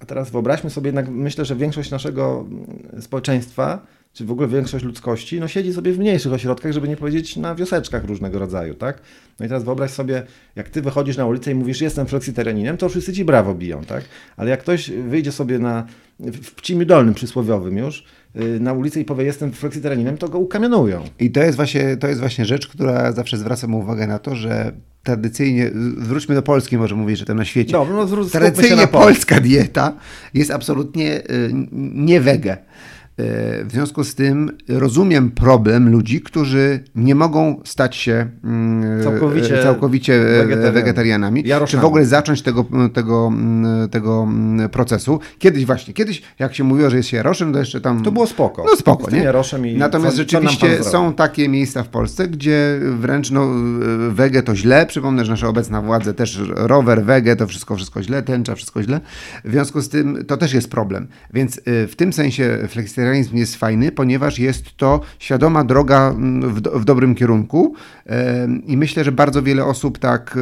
[0.00, 3.78] A teraz wyobraźmy sobie jednak, myślę, że większość naszego mm, społeczeństwa,
[4.12, 7.54] czy w ogóle większość ludzkości, no siedzi sobie w mniejszych ośrodkach, żeby nie powiedzieć na
[7.54, 9.02] wioseczkach różnego rodzaju, tak?
[9.40, 10.22] No i teraz wyobraź sobie,
[10.56, 14.04] jak ty wychodzisz na ulicę i mówisz, jestem fleksitarianinem, to wszyscy ci brawo biją, tak?
[14.36, 15.86] Ale jak ktoś wyjdzie sobie na,
[16.20, 18.04] w Pcimiu Dolnym przysłowiowym już,
[18.36, 21.04] y, na ulicę i powie, jestem fleksitarianinem, to go ukamionują.
[21.18, 24.72] I to jest, właśnie, to jest właśnie rzecz, która zawsze zwracam uwagę na to, że
[25.02, 27.72] tradycyjnie, wróćmy do Polski, może mówić, że to na świecie.
[27.72, 29.92] Dobra, no się Tradycyjnie na polska dieta
[30.34, 31.50] jest absolutnie y,
[31.94, 32.56] nie wege.
[33.18, 40.14] W związku z tym rozumiem problem ludzi, którzy nie mogą stać się mm, Całkowicie całkowicie
[40.14, 41.44] y, wegetarianami.
[41.66, 45.20] czy w ogóle zacząć tego, tego, mm, tego mm, procesu.
[45.38, 48.02] Kiedyś właśnie, kiedyś jak się mówiło, że jest się jaroszem, to jeszcze tam...
[48.02, 48.64] To było spoko.
[48.70, 49.22] No spoko, nie?
[49.22, 50.90] jaroszem i Natomiast co- co rzeczywiście zrobi?
[50.90, 53.48] są takie miejsca w Polsce, gdzie wręcz no,
[54.10, 54.86] wege to źle.
[54.86, 59.00] Przypomnę, że nasza obecna władza też rower, wege to wszystko, wszystko źle, tęcza, wszystko źle.
[59.44, 61.08] W związku z tym to też jest problem.
[61.32, 62.58] Więc y, w tym sensie
[63.02, 67.74] fleksitarianizm jest fajny, ponieważ jest to świadoma droga mm, w, w dobrym kierunku
[68.66, 70.38] i myślę, że bardzo wiele osób tak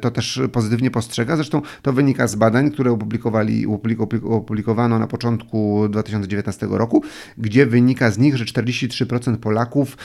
[0.00, 1.36] to też pozytywnie postrzega.
[1.36, 7.02] Zresztą to wynika z badań, które opublikowali, opubliko- opublikowano na początku 2019 roku,
[7.38, 9.96] gdzie wynika z nich, że 43% Polaków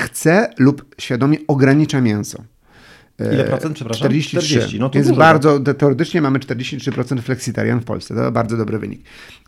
[0.00, 2.42] chce lub świadomie ogranicza mięso.
[3.32, 3.98] Ile procent, przepraszam?
[3.98, 4.48] 43.
[4.48, 4.78] 40.
[4.80, 8.14] No to Więc dużo, bardzo, te- teoretycznie mamy 43% fleksitarian w Polsce.
[8.14, 9.00] To bardzo dobry wynik.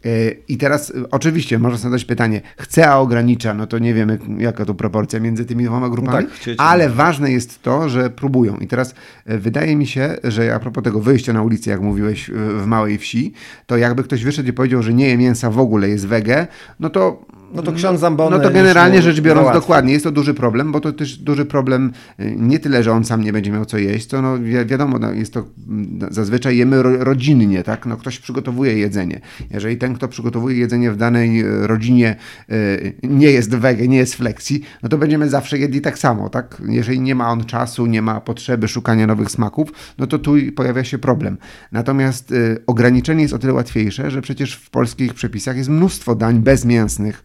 [0.05, 4.19] Yy, I teraz y, oczywiście można zadać pytanie, chce, a ogranicza, no to nie wiemy
[4.39, 8.57] jaka tu proporcja między tymi dwoma grupami, tak, chcieć- ale ważne jest to, że próbują.
[8.57, 8.95] I teraz
[9.27, 13.33] wydaje mi się, że a propos tego wyjścia na ulicę, jak mówiłeś w małej wsi,
[13.67, 16.47] to jakby ktoś wyszedł i powiedział, że nie je mięsa w ogóle, jest wege,
[16.81, 19.61] no to No to ksiądz Zambony no to generalnie rzecz biorąc załatwi.
[19.61, 23.05] dokładnie jest to duży problem, bo to też duży problem y, nie tyle, że on
[23.05, 26.57] sam nie będzie miał co jeść, to no wi- wiadomo, no, jest to mm, zazwyczaj
[26.57, 27.87] jemy ro, rodzinnie, tak?
[27.87, 29.21] No ktoś przygotowuje jedzenie.
[29.51, 32.17] Jeżeli ten, kto przygotowuje jedzenie w danej y, rodzinie
[32.51, 36.63] y, nie jest wege, nie jest flexi, no to będziemy zawsze jedli tak samo, tak?
[36.69, 40.85] Jeżeli nie ma on czasu, nie ma potrzeby szukania nowych smaków, no to tu pojawia
[40.85, 41.37] się problem.
[41.73, 46.39] Natomiast y, ograniczenie jest o tyle łatwiejsze, że przecież w polskich przepisach jest mnóstwo dań
[46.39, 47.25] bezmięsnych,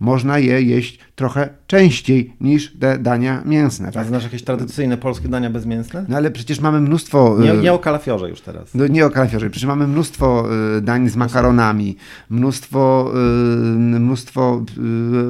[0.00, 3.88] można je jeść trochę częściej niż te dania mięsne.
[3.88, 4.06] A Tak?
[4.06, 6.04] znasz jakieś tradycyjne polskie dania bezmięsne?
[6.08, 7.36] No ale przecież mamy mnóstwo...
[7.40, 8.74] Nie, e, nie o kalafiorze już teraz.
[8.74, 11.96] no, nie o kalafiorze, przecież mamy mnóstwo y, dań z makaronami,
[12.30, 14.62] mnóstwo, y, mnóstwo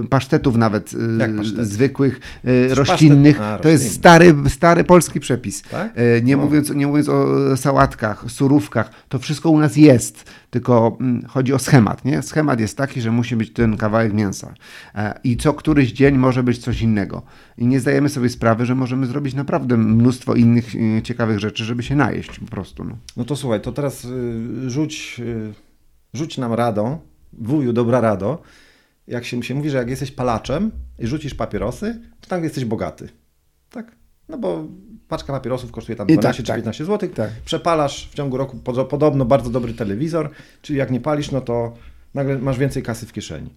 [0.04, 1.64] y, pasztetów nawet y, Jak pasztety?
[1.64, 3.38] zwykłych, y, roślinnych.
[3.38, 5.62] pasztet- a, to jest stary, stary polski przepis.
[5.62, 5.98] Tak?
[5.98, 6.40] Y, Nie, O.
[6.40, 11.58] mówiąc, nie mówiąc o sałatkach, surówkach, to wszystko u nas jest, tylko mm, chodzi o
[11.58, 12.04] schemat.
[12.04, 12.22] Nie?
[12.22, 14.52] Schemat jest taki, że musi być ten kawałek mięsa E,
[15.24, 17.22] i co któryś dzień może być coś innego.
[17.58, 21.82] I nie zdajemy sobie sprawy, że możemy zrobić naprawdę mnóstwo innych y, ciekawych rzeczy, żeby
[21.82, 22.84] się najeść po prostu.
[22.84, 22.96] No.
[23.16, 25.52] No to słuchaj, to teraz y, rzuć, y,
[26.14, 26.98] rzuć nam radą,
[27.32, 28.42] wuju, dobra rado,
[29.06, 33.08] jak się, się mówi, że jak jesteś palaczem i rzucisz papierosy, to tam jesteś bogaty.
[33.70, 33.96] Tak?
[34.28, 34.64] No bo
[35.08, 36.56] paczka papierosów kosztuje tam I 12 tak, czy tak.
[36.56, 37.10] 15 zł.
[37.14, 37.30] Tak.
[37.44, 40.30] Przepalasz w ciągu roku podo- podobno bardzo dobry telewizor,
[40.62, 41.74] czyli jak nie palisz, no to
[42.14, 43.54] nagle masz więcej kasy w kieszeni.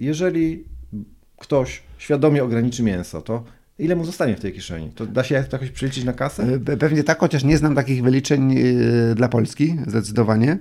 [0.00, 0.64] Jeżeli
[1.38, 3.44] ktoś świadomie ograniczy mięso, to
[3.78, 4.90] ile mu zostanie w tej kieszeni?
[4.94, 6.46] To da się jakoś przeliczyć na kasę?
[6.58, 10.58] Pe- Pewnie tak, chociaż nie znam takich wyliczeń y, dla Polski, zdecydowanie.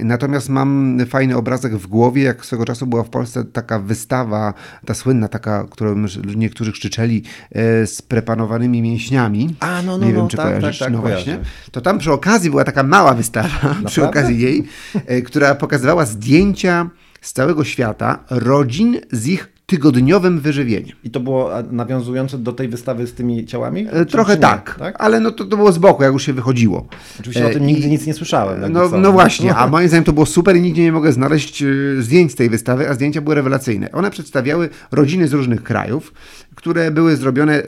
[0.00, 4.54] Natomiast mam fajny obrazek w głowie, jak swego czasu była w Polsce taka wystawa,
[4.86, 6.04] ta słynna taka, którą
[6.36, 7.22] niektórzy krzyczeli,
[7.52, 9.54] e, z prepanowanymi mięśniami.
[9.60, 10.78] A, no, no, nie no, wiem, czy tak, kojarzysz.
[10.78, 11.24] tak, tak, no kojarzę.
[11.24, 11.44] właśnie.
[11.70, 13.48] To tam przy okazji była taka mała wystawa,
[13.86, 14.04] przy Naprawdę?
[14.04, 14.64] okazji jej,
[15.06, 16.90] e, która pokazywała zdjęcia
[17.22, 20.96] z całego świata rodzin z ich tygodniowym wyżywieniem.
[21.04, 23.86] I to było nawiązujące do tej wystawy z tymi ciałami?
[23.90, 24.42] E, Czy- Trochę czy nie?
[24.42, 26.86] tak, ale no to, to było z boku, jak już się wychodziło.
[27.20, 28.72] Oczywiście E, o tym nigdy i- nic nie słyszałem.
[28.72, 31.66] No, no właśnie, a moim zdaniem to było super i nigdzie nie mogę znaleźć e,
[31.98, 33.92] zdjęć z tej wystawy, a zdjęcia były rewelacyjne.
[33.92, 36.12] One przedstawiały rodziny z różnych krajów,
[36.54, 37.62] które były zrobione,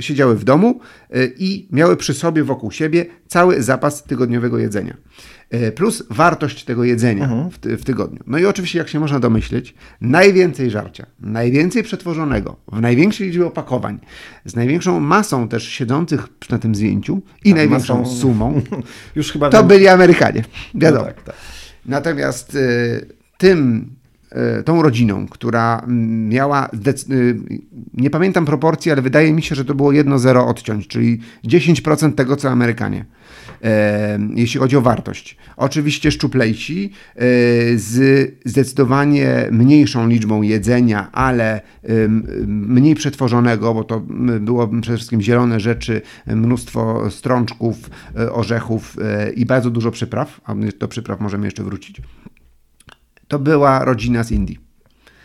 [0.00, 0.80] siedziały w domu
[1.10, 4.96] e, i miały przy sobie wokół siebie cały zapas tygodniowego jedzenia.
[5.50, 8.20] E, Plus wartość tego jedzenia w, ty, w tygodniu.
[8.26, 13.98] No i oczywiście, jak się można domyśleć, najwięcej żarcia, najwięcej przetworzonego, w największej liczbie opakowań,
[14.44, 18.60] z największą masą też siedzących na tym zdjęciu i największą masą- sumą,
[19.16, 20.44] Już chyba to wiem- byli Amerykanie.
[20.74, 21.04] Wiadomo.
[21.06, 21.34] No tak, tak.
[21.86, 23.06] Natomiast y,
[23.38, 23.90] tym,
[24.60, 25.84] y, tą rodziną, która
[26.28, 26.68] miała,
[27.94, 32.36] nie pamiętam proporcji, ale wydaje mi się, że to było 1-0 odciąć, czyli 10% tego,
[32.36, 33.04] co Amerykanie, e,
[34.34, 35.36] jeśli chodzi o wartość.
[35.56, 37.20] Oczywiście szczuplejsi, e,
[37.78, 41.60] z zdecydowanie mniejszą liczbą jedzenia, ale
[42.46, 44.00] mniej przetworzonego, bo to
[44.40, 50.54] było przede wszystkim zielone rzeczy, mnóstwo strączków, e, orzechów e, i bardzo dużo przypraw, a
[50.78, 52.02] do przypraw możemy jeszcze wrócić.
[53.28, 54.67] To była rodzina z Indii.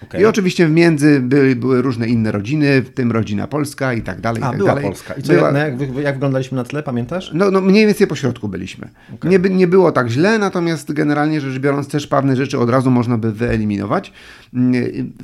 [0.04, 0.22] Okej.
[0.22, 4.22] I oczywiście w między były, były różne inne rodziny, w tym rodzina polska i tak
[4.22, 4.42] dalej.
[4.42, 4.84] i A, tak była dalej.
[4.84, 5.14] Polska.
[5.14, 7.32] I co, Była- jak, no, jak, wy- jak wyglądaliśmy na tle, pamiętasz?
[7.34, 8.88] no, no mniej więcej po środku byliśmy.
[9.24, 12.92] Nie, by- nie było tak źle, natomiast generalnie rzecz biorąc też pewne rzeczy od razu
[12.92, 14.14] można by wyeliminować.
[14.54, 14.74] Mm,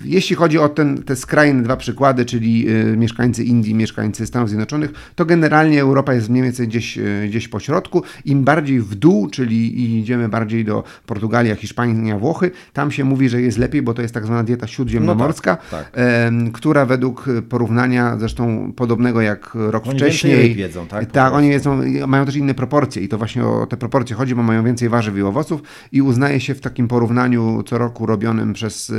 [0.06, 4.92] Jeśli chodzi o ten, te skrajne dwa przykłady, czyli y, mieszkańcy Indii, mieszkańcy Stanów Zjednoczonych,
[5.16, 8.04] to generalnie Europa jest mniej więcej gdzieś, y, gdzieś po środku.
[8.26, 13.42] Im bardziej w dół, czyli idziemy bardziej do Portugalia, Hiszpania, Włochy, tam się mówi, że
[13.42, 15.92] jest lepiej, bo to jest tak zwana dieta śródziemnomorska, tak.
[15.94, 20.58] em, która według porównania zresztą podobnego jak rok Oni wcześniej.
[20.58, 21.12] jedzą, tak?
[21.12, 24.44] Tak, oni jedzą, mają też inne proporcje i to właśnie o te proporcje chodzi, bo
[24.44, 28.94] mają więcej warzyw i owoców i uznaje się w takim porównaniu co roku robionym przez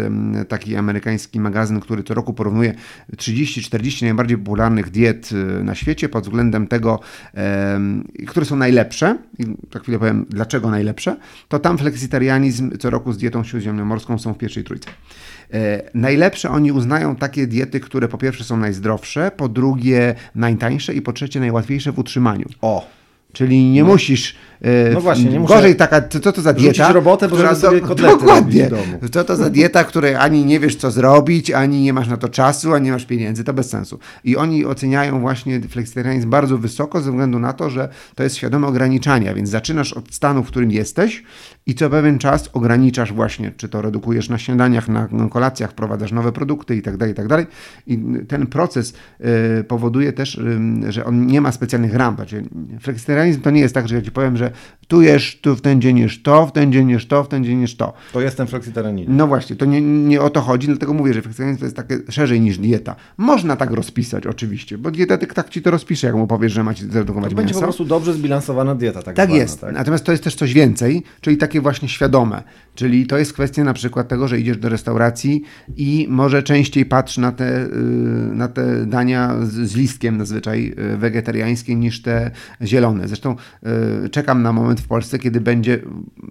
[0.48, 2.74] taki amerykański magazyn, który co roku porównuje
[3.16, 7.00] 30-40 najbardziej popularnych diet y, na świecie pod względem tego,
[8.28, 11.16] które są najlepsze i za chwilę powiem dlaczego najlepsze,
[11.48, 14.90] to tam fleksitarianizm co roku z dietą śródziemnomorską są w pierwszej trójce.
[15.52, 21.02] E, Najlepsze oni uznają takie diety, które po pierwsze są najzdrowsze, po drugie najtańsze i
[21.02, 22.46] po trzecie najłatwiejsze w utrzymaniu.
[22.62, 22.86] O,
[23.32, 24.34] Czyli nie musisz.
[24.62, 26.92] E, No właśnie, nie muszę Gorzej taka, co, to za dieta?
[26.92, 28.66] robotę, bo żeby sobie kotlety dokładnie.
[28.66, 28.98] w domu.
[29.12, 32.28] Co to za dieta, której ani nie wiesz, co zrobić, ani nie masz na to
[32.28, 33.98] czasu, ani nie masz pieniędzy, to bez sensu.
[34.24, 38.66] I oni oceniają właśnie fleksitarianizm bardzo wysoko ze względu na to, że to jest świadome
[38.66, 41.22] ograniczania, więc zaczynasz od stanu, w którym jesteś
[41.66, 46.32] i co pewien czas ograniczasz właśnie, czy to redukujesz na śniadaniach, na, kolacjach, wprowadzasz nowe
[46.32, 47.46] produkty i tak dalej, i tak dalej.
[47.86, 48.94] I ten proces
[49.60, 50.40] y, powoduje też,
[50.88, 52.16] że on nie ma specjalnych ram.
[52.80, 54.49] Fleksitarianizm to nie jest tak, że ja ci powiem, że
[54.88, 57.44] tu jesz, tu w ten dzień jesz to, w ten dzień jesz to, w ten
[57.44, 57.92] dzień jesz to.
[58.12, 59.16] to jestem fleksitarianinem.
[59.16, 61.98] No właśnie, to nie, nie o to chodzi, dlatego mówię, że fleksitarianizm to jest takie
[62.08, 62.96] szerzej niż dieta.
[63.16, 66.86] Można tak rozpisać oczywiście, bo dietetyk tak ci to rozpisze, jak mu powiesz, że macie
[66.86, 67.60] zredukować To będzie mięso.
[67.60, 69.02] po prostu dobrze zbilansowana dieta.
[69.02, 69.60] Tak, Tak zwana, jest.
[69.60, 69.74] Tak?
[69.74, 72.42] Natomiast to jest też coś więcej, czyli takie właśnie świadome.
[72.74, 75.42] Czyli to jest kwestia na przykład tego, że idziesz do restauracji
[75.76, 77.68] i może częściej patrz na te, y,
[78.32, 82.30] na te dania z, z listkiem zazwyczaj y, wegetariańskie niż te
[82.62, 83.08] zielone.
[83.08, 83.36] Zresztą
[84.04, 84.08] y,
[84.40, 85.80] czekam na moment w Polsce, kiedy będzie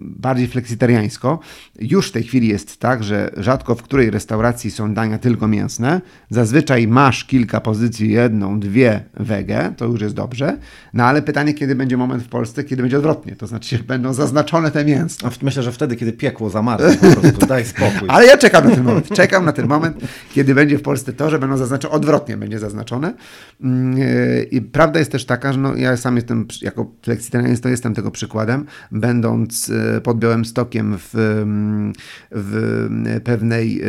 [0.02, 1.38] bardziej fleksitariańsko.
[1.80, 6.00] Już w tej chwili jest tak, że rzadko w której restauracji są dania tylko mięsne.
[6.30, 10.58] Zazwyczaj masz kilka pozycji, jedną, dwie wege, to już jest dobrze.
[10.94, 14.70] No ale pytanie, kiedy będzie moment w Polsce, kiedy będzie odwrotnie, to znaczy będą zaznaczone
[14.70, 15.30] te mięsne.
[15.42, 18.08] Myślę, że wtedy, kiedy piekło zamarznie, po prostu daj spokój.
[18.14, 19.08] Ale ja czekam na ten moment.
[19.08, 19.96] Czekam na ten moment,
[20.34, 23.14] kiedy będzie w Polsce to, że będą zaznaczone, odwrotnie będzie zaznaczone.
[23.60, 27.94] Mm, e, I prawda jest też taka, że no, ja sam jestem, jako flexitarianista jestem
[28.00, 31.92] tego przykładem, będąc e, pod Białym Stokiem w, mm,
[32.30, 32.88] w
[33.24, 33.86] pewnej e,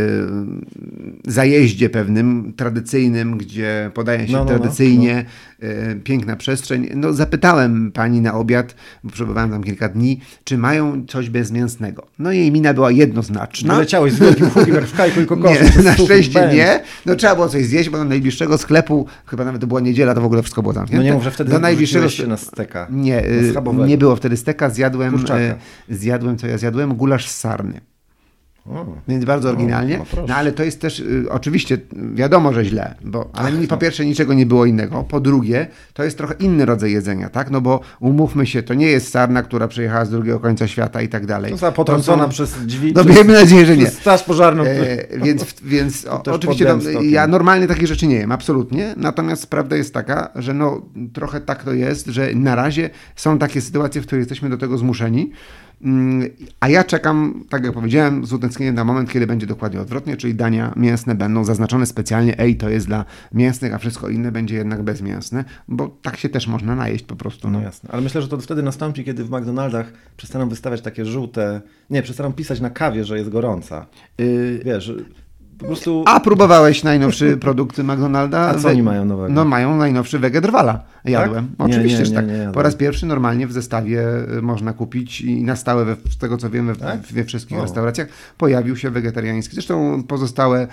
[1.28, 5.26] zajeździe pewnym, tradycyjnym, gdzie podaje się no, no, no tradycyjnie
[5.62, 5.68] no,
[6.04, 6.90] piękna przestrzeń.
[6.96, 12.08] No zapytałem pani na obiad, bo przebywałem tam kilka dni, czy mają coś bezmięsnego.
[12.20, 13.74] No jej mina była jednoznaczna.
[13.76, 15.64] Wyleciałeś z wielkim hukiem w kajku i kokosu.
[15.78, 16.84] Nie, na szczęście nie.
[17.06, 20.22] No trzeba było coś zjeść, bo do najbliższego sklepu, chyba nawet to była niedziela, to
[20.22, 21.04] w ogóle wszystko było zamknięte.
[21.04, 22.88] No nie mów, że wtedy do najbliższego się na steka.
[22.90, 23.24] Nie,
[23.78, 25.56] na nie było wtedy steka, zjadłem, Kurczaka.
[25.90, 26.96] zjadłem, co ja zjadłem?
[26.96, 27.82] Gulasz z sarny.
[28.66, 30.00] O, Więc bardzo oryginalnie.
[30.00, 31.78] O, no, no ale to jest też y, oczywiście
[32.14, 33.78] wiadomo, że źle, bo ale Ach, po no.
[33.78, 35.04] pierwsze niczego nie było innego.
[35.04, 37.50] Po drugie, to jest trochę inny rodzaj jedzenia, tak?
[37.50, 41.10] No bo umówmy się, to nie jest sarna, która przyjechała z drugiego końca świata i
[41.10, 41.52] tak dalej.
[41.52, 42.94] Została potrącona przez drzwi.
[42.96, 43.88] No miejmy nadzieję, że nie.
[43.88, 44.64] Straż pożarną.
[44.64, 48.94] E, więc więc o, oczywiście no, ja normalnie takich rzeczy nie jem, absolutnie.
[48.98, 50.82] Natomiast prawda jest taka, że no
[51.14, 54.78] trochę tak to jest, że na razie są takie sytuacje, w których jesteśmy do tego
[54.78, 55.32] zmuszeni.
[55.84, 56.30] Mm,
[56.60, 60.36] a ja czekam, tak jak powiedziałem, z utęsknieniem na moment, kiedy będzie dokładnie odwrotnie, czyli
[60.36, 64.84] dania mięsne będą zaznaczone specjalnie, ej, to jest dla mięsnych, a wszystko inne będzie jednak
[64.84, 67.50] bezmięsne, bo tak się też można najeść po prostu.
[67.50, 71.06] No, no jasne, ale myślę, że to wtedy nastąpi, kiedy w McDonaldach przestaną wystawiać takie
[71.06, 73.86] żółte, nie, przestaną pisać na kawie, że jest gorąca.
[74.18, 74.94] Yy, Wiesz,
[75.62, 76.04] po prostu...
[76.08, 78.40] A próbowałeś najnowszy produkt McDonalda?
[78.40, 79.34] A co oni mają nowego?
[79.34, 80.84] No mają najnowszy Wegedrwala.
[81.06, 81.48] Jadłem.
[81.58, 81.68] Tak?
[81.68, 82.28] Oczywiście, że tak.
[82.28, 84.04] Nie, nie, po raz pierwszy normalnie w zestawie
[84.38, 87.02] y, można kupić i na stałe, we, z tego co wiemy, tak?
[87.02, 87.62] we wszystkich o.
[87.62, 88.08] restauracjach
[88.38, 89.54] pojawił się wegetariański.
[89.54, 90.68] Zresztą pozostałe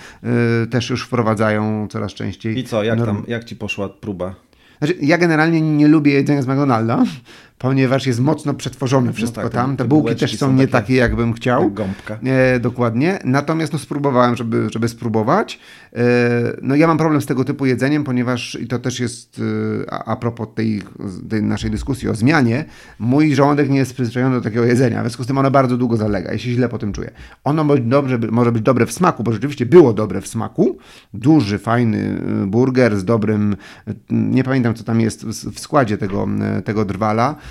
[0.63, 2.59] y, też już wprowadzają coraz częściej.
[2.59, 4.35] I co, jak, tam, jak ci poszła próba?
[4.79, 7.05] Znaczy, ja generalnie nie lubię jedzenia z McDonalda,
[7.59, 9.77] ponieważ jest mocno przetworzone wszystko no tak, tam.
[9.77, 11.71] Te, te bułki też są, nie takie, takie, jakbym chciał.
[11.71, 12.19] Gąbka.
[12.25, 13.19] E, dokładnie.
[13.25, 15.59] Natomiast no, spróbowałem, żeby, żeby spróbować.
[15.93, 15.99] E,
[16.63, 19.41] no ja mam problem z tego typu jedzeniem, ponieważ i to też jest
[19.85, 20.83] e, a, a propos tej,
[21.31, 22.65] tej, naszej dyskusji o zmianie,
[22.99, 25.01] mój żołądek nie jest przyzwyczajony do takiego jedzenia.
[25.01, 26.33] W związku z tym ono bardzo długo zalega.
[26.33, 27.11] Ja się źle po tym czuję.
[27.45, 30.79] Ono może, dobrze, może być dobre w smaku, bo rzeczywiście było dobre w smaku.
[31.15, 33.57] Duży, fajny e, burger z dobrym,
[34.11, 37.48] nie pamiętam co tam jest w składzie tego, e, tego drwala, E,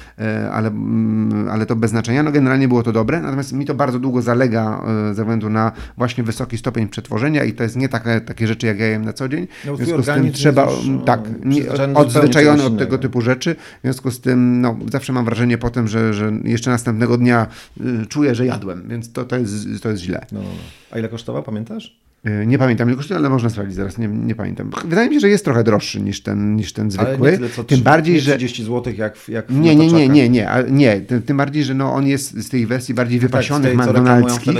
[0.52, 2.24] ale, mm, ale to bez znaczenia.
[2.24, 5.72] No generalnie było to dobre, natomiast mi to bardzo długo zalega e, ze względu na
[5.98, 9.14] właśnie wysoki stopień przetworzenia i to jest nie takie, takie rzeczy, jak ja jem na
[9.14, 9.48] co dzień.
[9.66, 13.82] No, w związku z tym trzeba, już, tak, nie, odzwyczajony od tego typu rzeczy, w
[13.82, 17.48] związku z tym no, zawsze mam wrażenie potem, że, że jeszcze następnego dnia
[17.82, 20.26] y, czuję, że jadłem, więc to, to, jest, to jest źle.
[20.32, 20.62] No, no, no.
[20.92, 22.07] A ile kosztował, pamiętasz?
[22.28, 24.72] E, nie pamiętam ile kosztuje, ale można sprawdzić zaraz, nie, nie pamiętam.
[24.86, 27.30] Wydaje mi się, że jest trochę droższy niż ten, niż ten zwykły.
[27.30, 30.50] Ale nie tyle, tym bardziej, że 30 zł jak, jak Nie, nie, nie, nie, nie,
[30.70, 31.02] nie.
[31.02, 34.54] Tym, tym, bardziej, że no, on jest z tej wersji bardziej wypasionych tak, McDonald'skich,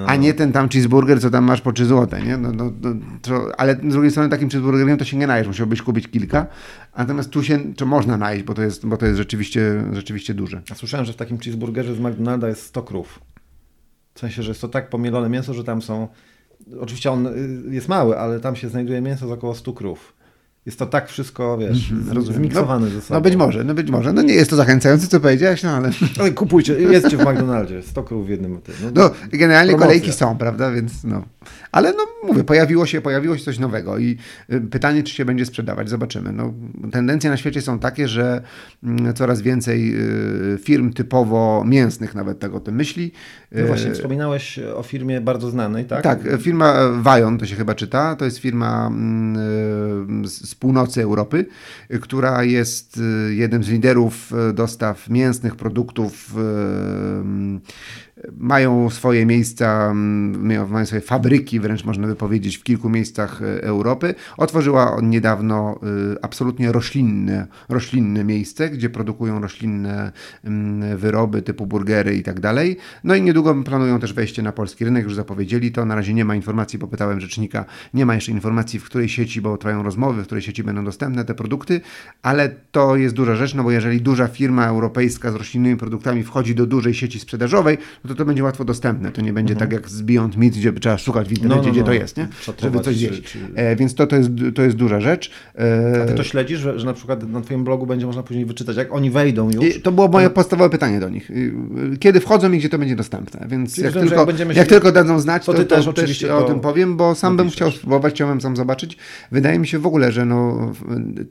[0.00, 0.06] no.
[0.06, 2.36] a nie ten tam cheeseburger, co tam masz po 3 zł, nie?
[2.36, 5.82] No, no, no, to, ale z drugiej strony takim cheeseburgerem to się nie najesz, musiałbyś
[5.82, 6.46] kupić kilka.
[6.98, 10.62] Natomiast tu się to można najeść, bo to jest, bo to jest rzeczywiście, rzeczywiście duże.
[10.70, 13.20] A słyszałem, że w takim cheeseburgerze z McDonalda jest 100 krów.
[14.14, 16.08] W sensie, że jest to tak pomielone mięso, że tam są
[16.80, 20.20] Oczywiście on y, jest mały, ale tam się znajduje mięso z około 100 krów.
[20.66, 23.14] Jest to tak wszystko, wiesz, mm zmiksowane no, ze sobą.
[23.14, 24.12] No być może, no być może.
[24.12, 25.90] No nie jest to zachęcające, co powiedziałeś, no ale...
[26.20, 28.60] Ale kupujcie, jedzcie w McDonaldzie, 100 krów w jednym.
[28.82, 29.86] No, no generalnie promocja.
[29.86, 31.24] kolejki są, prawda, więc no.
[31.72, 34.16] Ale no mówię, pojawiło się, pojawiło się coś nowego i
[34.52, 36.32] y, pytanie, czy się będzie sprzedawać, zobaczymy.
[36.32, 36.54] No,
[36.92, 38.42] tendencje na świecie są takie, że
[38.84, 39.94] mm, coraz więcej
[40.54, 43.12] y, firm typowo mięsnych nawet tego o tym myśli.
[43.52, 46.02] No właśnie, y, wspominałeś o firmie bardzo znanej, tak?
[46.02, 46.74] Tak, firma
[47.04, 51.46] Vion to się chyba czyta, to jest firma mm, z północy Europy,
[52.00, 53.00] która jest
[53.30, 56.34] jednym z liderów dostaw mięsnych produktów
[58.38, 63.62] mają swoje miejsca, mm, mają swoje fabryki, wręcz można by powiedzieć, w kilku miejscach e,
[63.62, 64.14] Europy.
[64.36, 65.80] Otworzyła niedawno
[66.14, 70.12] e, absolutnie roślinne, roślinne miejsce, gdzie produkują roślinne
[70.44, 72.76] mm, wyroby typu burgery i tak dalej.
[73.04, 75.84] No i niedługo planują też wejście na polski rynek, już zapowiedzieli to.
[75.84, 77.64] Na razie nie ma informacji, bo pytałem rzecznika,
[77.94, 81.24] nie ma jeszcze informacji, w której sieci, bo trwają rozmowy, w której sieci będą dostępne
[81.24, 81.80] te produkty,
[82.22, 86.54] ale to jest duża rzecz, no bo jeżeli duża firma europejska z roślinnymi produktami wchodzi
[86.54, 89.12] do dużej sieci sprzedażowej, no to to będzie łatwo dostępne.
[89.12, 91.72] To nie będzie tak jak z Beyond Meat, gdzie trzeba szukać w internecie, No, no,
[91.72, 91.86] gdzie no.
[91.86, 92.28] to jest, nie?
[92.62, 93.22] Żeby coś zjeść.
[93.22, 95.30] czy- E, więc to, to, jest, to jest duża rzecz.
[95.58, 98.44] E, A ty to śledzisz, że, że na przykład na twoim blogu będzie można później
[98.46, 99.76] wyczytać, jak oni wejdą już?
[99.76, 101.30] I to było moje podstawowe pytanie do nich.
[101.30, 101.52] Y,
[102.00, 103.46] Kiedy wchodzą i gdzie to będzie dostępne?
[103.48, 105.84] Więc Czyli jak, że tylko, jak jak tylko dadzą znać, to to, ty to też
[105.84, 108.96] też oczywiście o tym powiem, bo sam bym chciał spróbować, chciałem sam zobaczyć.
[109.32, 110.72] Wydaje mi się w ogóle, że no,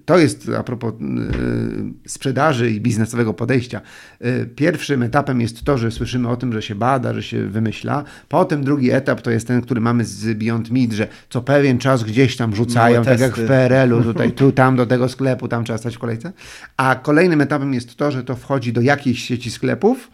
[0.05, 3.81] to jest a propos y, sprzedaży i biznesowego podejścia.
[4.25, 8.03] Y, Pierwszym etapem jest to, że słyszymy o tym, że się bada, że się wymyśla.
[8.29, 12.03] Potem drugi etap to jest ten, który mamy z Beyond Meat, że co pewien czas
[12.03, 15.63] gdzieś tam rzucają, Małe tak jak w PRL-u, tutaj, tu, tam, do tego sklepu, tam
[15.63, 16.31] trzeba stać w kolejce.
[16.77, 20.11] A kolejnym etapem jest to, że to wchodzi do jakiejś sieci sklepów.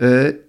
[0.00, 0.06] Yy,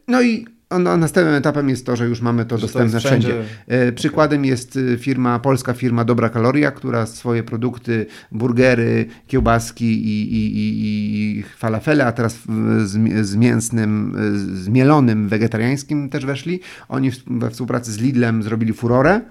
[0.08, 0.48] No i
[0.80, 3.28] no, następnym etapem jest to, że już mamy to Że to dostępne jest wszędzie.
[3.28, 3.86] wszędzie.
[3.86, 10.34] Yy, Przykładem jest y, firma, polska firma Dobra Kaloria, która swoje produkty, burgery, kiełbaski i,
[10.34, 12.38] i, i, i falafele, a teraz
[12.86, 14.16] z, z mięsnym,
[14.56, 16.60] y, z mielonym wegetariańskim też weszli.
[16.90, 19.22] Oni w- we współpracy z Lidlem zrobili furorę.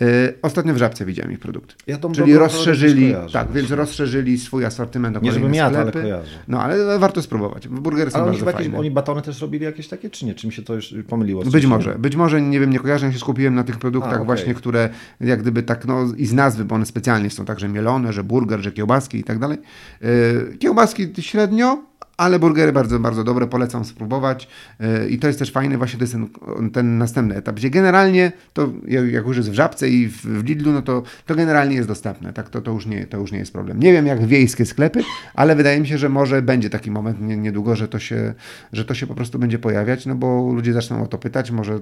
[0.00, 0.06] Yy,
[0.42, 1.74] Ostatnio w Żabce widziałem ich produkty.
[1.86, 6.02] Ja Czyli rozszerzyli, tak, więc rozszerzyli swój asortyment o Nie żebym jadł, ale sklepy.
[6.02, 6.30] kojarzę.
[6.48, 7.68] No, ale warto spróbować.
[7.68, 8.78] Burgery są Ale oni bardzo jakieś, fajne.
[8.78, 10.34] oni batony też robili jakieś takie, czy nie?
[10.34, 11.44] Czy mi się to już pomyliło?
[11.44, 14.14] Być może, być może, nie wiem, nie kojarzę, ja się skupiłem na tych produktach A,
[14.14, 14.26] okej.
[14.26, 14.88] właśnie, które
[15.20, 18.60] jak gdyby tak, no i z nazwy, bo one specjalnie są także mielone, że burger,
[18.60, 19.58] że kiełbaski i tak dalej.
[20.00, 21.82] Yy, Kiełbaski średnio,
[22.18, 24.48] ale burgery bardzo, bardzo dobre, polecam spróbować
[24.80, 26.28] Yy, i to jest też fajne, właśnie to jest ten,
[26.70, 30.72] ten następny etap, gdzie generalnie to jak już jest w Żabce i w, w Lidlu,
[30.72, 33.52] no to, to generalnie jest dostępne, tak, to, to, już nie, to już nie jest
[33.52, 33.80] problem.
[33.80, 35.02] Nie wiem jak wiejskie sklepy,
[35.34, 38.34] ale wydaje mi się, że może będzie taki moment nie, niedługo, że to, się,
[38.72, 41.78] że to się po prostu będzie pojawiać, no bo ludzie zaczną o to pytać, może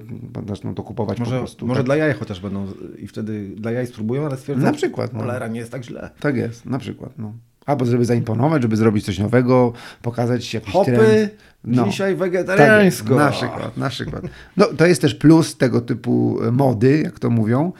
[0.47, 1.67] zaczną to kupować po Może, prostu.
[1.67, 1.85] może tak.
[1.85, 5.19] dla jaj chociaż będą i wtedy dla jaj spróbują, ale stwierdzą, Na przykład, no.
[5.19, 6.09] cholera, nie jest tak źle.
[6.19, 7.11] Tak jest, na przykład.
[7.17, 7.33] No.
[7.67, 11.31] Albo żeby zaimponować, żeby zrobić coś nowego, pokazać jakiś Hopy, trend.
[11.63, 11.85] No.
[11.85, 13.15] dzisiaj Tak wegetariańsko.
[13.15, 14.23] na przykład, na przykład.
[14.57, 17.71] No, to jest też plus tego typu mody, jak to mówią,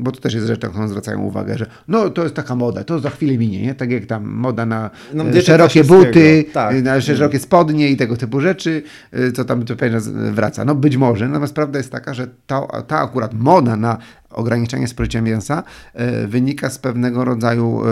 [0.00, 2.84] bo to też jest rzecz, na którą zwracają uwagę, że no to jest taka moda,
[2.84, 3.74] to za chwilę minie, nie?
[3.74, 6.82] Tak jak tam moda na No, e, szerokie buty, tak.
[6.82, 8.82] na szerokie spodnie i tego typu rzeczy,
[9.12, 9.98] e, co tam to pewnie
[10.32, 10.64] wraca.
[10.64, 13.98] No być może, natomiast prawda jest taka, że ta, ta akurat moda na
[14.30, 15.62] ograniczenie spożycia mięsa
[15.94, 17.82] e, wynika z pewnego rodzaju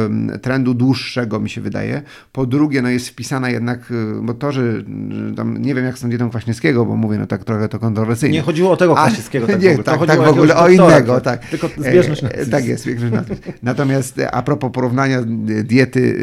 [0.42, 2.02] trendu dłuższego, mi się wydaje.
[2.32, 3.92] Po drugie, no jest wpisana jednak,
[4.22, 4.72] bo to, że,
[5.08, 7.78] że tam, nie wiem jak z tą dietą Kwaśniewskiego, bo mówię, no tak trochę to
[7.78, 8.38] kontrowersyjnie.
[8.38, 9.84] Nie chodziło o tego Kwaśniewskiego tak w nie, ogóle.
[9.84, 11.40] To tak, tak o w ogóle o innego, tak.
[11.40, 11.50] tak.
[11.50, 12.50] Tylko zbieżność E, nazwisk.
[12.50, 13.42] Tak jest, zbieżność nazwisk.
[13.62, 15.24] Natomiast e, a propos porównania e,
[15.64, 16.16] diety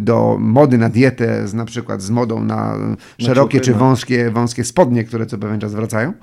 [0.00, 2.76] do mody na dietę, z, na przykład z modą na
[3.20, 3.78] e, szerokie ciuchy, czy no.
[3.78, 6.14] wąskie, wąskie spodnie, które co pewien czas wracają, e,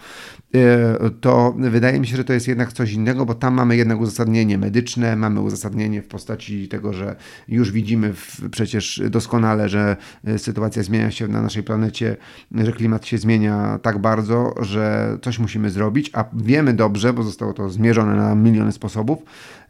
[1.21, 4.57] to wydaje mi się, że to jest jednak coś innego, bo tam mamy jednak uzasadnienie
[4.57, 7.15] medyczne, mamy uzasadnienie w postaci tego, że
[7.47, 8.13] już widzimy
[8.51, 12.17] przecież doskonale, że e, sytuacja zmienia się na naszej planecie,
[12.55, 17.53] że klimat się zmienia tak bardzo, że coś musimy zrobić, a wiemy dobrze, bo zostało
[17.53, 19.19] to zmierzone na miliony sposobów,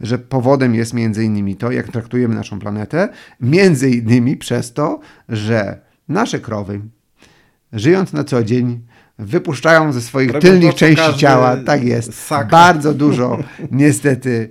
[0.02, 3.10] że powodem jest między innymi to, jak traktujemy naszą planetę,
[3.42, 5.00] między innymi przez to,
[5.30, 6.82] że nasze krowy,
[7.74, 8.80] żyjąc na co dzień,
[9.20, 13.38] wypuszczają ze swoich Robią tylnych części ciała, tak jest, bardzo dużo
[13.72, 14.50] niestety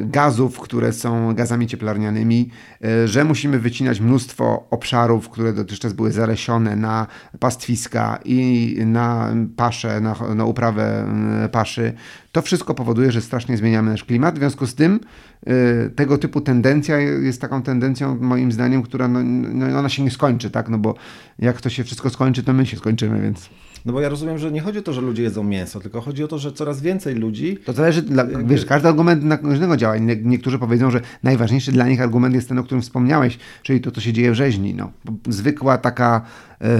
[0.00, 2.50] gazów, które są gazami cieplarnianymi,
[2.84, 7.06] e, że musimy wycinać mnóstwo obszarów, które dotychczas były zalesione na
[7.38, 11.92] pastwiska i na pasze, na, na uprawę em, paszy.
[12.32, 14.34] To wszystko powoduje, że strasznie zmieniamy nasz klimat.
[14.34, 15.00] W związku z tym
[15.46, 20.10] e, tego typu tendencja jest taką tendencją, moim zdaniem, która no, no, ona się nie
[20.10, 20.68] skończy, tak?
[20.68, 20.94] No bo
[21.38, 23.50] jak to się wszystko skończy, to my się skończymy, więc
[23.88, 26.24] No bo ja rozumiem, że nie chodzi o to, że ludzie jedzą mięso, tylko chodzi
[26.24, 29.98] o to, że coraz więcej ludzi To zależy, dla, wiesz, każdy argument na różnego działa.
[29.98, 33.90] Nie- Niektórzy powiedzą, że najważniejszy dla nich argument jest ten, o którym wspomniałeś, czyli to,
[33.90, 34.74] co się dzieje w rzeźni.
[34.74, 34.90] No.
[35.28, 36.20] Zwykła taka
[36.60, 36.78] e,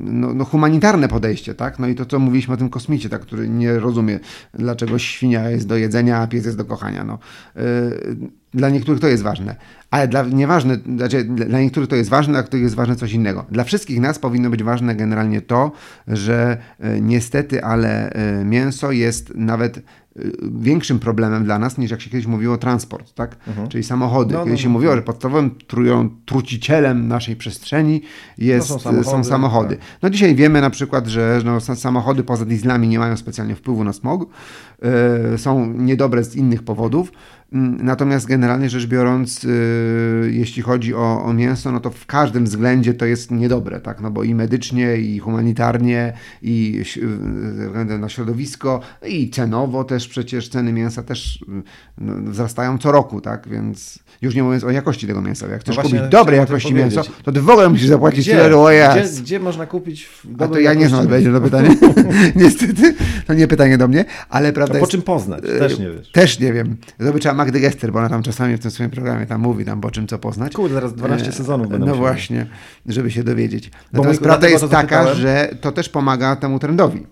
[0.00, 1.78] no, no, humanitarne podejście, tak?
[1.78, 3.20] No i to, co mówiliśmy o tym kosmicie, tak?
[3.22, 4.20] który nie rozumie,
[4.54, 7.04] dlaczego świnia jest do jedzenia, a pies jest do kochania.
[7.04, 7.18] No.
[8.54, 9.56] Dla niektórych to jest ważne,
[9.90, 13.46] ale dla, nieważne, znaczy, dla niektórych to jest ważne, dla których jest ważne coś innego.
[13.50, 15.72] Dla wszystkich nas powinno być ważne generalnie to,
[16.08, 19.82] że e, niestety, ale e, mięso jest nawet
[20.60, 23.36] większym problemem dla nas, niż jak się kiedyś mówiło transport, tak?
[23.68, 24.32] Czyli samochody.
[24.34, 24.96] No, no, Kiedyś się no, mówiło, no.
[24.96, 28.02] że podstawowym trują, trucicielem naszej przestrzeni
[28.38, 29.10] jest, No, są samochody.
[29.10, 29.76] Są samochody.
[29.76, 29.84] tak.
[30.02, 33.84] No dzisiaj wiemy na przykład, że no, sa- samochody poza dieslami nie mają specjalnie wpływu
[33.84, 34.26] na smog.
[34.82, 37.12] e, są niedobre z innych powodów.
[37.52, 42.44] Mm, Natomiast generalnie rzecz biorąc, y, jeśli chodzi o, o mięso, no to w każdym
[42.44, 44.00] względzie to jest niedobre, tak?
[44.00, 46.12] No bo i medycznie, i humanitarnie,
[46.42, 46.82] i
[47.92, 51.44] y, na środowisko, i cenowo też też przecież ceny mięsa też
[51.98, 53.48] no, wzrastają co roku, tak?
[53.48, 55.46] Więc już nie mówiąc o jakości tego mięsa.
[55.46, 58.56] Jak chcesz No kupić dobrej jakości mięso, to ty w ogóle musisz zapłacić tyle, że
[58.56, 60.08] o gdzie, gdzie można kupić
[60.38, 61.76] A to ja nie znam odpowiedzi na pytanie.
[62.36, 62.94] Niestety,
[63.26, 64.92] to nie pytanie do mnie, ale prawda A po jest...
[64.92, 65.42] czym poznać?
[65.42, 66.10] Też nie wiesz.
[66.10, 66.76] Też nie wiem.
[66.98, 69.90] Zobaczyła Magdy Gester, bo ona tam czasami w tym swoim programie tam mówi, tam po
[69.90, 70.52] czym co poznać.
[70.52, 72.46] Kurde, zaraz 12 E, sezonów będą No właśnie,
[72.86, 73.70] żeby się dowiedzieć.
[73.70, 77.06] Bo Natomiast mój- prawda jest taka, że to też pomaga temu trendowi.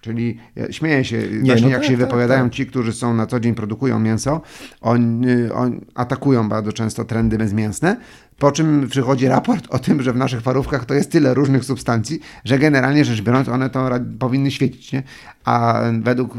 [0.00, 2.52] Czyli ja śmieję się, właśnie no jak tak, się tak, wypowiadają tak.
[2.52, 4.40] ci, którzy są na co dzień, produkują mięso,
[4.80, 7.96] oni, oni atakują bardzo często trendy bezmięsne,
[8.38, 12.20] po czym przychodzi raport o tym, że w naszych parówkach to jest tyle różnych substancji,
[12.44, 14.92] że generalnie rzecz biorąc one to powinny świecić.
[14.92, 15.02] Nie?
[15.44, 16.34] A według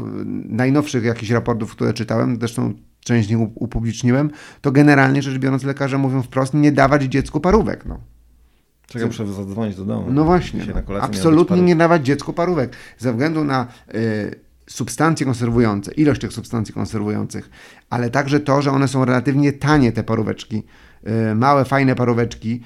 [0.48, 4.30] najnowszych jakichś raportów, które czytałem, zresztą część z nich upubliczniłem,
[4.60, 7.86] to generalnie rzecz biorąc lekarze mówią wprost, nie dawać dziecku parówek.
[7.86, 8.00] No.
[8.92, 10.06] Czekaj, muszę zadzwonić do domu.
[10.10, 11.00] No właśnie, no.
[11.00, 12.76] absolutnie nie dawać dziecku parówek.
[12.98, 14.34] Ze względu na y,
[14.66, 17.50] substancje konserwujące, ilość tych substancji konserwujących,
[17.90, 20.62] ale także to, że one są relatywnie tanie, te paróweczki.
[21.30, 22.60] Y, małe, fajne paróweczki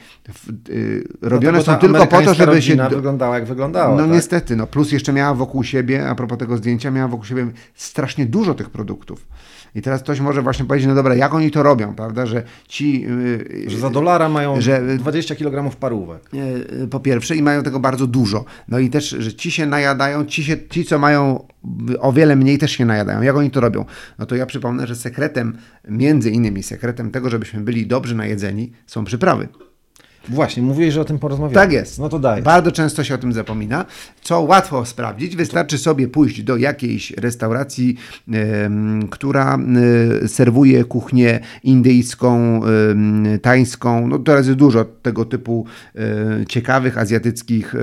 [0.68, 2.88] y, robione Dlatego są tylko po to, żeby się...
[2.90, 3.96] wyglądała jak wyglądała.
[3.96, 4.12] No tak?
[4.12, 8.26] niestety, no plus jeszcze miała wokół siebie, a propos tego zdjęcia, miała wokół siebie strasznie
[8.26, 9.26] dużo tych produktów.
[9.76, 13.00] I teraz ktoś może właśnie powiedzieć, no dobra, jak oni to robią, prawda, że ci...
[13.02, 16.30] yy, Że za dolara mają że- 20 kg parówek.
[16.84, 18.44] E, po pierwsze i mają tego bardzo dużo.
[18.68, 21.46] No i też, że ci się najadają, ci, się, ci co mają
[22.00, 23.22] o wiele mniej też się najadają.
[23.22, 23.84] Jak oni to robią?
[24.18, 25.56] No to ja przypomnę, że sekretem,
[25.88, 29.48] między innymi sekretem tego, żebyśmy byli dobrze najedzeni, są przyprawy.
[30.28, 31.54] Właśnie, mówiłeś, że o tym porozmawiamy.
[31.54, 31.98] Tak jest.
[31.98, 32.42] No to daj.
[32.42, 33.84] Bardzo często się o tym zapomina,
[34.22, 35.36] co łatwo sprawdzić.
[35.36, 37.96] Wystarczy sobie pójść do jakiejś restauracji,
[38.32, 39.58] em, która
[40.24, 44.08] e, serwuje kuchnię indyjską, em, tańską.
[44.08, 47.74] No teraz jest dużo tego typu e, ciekawych azjatyckich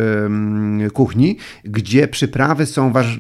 [0.94, 3.20] kuchni, gdzie przyprawy są waż,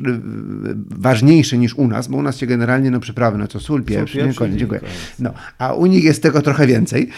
[0.89, 4.15] ważniejsze niż u nas, bo u nas się generalnie no przyprawy, no co sól, pieprz,
[4.15, 4.21] nie?
[4.21, 4.81] pieprz i Koniec, dziękuję.
[5.19, 7.03] No, a u nich jest tego trochę więcej.
[7.03, 7.09] E,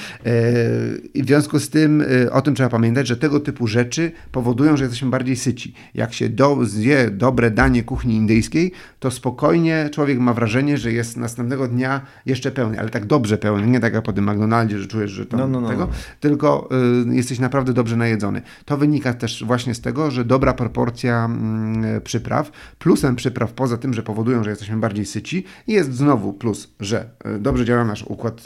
[1.15, 4.83] w związku z tym e, o tym trzeba pamiętać, że tego typu rzeczy powodują, że
[4.83, 5.73] jesteśmy bardziej syci.
[5.93, 11.17] Jak się do, zje dobre danie kuchni indyjskiej, to spokojnie człowiek ma wrażenie, że jest
[11.17, 14.87] następnego dnia jeszcze pełny, ale tak dobrze pełny, nie tak jak po tym McDonaldzie, że
[14.87, 15.93] czujesz, że to No, no, no, tego, no.
[16.19, 16.69] tylko
[17.11, 18.41] y, jesteś naprawdę dobrze najedzony.
[18.65, 23.93] To wynika też właśnie z tego, że dobra proporcja mm, przypraw, plusem przypraw poza tym,
[23.93, 28.45] że powodują, że jesteśmy bardziej syci, jest znowu plus, że y, dobrze działa nasz układ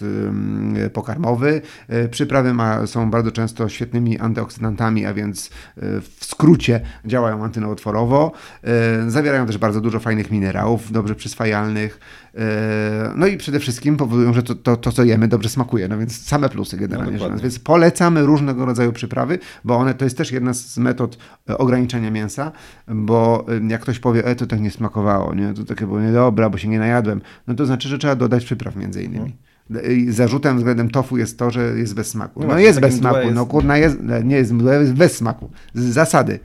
[0.85, 1.61] y, pokarmowy.
[2.05, 5.51] Y, Przyprawy ma, są bardzo często świetnymi antyoksydantami, a więc y,
[6.01, 8.31] w skrócie działają antynowotworowo.
[9.07, 11.99] Y, Zawierają też bardzo dużo fajnych minerałów, dobrze przyswajalnych.
[12.35, 12.39] y,
[13.15, 15.87] No i przede wszystkim powodują, że to, to, to co jemy, dobrze smakuje.
[15.87, 17.17] No więc same plusy generalnie.
[17.17, 21.17] No, więc polecamy różnego rodzaju przyprawy, bo one to jest też jedna z metod
[21.49, 22.51] e, ograniczenia mięsa,
[22.87, 25.53] bo e, jak ktoś powie, e, to tak nie smakowało, nie?
[25.53, 28.75] to takie było niedobra, bo się nie najadłem, no to znaczy, że trzeba dodać przypraw
[28.75, 29.35] między innymi.
[29.97, 32.39] I Zarzutem względem tofu jest to, że jest bez smaku.
[32.41, 35.49] No No jest bez smaku, jest- no kurna jest, nie jest mdłe, jest bez smaku.
[35.73, 36.39] Z zasady.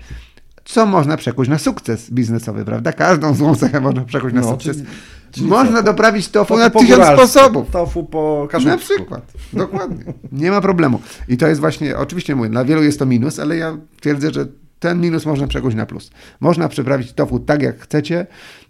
[0.65, 2.93] Co można przekuć na sukces biznesowy, prawda?
[2.93, 4.77] Każdą złą cechę można przekuć na No, sukces.
[4.77, 4.89] czyli-
[5.33, 7.71] czyli można doprawić tofu Tofu na tysiąc sposobów.
[7.71, 8.95] Tofu po Na kaszubsku.
[8.95, 9.33] przykład.
[9.53, 10.05] Dokładnie.
[10.33, 11.01] Nie ma problemu.
[11.29, 14.47] I to jest właśnie, oczywiście mówię, dla wielu jest to minus, ale ja twierdzę, że
[14.79, 16.11] ten minus można przekuć na plus.
[16.41, 18.27] Można przyprawić tofu tak, jak chcecie.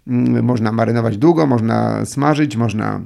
[0.06, 3.00] Mm, Można marynować długo, można smażyć, można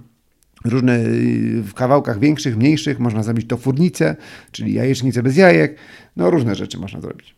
[0.65, 4.17] różne y, w kawałkach większych, mniejszych, można zrobić to furnicę,
[4.53, 5.77] czyli jajecznicę bez jajek.
[6.17, 7.35] No różne rzeczy można zrobić.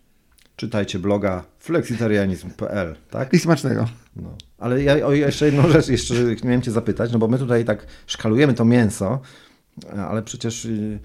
[0.56, 3.34] Czytajcie bloga flexitarianizm.pl, tak?
[3.34, 3.88] I smacznego.
[4.16, 4.36] No.
[4.58, 6.14] Ale ja o jeszcze jedną rzecz jeszcze
[6.44, 9.20] miałem Cię zapytać, no bo my tutaj tak szkalujemy to mięso,
[10.08, 10.98] ale przecież y,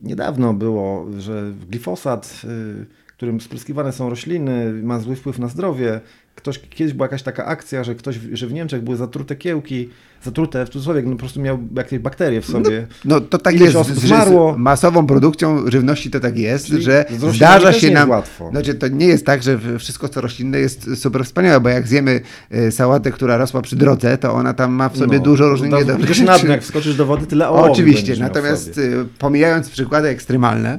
[0.00, 2.86] niedawno było, że glifosat, y,
[3.18, 6.00] którym spryskiwane są rośliny, ma zły wpływ na zdrowie.
[6.38, 9.88] Ktoś, kiedyś była jakaś taka akcja, że ktoś, że w Niemczech były zatrute kiełki,
[10.24, 12.86] zatrute w cudzysłowie, no po prostu miał jakieś bakterie w sobie.
[13.04, 14.54] No to tak Ileś jest, osób że zmarło.
[14.54, 17.04] z masową produkcją żywności to tak jest, Czyli że
[17.34, 18.10] zdarza się nam...
[18.10, 18.50] łatwo.
[18.50, 22.20] Znaczy to nie jest tak, że wszystko co roślinne jest super wspaniałe, bo jak zjemy
[22.50, 25.70] e, sałatę, która rosła przy drodze, to ona tam ma w sobie No, dużo różnych
[25.70, 26.46] to niedobrych rzeczy.
[26.48, 30.78] jak wskoczysz do wody, tyle ołowiu Oczywiście, natomiast y, pomijając przykłady ekstremalne,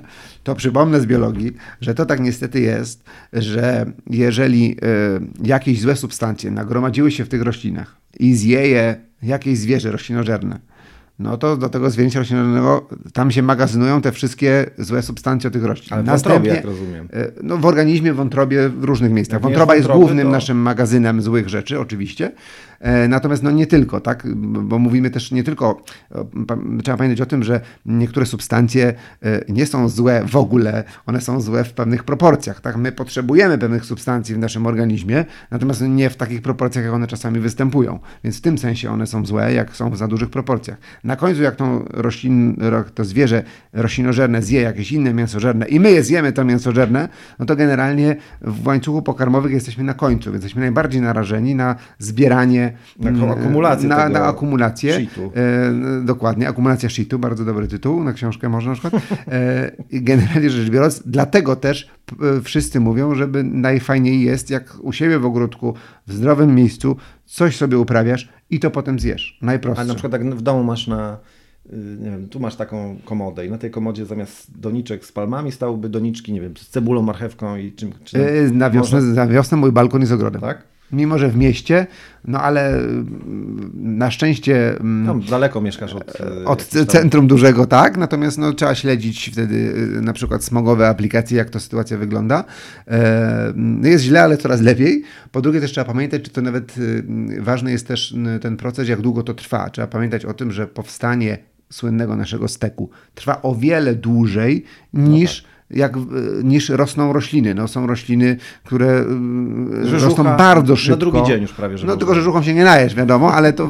[0.49, 1.51] to przypomnę z biologii,
[1.81, 3.03] że to tak niestety jest,
[3.33, 4.77] że jeżeli y,
[5.47, 10.59] jakieś złe substancje nagromadziły się w tych roślinach i zje je jakieś zwierzę roślinożerne,
[11.19, 15.93] no to do tego zwierzęcia roślinożernego tam się magazynują te wszystkie złe substancje tych roślin.
[15.93, 17.05] Ale w wątrobie, rozumiem.
[17.05, 19.33] y, No w organizmie, wątrobie, w różnych miejscach.
[19.35, 22.31] Jak Wątroba jest jest wątroby, głównym to- naszym magazynem złych rzeczy, oczywiście.
[22.79, 24.23] E, natomiast no nie tylko, tak?
[24.35, 25.83] Bo mówimy też nie tylko,
[26.83, 28.93] trzeba pamiętać o tym, że niektóre substancje
[29.23, 32.77] e, nie są złe w ogóle, one są złe w pewnych proporcjach, tak?
[32.77, 37.39] My potrzebujemy pewnych substancji w naszym organizmie, natomiast nie w takich proporcjach, jak one czasami
[37.39, 37.99] występują.
[38.23, 40.77] Więc w tym sensie one są złe, jak są w za dużych proporcjach.
[41.03, 42.57] Na końcu, jak to, roślin,
[42.95, 43.43] to zwierzę
[43.73, 48.67] roślinożerne zje jakieś inne mięsożerne i my je zjemy to mięsożerne, no to generalnie w
[48.67, 52.68] łańcuchu pokarmowych jesteśmy na końcu, więc jesteśmy najbardziej narażeni na zbieranie,
[52.99, 58.49] na mm, akumulację, na, na akumulację e, dokładnie, akumulacja shitu, bardzo dobry tytuł na książkę
[58.49, 59.03] można na przykład.
[59.27, 61.89] E, generalnie rzecz biorąc, dlatego też
[62.37, 65.73] e, wszyscy mówią, żeby najfajniej jest, jak u siebie w ogródku,
[66.07, 69.37] w zdrowym miejscu, coś sobie uprawiasz i to potem zjesz.
[69.41, 69.81] Najprostsze.
[69.81, 71.17] A na przykład jak w domu masz na
[71.65, 75.51] y, nie wiem, tu masz taką komodę i na tej komodzie zamiast doniczek z palmami
[75.51, 77.93] stałyby doniczki, nie wiem, z cebulą, marchewką i czym.
[78.03, 78.17] Czy
[78.53, 79.13] na, wiosnę, może...
[79.13, 80.41] na wiosnę mój balkon jest ogrodem.
[80.41, 80.63] Tak?
[80.91, 81.87] Mimo, że w mieście,
[82.25, 84.75] no ale mm, na szczęście.
[84.83, 87.97] No, daleko mieszkasz od, e, od centrum dużego, tak.
[87.97, 92.43] Natomiast no, trzeba śledzić wtedy e, na przykład smogowe aplikacje, jak to sytuacja wygląda.
[92.87, 93.53] E,
[93.83, 95.03] jest źle, ale coraz lepiej.
[95.31, 96.75] Po drugie, też trzeba pamiętać, czy to nawet
[97.39, 99.69] ważny jest też ten proces, jak długo to trwa.
[99.69, 101.37] Trzeba pamiętać o tym, że powstanie
[101.69, 104.63] słynnego naszego steku trwa o wiele dłużej
[104.93, 105.43] niż.
[105.71, 105.93] Jak,
[106.43, 107.55] niż rosną rośliny.
[107.55, 109.05] No, są rośliny, które
[109.85, 111.05] y, rosną bardzo szybko.
[111.05, 113.53] Na drugi dzień już prawie, że No tylko, że żuchą się nie najesz, wiadomo, ale
[113.53, 113.69] to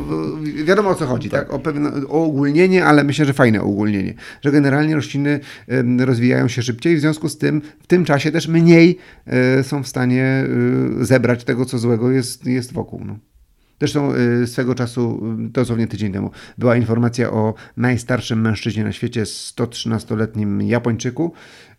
[0.65, 1.45] wiadomo o co chodzi, tak?
[1.45, 1.53] tak?
[1.53, 4.13] O, pewne, o ogólnienie, ale myślę, że fajne ogólnienie.
[4.41, 5.39] Że generalnie rośliny
[5.99, 8.97] rozwijają się szybciej, w związku z tym w tym czasie też mniej
[9.59, 10.43] y, są w stanie
[11.01, 13.01] zebrać tego, co złego jest, jest wokół.
[13.05, 13.15] No.
[13.79, 14.13] Zresztą
[14.45, 21.33] swego czasu, dosłownie tydzień temu, była informacja o najstarszym mężczyźnie na świecie, 113-letnim Japończyku,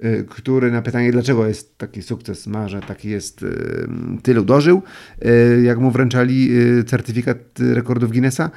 [0.04, 3.88] Y, który na pytanie, dlaczego jest taki sukces, ma, że taki jest, y,
[4.22, 4.82] tylu dożył,
[5.24, 6.50] y, jak mu wręczali
[6.86, 8.50] certyfikat rekordów Guinnessa,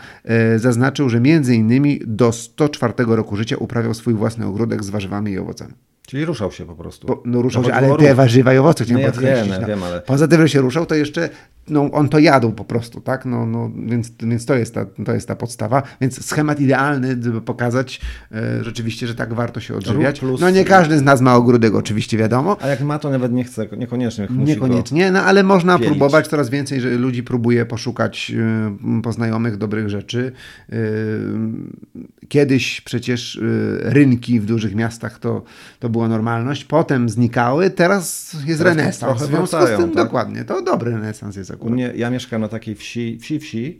[0.57, 5.37] zaznaczył, że między innymi do 104 roku życia uprawiał swój własny ogródek z warzywami i
[5.37, 5.73] owocami.
[6.07, 7.07] Czyli ruszał się po prostu.
[7.07, 9.67] Po, no ruszał no, się, ale te warzywa i owoce chciałem no, ja wiem, no.
[9.67, 10.01] wiem, ale...
[10.01, 11.30] Poza tym, że się ruszał, to jeszcze
[11.69, 13.25] no, on to jadł po prostu, tak?
[13.25, 15.84] No, no, więc, więc to, jest ta, to jest ta podstawa.
[16.01, 18.01] Więc schemat idealny, żeby pokazać
[18.31, 20.19] e, rzeczywiście, że tak warto się odżywiać.
[20.19, 20.41] Plus...
[20.41, 22.57] No nie każdy z nas ma ogródek, oczywiście wiadomo.
[22.61, 25.89] A jak ma, to nawet nie chce, niekoniecznie Niekoniecznie, no ale można pielić.
[25.89, 26.27] próbować.
[26.27, 28.31] Coraz więcej że ludzi próbuje poszukać
[28.97, 30.31] y, poznajomych dobrych rzeczy.
[30.73, 30.75] Y,
[32.27, 35.43] kiedyś przecież y, rynki w dużych miastach to,
[35.80, 39.21] to była normalność, potem znikały, teraz jest teraz renesans.
[39.21, 40.05] W związku z tym tak?
[40.05, 41.69] dokładnie, to dobry renesans jest akurat.
[41.69, 43.79] U mnie, ja mieszkam na takiej wsi, wsi, wsi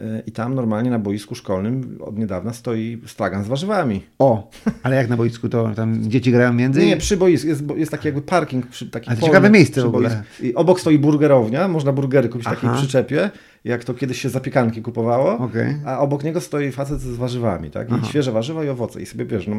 [0.00, 4.02] y, i tam normalnie na boisku szkolnym od niedawna stoi stragan z warzywami.
[4.18, 4.50] O,
[4.82, 6.80] ale jak na boisku to tam dzieci grają między?
[6.80, 7.48] Nie, nie przy boisku.
[7.48, 8.66] Jest, jest taki jakby parking.
[8.66, 10.22] Przy, taki ale ciekawe miejsce w ogóle.
[10.42, 13.30] I obok stoi burgerownia, można burgery kupić w takiej przyczepie,
[13.64, 15.80] jak to kiedyś się zapiekanki kupowało, okay.
[15.86, 17.90] a obok niego stoi facet z warzywami, tak?
[17.90, 18.06] I Aha.
[18.06, 19.02] świeże warzywa i owoce.
[19.02, 19.56] I sobie wiesz, no,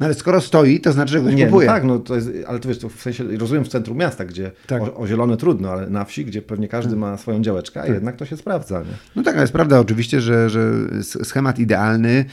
[0.00, 1.66] no ale skoro stoi, to znaczy, że ktoś nie, no kupuje.
[1.66, 4.24] No tak, no to jest, ale to wiesz, to w sensie, rozumiem w centrum miasta,
[4.24, 4.82] gdzie tak.
[4.82, 6.98] o, o, zielone trudno, ale na wsi, gdzie pewnie każdy tak.
[6.98, 7.94] ma swoją działeczkę, a tak.
[7.94, 8.80] jednak to się sprawdza.
[8.80, 8.86] Nie?
[9.16, 12.24] No tak, ale jest prawda oczywiście, że, że schemat idealny,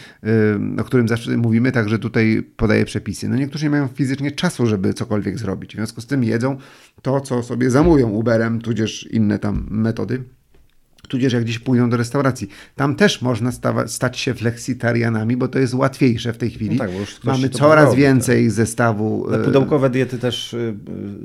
[0.79, 3.29] o którym zawsze mówimy, także tutaj podaje przepisy.
[3.29, 5.71] No niektórzy nie mają fizycznie czasu, żeby cokolwiek zrobić.
[5.71, 6.57] W związku z tym jedzą
[7.01, 10.23] to, co sobie zamują Uberem, tudzież inne tam metody
[11.07, 12.49] tudzież jak gdzieś pójdą do restauracji.
[12.75, 16.75] Tam też można stawa, stać się fleksitarianami, bo to jest łatwiejsze w tej chwili.
[16.75, 16.91] No tak,
[17.23, 18.51] Mamy coraz robi, więcej tak.
[18.51, 19.27] zestawu.
[19.31, 20.75] Na pudełkowe diety też y,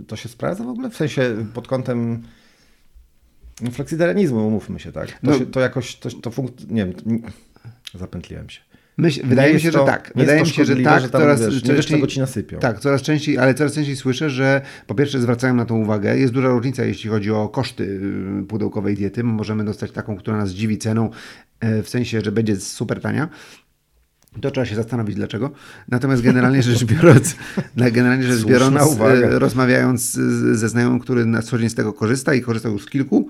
[0.01, 0.91] y, to się sprawdza w ogóle?
[0.91, 2.23] W sensie pod kątem
[3.73, 5.13] fleksitarianizmu, umówmy się, tak?
[5.13, 6.51] To, no, się, to jakoś, to, to funk...
[6.71, 7.23] nie wiem,
[7.95, 8.61] zapętliłem się.
[8.99, 10.13] Myśl, wydaje mi się, to, że tak.
[10.17, 11.03] Wydaje mi się, że tak.
[11.03, 12.59] Że tam, coraz wiesz, częściej, czego ci nasypią.
[12.59, 16.19] Tak, coraz częściej, ale coraz częściej słyszę, że po pierwsze zwracają na to uwagę.
[16.19, 18.01] Jest duża różnica, jeśli chodzi o koszty
[18.43, 19.25] y, pudełkowej diety.
[19.25, 21.11] Możemy dostać taką, która nas dziwi ceną,
[21.61, 23.29] e, w sensie, że będzie super tania.
[24.41, 25.51] To trzeba się zastanowić dlaczego.
[25.89, 27.37] Natomiast generalnie rzecz biorąc,
[27.77, 30.13] generalnie rzecz biorąc e, rozmawiając
[30.53, 33.29] ze znajomym, który na co dzień z tego korzysta i korzystał już z kilku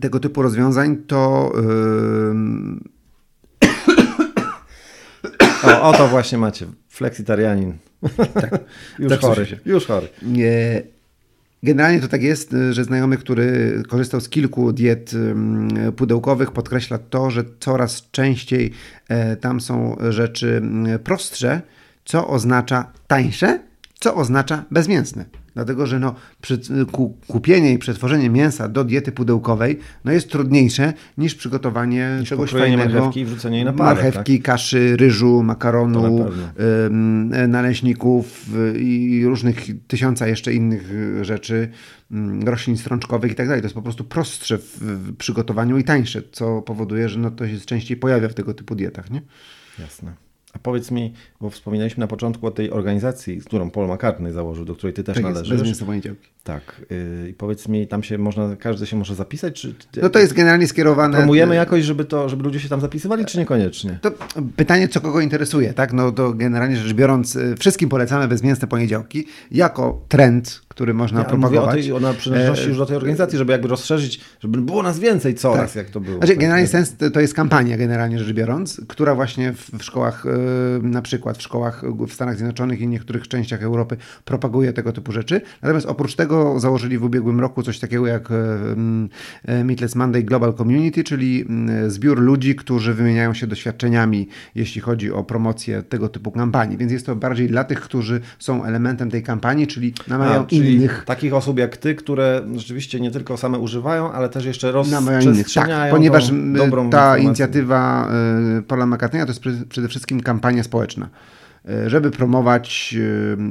[0.00, 2.94] tego typu rozwiązań, to yy,
[5.82, 6.66] o, o to właśnie macie.
[6.88, 7.72] Fleksitarianin.
[8.34, 8.60] Tak.
[8.98, 9.46] już tak chory.
[9.46, 9.58] Się.
[9.66, 10.08] Już chory.
[10.22, 10.82] Nie.
[11.62, 15.10] Generalnie to tak jest, że znajomy, który korzystał z kilku diet
[15.96, 18.72] pudełkowych, podkreśla to, że coraz częściej
[19.08, 20.62] e, tam są rzeczy
[21.04, 21.62] prostsze,
[22.04, 23.60] co oznacza tańsze
[24.00, 25.24] co oznacza bezmięsne.
[25.54, 26.60] Dlatego, że no, przy,
[26.92, 32.50] ku, kupienie i przetworzenie mięsa do diety pudełkowej no, jest trudniejsze niż przygotowanie Niż czegoś
[32.50, 32.94] fajnego.
[32.94, 39.24] marchewki i wrzucenie jej na parę, Marchewki, kaszy, ryżu, makaronu, na ym, naleśników y, i
[39.26, 41.68] różnych tysiąca jeszcze innych y, rzeczy,
[42.12, 43.62] ym, roślin strączkowych i tak dalej.
[43.62, 47.48] To jest po prostu prostsze w, w przygotowaniu i tańsze, co powoduje, że no, to
[47.48, 49.10] się częściej pojawia w tego typu dietach.
[49.10, 49.22] Nie?
[49.78, 50.12] Jasne.
[50.54, 54.64] A powiedz mi, bo wspominaliśmy na początku o tej organizacji, z którą Paul McCartney założył,
[54.64, 55.78] do której ty też Tak jest, należysz.
[55.84, 56.28] poniedziałki.
[56.44, 56.82] Tak.
[57.22, 60.32] Yy, I powiedz mi, tam się można, każdy się może zapisać, czy No to jest
[60.32, 61.16] generalnie skierowane...
[61.16, 63.98] promujemy jakoś, żeby to, żeby ludzie się tam zapisywali, czy niekoniecznie?
[64.02, 64.10] To
[64.56, 65.92] pytanie, co kogo interesuje, tak?
[65.92, 71.24] No to generalnie rzecz biorąc, y, wszystkim polecamy bezmięsne poniedziałki jako trend, który można Ja
[71.24, 71.82] mówię o, propagować.
[71.82, 74.98] tej, o na przynależności E, już do tej organizacji, żeby jakby rozszerzyć, żeby było nas
[74.98, 76.16] więcej coraz, jak to było.
[76.16, 76.68] Znaczy, Tak, generalnie nie?
[76.68, 80.30] sens to jest kampania, generalnie rzecz biorąc, która właśnie w, szkołach, e,
[80.82, 85.40] na przykład w szkołach w Stanach Zjednoczonych i niektórych częściach Europy propaguje tego typu rzeczy.
[85.62, 88.34] Natomiast oprócz tego założyli w ubiegłym roku coś takiego jak e,
[89.44, 91.44] e, Meatless Monday Global Community, czyli
[91.86, 96.76] zbiór ludzi, którzy wymieniają się doświadczeniami, jeśli chodzi o promocję tego typu kampanii.
[96.76, 100.74] Więc jest to bardziej dla tych, którzy są elementem tej kampanii, czyli namawiają A, czyli
[100.74, 104.90] innych takich osób jak ty, które rzeczywiście nie tylko same używają, ale też jeszcze innych.
[104.90, 107.24] Tak, rozprzestrzeniają ponieważ tą ta informację.
[107.24, 108.08] inicjatywa
[108.58, 111.08] y, Paula McCartneya to jest przede wszystkim kampania społeczna.
[111.70, 112.94] Y, Żeby promować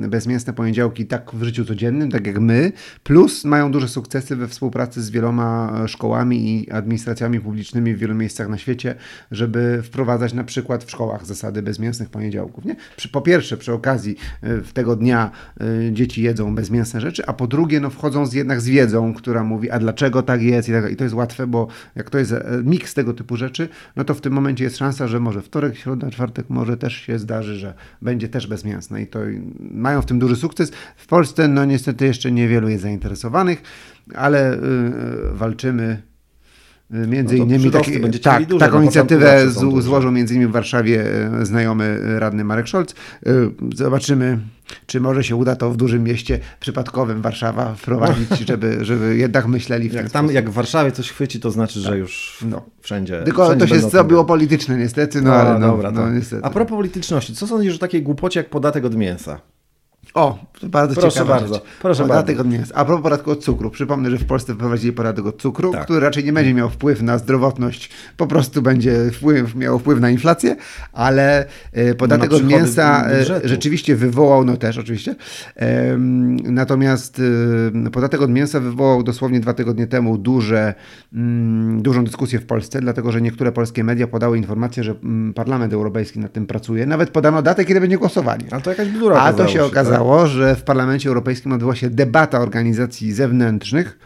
[0.03, 2.71] y, bezmięsne poniedziałki tak w życiu codziennym, tak jak my,
[3.03, 8.15] plus mają duże sukcesy we współpracy z wieloma e, szkołami i administracjami publicznymi w wielu
[8.15, 8.95] miejscach na świecie,
[9.31, 12.65] żeby wprowadzać na przykład w szkołach zasady bezmięsnych poniedziałków.
[12.65, 12.75] Nie?
[13.11, 15.31] Po pierwsze, przy okazji w tego dnia
[15.91, 19.69] dzieci jedzą bezmięsne rzeczy, a po drugie, no wchodzą z, jednak z wiedzą, która mówi,
[19.71, 22.43] a dlaczego tak jest i, tak, i to jest łatwe, bo jak to jest e,
[22.63, 26.11] miks tego typu rzeczy, no to w tym momencie jest szansa, że może wtorek, środa,
[26.11, 27.73] czwartek może też się zdarzy, że
[28.03, 29.19] będzie też bezmięsne i to
[29.71, 30.71] mają w tym duży sukces.
[30.95, 33.61] W Polsce no niestety jeszcze niewielu jest zainteresowanych,
[34.15, 34.59] ale y, y,
[35.33, 36.01] walczymy
[36.93, 41.03] y, Między No innymi taki, tak, duże, taką inicjatywę z, złożył między innymi w Warszawie
[41.41, 42.95] znajomy radny Marek Scholz.
[43.75, 44.39] Zobaczymy,
[44.85, 49.89] czy może się uda to w dużym mieście przypadkowym Warszawa wprowadzić, żeby, żeby jednak myśleli
[49.89, 50.35] w Jak tam, sposób.
[50.35, 52.61] jak w Warszawie coś chwyci, to znaczy, że już No.
[52.81, 53.21] wszędzie.
[53.25, 56.09] Tylko wszędzie to się zrobiło polityczne niestety, no, No, ale no, dobra, no, to.
[56.09, 56.43] niestety.
[56.45, 59.39] A propos polityczności, co sądzisz o takiej głupocie jak podatek od mięsa?
[60.13, 61.63] O, bardzo Proszę ciekawa bardzo, rzecz.
[61.81, 62.49] proszę podatek bardzo.
[62.49, 62.75] od mięsa.
[62.75, 63.69] A propos podatku od cukru.
[63.69, 65.83] Przypomnę, że w Polsce wprowadzili podatek od cukru, Tak.
[65.83, 70.09] który raczej nie będzie miał wpływ na zdrowotność, po prostu będzie wpływ, miał wpływ na
[70.09, 70.55] inflację,
[70.93, 73.47] ale e, podatek na od mięsa e, budżetu.
[73.47, 75.15] rzeczywiście wywołał, no też oczywiście,
[76.43, 77.21] natomiast
[77.91, 80.73] podatek od mięsa wywołał dosłownie dwa tygodnie temu duże,
[81.13, 85.73] mm, dużą dyskusję w Polsce, dlatego że niektóre polskie media podały informację, że mm, Parlament
[85.73, 86.85] Europejski nad tym pracuje.
[86.85, 88.45] Nawet podano datę, kiedy będzie głosowanie.
[88.51, 90.02] Ale to jakaś bzdura A to okazało się tak?
[90.27, 93.97] Że w Parlamencie Europejskim odbyła się debata organizacji zewnętrznych,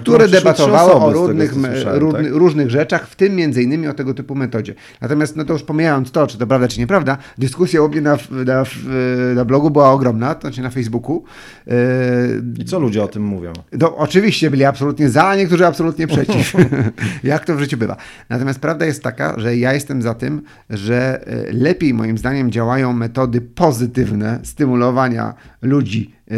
[0.00, 1.54] które przyszły debatowały trzy o różnych,
[1.84, 2.26] tak?
[2.30, 4.74] różnych rzeczach, w tym między innymi o tego typu metodzie.
[5.00, 8.18] Natomiast, no to już pomijając to, czy to prawda, czy nieprawda, dyskusja u mnie na,
[8.30, 8.64] na,
[9.34, 11.24] na blogu była ogromna, to znaczy na Facebooku.
[11.66, 11.74] Yy,
[12.58, 13.52] I co ludzie o tym mówią?
[13.72, 16.52] no, oczywiście byli absolutnie za, a niektórzy absolutnie przeciw.
[17.24, 17.96] Jak to w życiu bywa.
[18.28, 22.92] Natomiast prawda jest taka, że ja jestem za tym, że e, lepiej moim zdaniem działają
[22.92, 25.34] metody pozytywne stymulowania
[25.64, 26.34] ludzi e,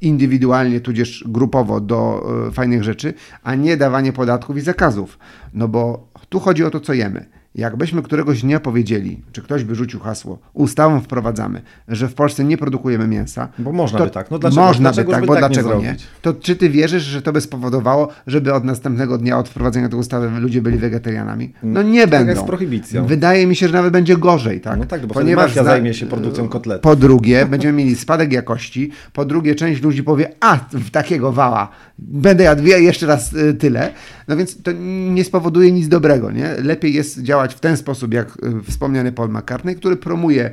[0.00, 5.18] indywidualnie, tudzież grupowo do e, fajnych rzeczy, a nie dawanie podatków i zakazów.
[5.54, 7.26] No bo tu chodzi o to, co jemy.
[7.54, 12.56] Jakbyśmy któregoś dnia powiedzieli, czy ktoś by rzucił hasło, ustawą wprowadzamy, że w Polsce nie
[12.58, 13.48] produkujemy mięsa.
[13.58, 14.30] Bo można by tak.
[14.30, 15.84] No dlaczego- Można dlaczego by tak, bo tak nie dlaczego nie?
[15.84, 16.06] zrobić?
[16.22, 19.98] To czy ty wierzysz, że to by spowodowało, żeby od następnego dnia, od wprowadzenia tej
[19.98, 21.52] ustawy ludzie byli wegetarianami?
[21.62, 22.28] No nie tak będą.
[22.28, 23.06] jak z prohibicją.
[23.06, 24.78] Wydaje mi się, że nawet będzie gorzej, tak?
[24.78, 26.82] No tak, bo wtedy mafia zajmie się produkcją kotletów.
[26.82, 28.90] Po drugie, będziemy mieli spadek jakości.
[29.12, 31.68] Po drugie, część ludzi powie, a, w takiego wała,
[31.98, 33.90] będę jadł jeszcze raz y, tyle.
[34.28, 34.70] No więc to
[35.10, 36.54] nie spowoduje nic dobrego, nie?
[36.62, 40.50] Lepiej jest działać w ten sposób, jak y, wspomniany Paul McCartney, który promuje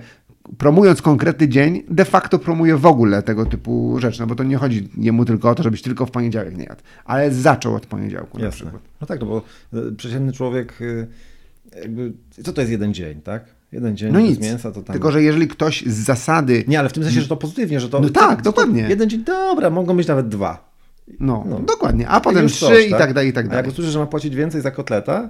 [0.57, 4.57] promując konkretny dzień, de facto promuje w ogóle tego typu rzeczy, no bo to nie
[4.57, 8.39] chodzi jemu tylko o to, żebyś tylko w poniedziałek nie jadł, ale zaczął od poniedziałku
[8.39, 8.57] na Jasne.
[8.57, 8.83] przykład.
[9.01, 9.41] No tak, no bo
[9.79, 11.07] y, przeciętny człowiek, y,
[11.75, 13.45] jakby, co to jest jeden dzień, tak?
[13.71, 14.93] Jeden dzień No nic, mięsa to tam...
[14.93, 17.89] tylko że jeżeli ktoś z zasady, Nie, ale w tym sensie, że to pozytywnie, że
[17.89, 17.99] to...
[17.99, 18.83] No tak, to, dokładnie.
[18.83, 20.70] To jeden dzień, dobra, mogą być nawet dwa.
[21.19, 21.59] No, No.
[21.59, 23.63] dokładnie, a potem już trzy coś, i tak dalej, i tak A dalej.
[23.65, 25.29] jak usłyszę, że ma płacić więcej za kotleta,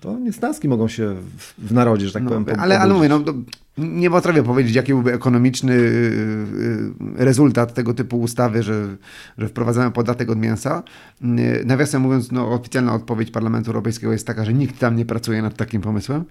[0.00, 1.14] to niesnaski mogą się
[1.58, 3.10] w, narodzie, że tak powiem, No, po- ale, ale pobudzić.
[3.12, 3.38] mówię, no, to
[3.78, 8.96] nie potrafię powiedzieć, jaki byłby ekonomiczny y, y, rezultat tego typu ustawy, że,
[9.38, 10.82] że wprowadzamy podatek od mięsa.
[11.22, 15.42] Y, Nawiasem mówiąc, no, oficjalna odpowiedź Parlamentu Europejskiego jest taka, że nikt tam nie pracuje
[15.42, 16.24] nad takim pomysłem.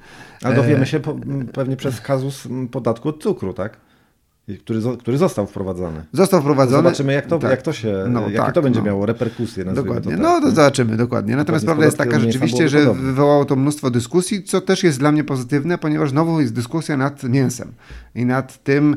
[0.43, 1.15] Ale dowiemy E, się po,
[1.53, 3.77] pewnie przez kazus podatku od cukru, tak?
[4.59, 6.03] Który, który został wprowadzony.
[6.13, 6.77] Został wprowadzony.
[6.83, 7.51] Zobaczymy, jak to, Tak.
[7.51, 8.85] jak to się, No, jakie tak, to będzie no.
[8.85, 9.65] miało reperkusje.
[9.65, 10.15] Dokładnie.
[10.17, 10.43] To No tak.
[10.43, 11.35] to zobaczymy, dokładnie.
[11.35, 13.11] Natomiast Dokładnie, prawda jest taka rzeczywiście, że byłoby podobnie.
[13.13, 17.23] wywołało to mnóstwo dyskusji, co też jest dla mnie pozytywne, ponieważ znowu jest dyskusja nad
[17.23, 17.71] mięsem
[18.15, 18.95] i nad tym,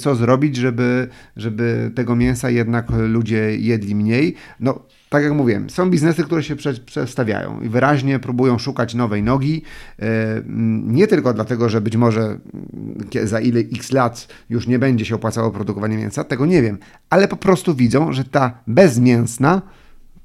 [0.00, 4.34] co zrobić, żeby, żeby tego mięsa jednak ludzie jedli mniej.
[4.60, 9.22] No, tak jak mówiłem, są biznesy, które się prze, przestawiają i wyraźnie próbują szukać nowej
[9.22, 9.62] nogi.
[9.98, 10.04] e,
[10.86, 12.38] Nie tylko dlatego, że być może
[13.24, 16.78] za ile x lat już nie będzie się opłacało produkowanie mięsa, tego nie wiem,
[17.10, 19.62] ale po prostu widzą, że ta bezmięsna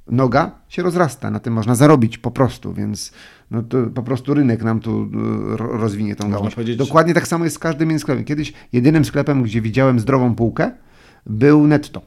[0.07, 3.11] noga się rozrasta, na tym można zarobić po prostu, więc
[3.51, 5.09] no to po prostu rynek nam tu
[5.57, 6.55] ro- rozwinie tą gałąź.
[6.55, 8.23] powiedzieć- Dokładnie tak samo jest z każdym innym sklepem.
[8.25, 10.71] Kiedyś jedynym sklepem, gdzie widziałem zdrową półkę,
[11.25, 12.01] był Netto.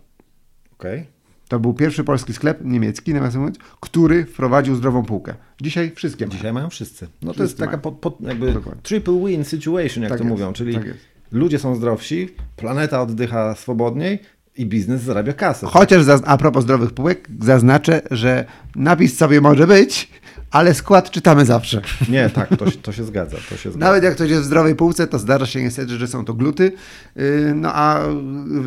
[0.73, 1.07] Okej.
[1.49, 5.35] To był pierwszy polski sklep niemiecki, nawiasem mówiąc, który wprowadził zdrową półkę.
[5.61, 6.37] Dzisiaj wszystkie mają.
[6.37, 7.07] Dzisiaj mają wszyscy.
[7.23, 8.83] No to Wszyscy jest taka pod, pod, jakby Dokładnie.
[8.83, 10.85] triple win situation, jak Tak to jest, mówią, czyli tak
[11.33, 14.19] ludzie są zdrowsi, planeta oddycha swobodniej
[14.59, 15.67] i biznes zarabia kasę.
[15.67, 18.45] Chociaż a propos zdrowych półek, zaznaczę, że
[18.77, 20.11] napis sobie może być,
[20.51, 21.81] ale skład czytamy zawsze.
[22.09, 23.37] Nie, tak, to, się- to się zgadza.
[23.51, 23.87] To się zgadza.
[23.87, 26.73] Nawet jak ktoś jest w zdrowej półce, to zdarza się niestety, że są to gluty,
[27.17, 27.23] yy,
[27.55, 28.01] no a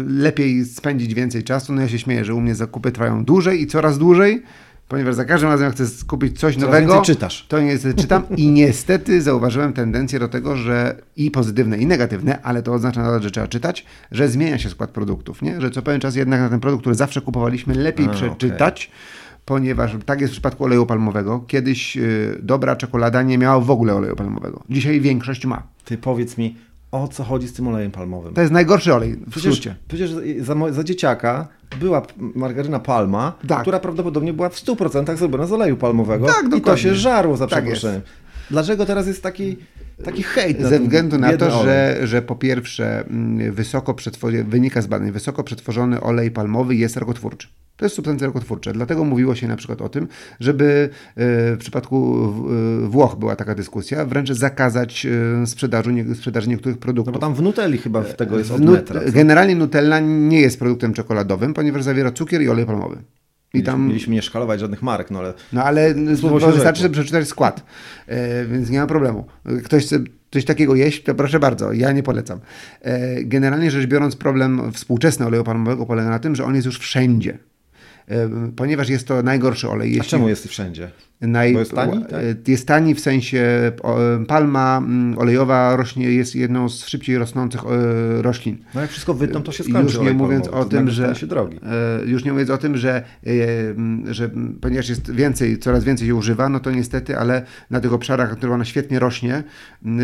[0.07, 1.74] lepiej spędzić więcej czasu.
[1.74, 4.44] No ja się śmieję, że u mnie zakupy trwają dłużej i coraz dłużej,
[4.90, 7.45] ponieważ za każdym razem jak chcę kupić coś Coraz nowego, czytasz.
[7.48, 12.64] to niestety czytam i niestety zauważyłem tendencję do tego, że i pozytywne i negatywne, ale
[12.64, 15.61] to oznacza nadal, że trzeba czytać, że zmienia się skład produktów, nie?
[15.61, 18.91] że co pewien czas jednak na ten produkt, który zawsze kupowaliśmy, lepiej A, przeczytać,
[19.45, 21.40] ponieważ tak jest w przypadku oleju palmowego.
[21.48, 24.64] Kiedyś y, dobra czekolada nie miała w ogóle oleju palmowego.
[24.70, 25.64] Dzisiaj większość ma.
[25.86, 26.56] Ty powiedz mi,
[26.91, 28.34] o co chodzi z tym olejem palmowym?
[28.34, 29.76] To jest najgorszy olej w Przecież, skrócie.
[29.88, 31.48] przecież za, za dzieciaka
[31.80, 32.02] była
[32.36, 33.61] margaryna Palma, Tak.
[33.61, 36.84] która prawdopodobnie była w 100% zrobiona z oleju palmowego Tak, i to dokładnie.
[36.84, 38.02] się żarło za Tak przeproszeniem.
[38.52, 39.57] Dlaczego teraz jest taki,
[40.04, 41.64] taki hejt Ze względu na to, olej?
[41.64, 46.98] że, że po pierwsze mm, wysoko przetworzony, wynika z badań, wysoko przetworzony olej palmowy jest
[46.98, 47.48] rakotwórczy.
[47.78, 48.74] To jest substancja rakotwórcza.
[48.74, 50.08] Dlatego mówiło się na przykład o tym,
[50.40, 52.26] żeby e, w przypadku
[52.86, 55.06] e, Włoch była taka dyskusja, wręcz zakazać
[55.42, 57.14] e, sprzedaży, nie- sprzedaży niektórych No produktów.
[57.14, 59.02] bo tam w Nutelli chyba w tego jest od metra.
[59.06, 59.12] co?
[59.12, 62.98] generalnie Nutella nie jest produktem czekoladowym, ponieważ zawiera cukier i olej palmowy.
[63.54, 67.28] I Mieliśmy, tam mieliśmy nie szkalować żadnych marek, no ale No ale się wystarczy przeczytać
[67.28, 67.66] skład,
[68.08, 69.26] e, więc nie ma problemu.
[69.64, 70.00] Ktoś chce
[70.32, 72.40] coś takiego jeść, to proszę bardzo, ja nie polecam.
[72.82, 76.80] E, generalnie rzecz biorąc, problem współczesny oleju palmowego polega na tym, że on jest już
[76.80, 77.38] wszędzie.
[78.08, 79.90] E, ponieważ jest to najgorszy olej.
[79.90, 80.92] a Jeśli czemu jest wszędzie?
[81.22, 82.14] Naj, Bo jest tani, tak?
[82.48, 83.72] e, jest tani w sensie
[84.28, 84.82] palma
[85.18, 88.58] olejowa rośnie, jest jedną z szybciej rosnących e, roślin.
[88.76, 91.14] No jak wszystko wytną, to się skończy Już nie mówiąc palmowy, o tym, że,
[91.64, 93.04] e, już nie mówiąc o tym, że, e,
[94.14, 94.30] że
[94.62, 98.36] ponieważ jest więcej, coraz więcej się używa, no to niestety, ale na tych obszarach, na
[98.36, 99.44] których ona świetnie rośnie,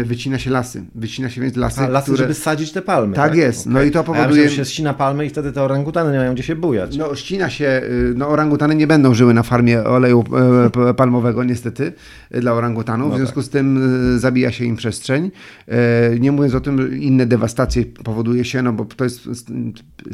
[0.04, 0.84] wycina się lasy.
[0.96, 2.18] Wycina się więc lasy, A, lasy, które...
[2.18, 3.16] żeby sadzić te palmy.
[3.16, 3.66] Tak jest.
[3.66, 6.18] No i to ja powoduje- myślałem, że się ścina palmy i wtedy te orangutany nie
[6.18, 6.98] mają gdzie się bujać.
[6.98, 10.24] No, ścina się, y, no orangutany nie będą żyły na farmie oleju
[10.66, 11.94] e, p- palmowego, niestety,
[12.36, 13.10] y, dla orangutanów.
[13.10, 13.68] No w związku z tym
[14.16, 15.32] y, zabija się im przestrzeń.
[15.68, 19.28] E, Nie mówiąc o tym, inne dewastacje powoduje się, no bo to jest,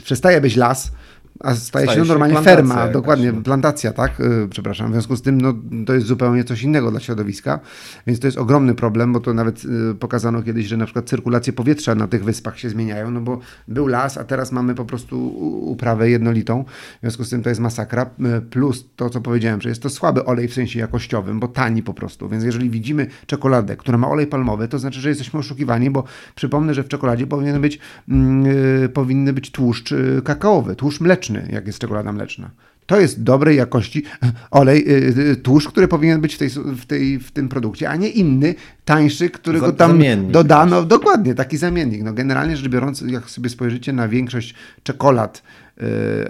[0.04, 0.92] przestaje być las,
[1.40, 3.42] a staje, Staje się no, normalnie ferma, jakaś, dokładnie, no.
[3.42, 4.20] plantacja, tak?
[4.20, 4.90] Y, Przepraszam.
[4.90, 5.54] W związku z tym, no,
[5.86, 7.60] to jest zupełnie coś innego dla środowiska,
[8.08, 11.54] więc to jest ogromny problem, bo to nawet y, pokazano kiedyś, że na przykład cyrkulacje
[11.54, 15.28] powietrza na tych wyspach się zmieniają, no bo był las, a teraz mamy po prostu
[15.72, 16.64] uprawę jednolitą,
[16.98, 18.02] w związku z tym to jest masakra,
[18.38, 21.84] Y, plus to, co powiedziałem, że jest to słaby olej w sensie jakościowym, bo tani
[21.84, 25.90] po prostu, więc jeżeli widzimy czekoladę, która ma olej palmowy, to znaczy, że jesteśmy oszukiwani,
[25.90, 26.04] bo
[26.36, 27.80] przypomnę, że w czekoladzie powinien być,
[28.10, 28.46] mm,
[28.86, 29.94] y, powinny być tłuszcz
[30.24, 32.52] kakaowy, tłuszcz mleczny, jak jest czekolada mleczna.
[32.86, 34.04] To jest dobrej jakości
[34.52, 37.96] olej, y, y, tłuszcz, który powinien być w, tej, w, tej, w tym produkcie, a
[37.96, 40.84] nie inny, tańszy, którego tam zamiennik dodano.
[40.84, 42.04] Dokładnie, taki zamiennik.
[42.04, 45.44] No, generalnie rzecz biorąc, jak sobie spojrzycie na większość czekolad,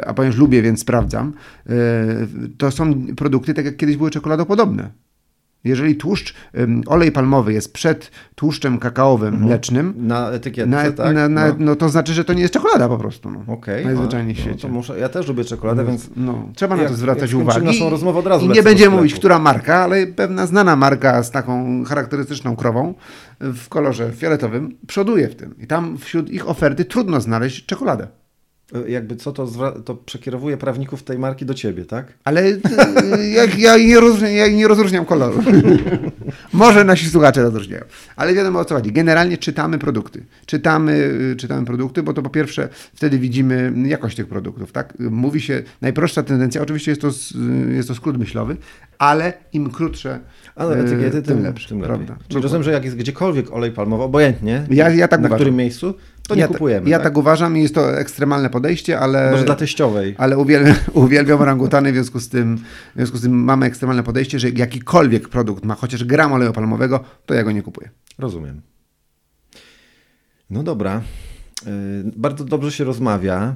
[0.07, 1.34] a ponieważ lubię, więc sprawdzam,
[2.57, 4.89] to są produkty tak jak kiedyś były czekoladopodobne.
[5.63, 6.33] Jeżeli tłuszcz,
[6.88, 11.15] olej palmowy jest przed tłuszczem kakaowym mlecznym, Na etykietce, na, tak?
[11.15, 11.55] na, na, no.
[11.59, 11.75] no.
[11.75, 13.31] to znaczy, że to nie jest czekolada po prostu.
[13.31, 13.53] No.
[13.53, 13.85] Okej.
[13.85, 14.67] Najzwyczajniej w no, świecie.
[14.67, 17.61] muszę, ja też lubię czekoladę, więc No, trzeba na Jak- to zwracać uwagę.
[17.61, 21.31] naszą rozmowę, od razu I nie będziemy mówić, która marka, ale pewna znana marka z
[21.31, 22.93] taką charakterystyczną krową
[23.39, 25.55] w kolorze fioletowym przoduje w tym.
[25.59, 28.07] I tam wśród ich oferty trudno znaleźć czekoladę.
[28.76, 29.48] E, jakby co to,
[29.85, 32.14] to przekierowuje prawników tej marki do ciebie, tak?
[32.23, 32.60] Ale y,
[33.30, 35.43] ja, ja, nie rozróżniam, ja nie rozróżniam koloru.
[36.53, 37.84] Może nasi słuchacze rozróżniają.
[38.15, 38.91] Ale wiadomo o co chodzi.
[38.91, 40.26] Generalnie czytamy produkty.
[40.45, 40.93] Czytamy,
[41.31, 44.72] y, czytamy produkty, bo to po pierwsze wtedy widzimy jakość tych produktów.
[44.72, 44.93] Tak?
[44.99, 47.10] Mówi się, najprostsza tendencja, oczywiście jest to,
[47.69, 48.57] jest to skrót myślowy,
[48.98, 50.19] ale im krótsze,
[50.56, 51.69] Ale y, etykiety, tym lepsze.
[51.69, 51.95] tym lepiej.
[52.06, 52.23] prawda?
[52.28, 55.38] Czyli rozumiem, że jak jest gdziekolwiek olej palmowy, obojętnie, Ja- ja tak na uważam.
[55.38, 55.94] którym miejscu,
[56.28, 56.90] to nie ja, kupujemy.
[56.90, 57.03] Ja tak?
[57.03, 59.32] tak uważam i jest to ekstremalne podejście, ale...
[59.32, 60.15] Może dla teściowej.
[60.18, 64.40] Ale uwielbiam, uwielbiam orangutany, w związku, z tym, w związku z tym mamy ekstremalne podejście,
[64.40, 67.90] że jakikolwiek produkt ma chociaż gram oleju palmowego, to ja go nie kupuję.
[68.19, 68.61] Rozumiem.
[70.49, 71.02] No dobra.
[71.65, 71.72] Yy,
[72.15, 73.56] bardzo dobrze się rozmawia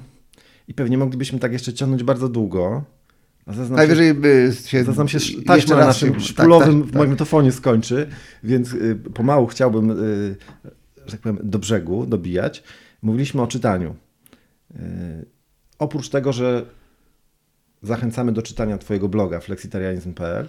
[0.67, 2.83] i pewnie moglibyśmy tak jeszcze ciągnąć bardzo długo.
[3.45, 4.83] A zaznam Najwyżej by się...
[4.83, 6.99] Zaznam się taśma na naszym się- szpulowym tak, tak, tak.
[6.99, 8.07] magnetofonie skończy,
[8.43, 10.35] więc y, pomału chciałbym, y,
[11.05, 12.63] że tak powiem, do brzegu dobijać.
[13.01, 13.95] Mówiliśmy o czytaniu.
[14.75, 15.25] Y,
[15.79, 16.65] oprócz tego, że
[17.81, 20.47] zachęcamy do czytania Twojego bloga flexitarianizm.pl,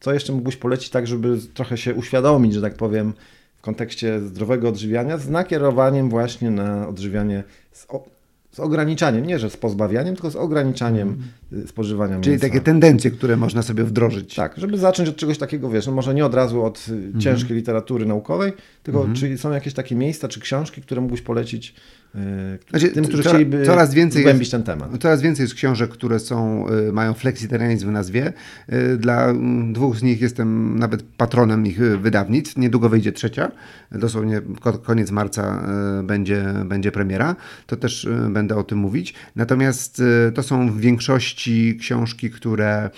[0.00, 3.12] co jeszcze mógłbyś polecić tak, żeby trochę się uświadomić, że tak powiem,
[3.56, 8.15] w kontekście zdrowego odżywiania z nakierowaniem właśnie na odżywianie z, o,
[8.56, 11.22] z ograniczaniem, nie że z pozbawianiem, tylko z ograniczaniem
[11.52, 12.22] y, spożywania Mhm.
[12.22, 12.46] Czyli mięsa.
[12.46, 14.34] takie tendencje, które można sobie wdrożyć.
[14.34, 17.20] Tak, żeby zacząć od czegoś takiego, wiesz, no może nie od razu od y, Mhm.
[17.20, 18.52] ciężkiej literatury naukowej,
[18.82, 21.74] tylko czy są jakieś takie miejsca czy książki, które mógłbyś polecić
[22.70, 24.90] Znaczy, tym, którzy chcieliby coraz więcej jest- ten temat.
[25.00, 28.32] Coraz więcej jest książek, które są, y, mają flexitarianizm w nazwie.
[28.72, 32.56] Y, Dla mm, dwóch z nich jestem nawet patronem ich y, wydawnictw.
[32.56, 33.52] Niedługo wyjdzie trzecia.
[33.92, 35.66] Dosłownie ko- koniec marca
[36.04, 37.36] będzie, będzie premiera.
[37.66, 39.14] To też będę o tym mówić.
[39.36, 40.02] Natomiast
[40.34, 42.90] to są w większości książki, które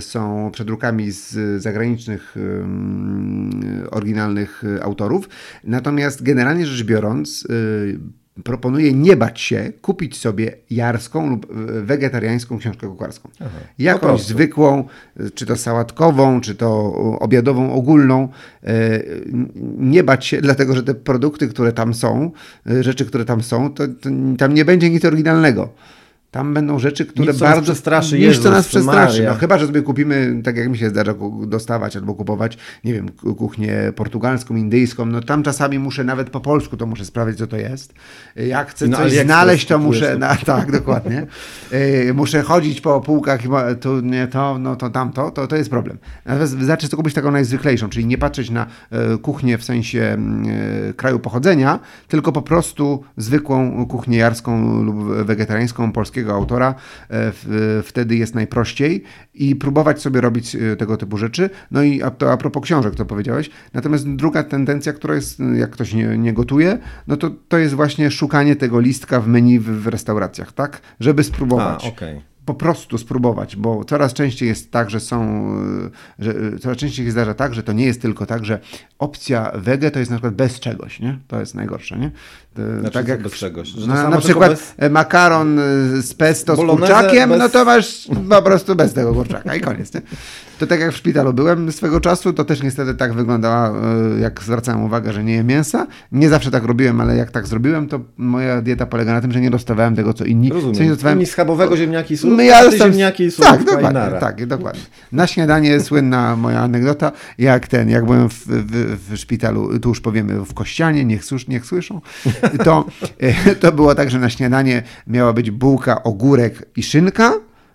[0.00, 5.28] są przedrukami z zagranicznych y, oryginalnych autorów.
[5.64, 7.46] Natomiast generalnie rzecz biorąc,
[8.44, 13.28] proponuję nie bać się, kupić sobie jarską lub e, wegetariańską książkę kucharską.
[13.38, 13.44] po
[13.78, 14.84] Jakąś zwykłą,
[15.20, 18.28] e, czy to sałatkową, czy to o, obiadową, ogólną.
[18.64, 19.02] E,
[19.78, 22.30] Nie bać się, dlatego że te produkty, które tam są,
[22.66, 25.68] e, rzeczy, które tam są, to, to tam nie będzie nic oryginalnego.
[26.30, 27.62] Tam będą rzeczy, które Nic, bardzo...
[27.62, 29.24] przestraszy, Nic, Jezus co nas przestraszy.
[29.24, 31.14] No, chyba, że sobie kupimy, tak jak mi się zdarza
[31.46, 36.40] dostawać albo kupować, nie wiem, ku- kuchnię portugalską, indyjską, no tam czasami muszę nawet po
[36.40, 37.94] polsku to muszę sprawdzić, co to jest.
[38.36, 40.18] Jak chcę na coś znaleźć, to muszę, to.
[40.18, 41.26] na, tak, dokładnie.
[41.72, 43.40] Yy, muszę chodzić po półkach
[43.80, 45.98] tu nie to, no to tamto, to, to jest problem.
[46.26, 50.16] Natomiast wystarczy kupić taką najzwyklejszą, czyli nie patrzeć na e, kuchnię w sensie
[50.90, 54.96] e, kraju pochodzenia, tylko po prostu zwykłą kuchnię jarską lub
[55.26, 56.74] wegetariańską polskiego autora.
[57.10, 57.32] E,
[57.82, 59.02] Wtedy jest najprościej
[59.34, 61.50] i próbować sobie robić e, tego typu rzeczy.
[61.70, 63.50] No i a, to a propos książek, to powiedziałeś.
[63.74, 68.10] Natomiast druga tendencja, która jest, jak ktoś nie, nie gotuje, no to to jest właśnie
[68.10, 70.80] szukanie tego listka w menu w, w restauracjach, tak?
[71.00, 72.29] Żeby A, spróbować okej.
[72.46, 75.48] Po prostu spróbować, bo coraz częściej jest tak, że są,
[76.18, 78.58] y, że y, coraz częściej się zdarza tak, że to nie jest tylko tak, że
[78.98, 81.18] opcja wege to jest na przykład bez czegoś, nie?
[81.28, 82.10] To jest najgorsze, nie?
[82.54, 83.74] To, Znaczy, co bez czegoś?
[83.74, 85.56] Na, na przykład bez- e, makaron
[86.00, 89.60] z pesto z Bolognese kurczakiem, bez- no to masz po prostu bez tego kurczaka i
[89.60, 90.00] koniec, nie?
[90.60, 93.72] To tak jak w szpitalu byłem swego czasu, to też niestety tak wyglądała,
[94.16, 95.86] y, jak zwracałem uwagę, że nie jem mięsa.
[96.12, 99.40] Nie zawsze tak robiłem, ale jak tak zrobiłem, to moja dieta polega na tym, że
[99.40, 100.48] nie dostawałem tego, co inni.
[100.48, 100.88] Co nie Rozumiem.
[100.88, 104.20] dostawałem Inni schabowego ziemniaki i no ja dostałem- ziemniaki i Tak, i dokładnie, nara.
[104.20, 104.80] tak, dokładnie.
[105.12, 110.00] Na śniadanie słynna moja anegdota, jak ten, jak byłem w, w, w szpitalu, tu już
[110.00, 112.00] powiemy w Kościanie, niech, słysz, niech słyszą,
[112.64, 112.84] to,
[113.20, 117.32] e, to było tak, że na śniadanie miała być bułka, ogórek i szynka,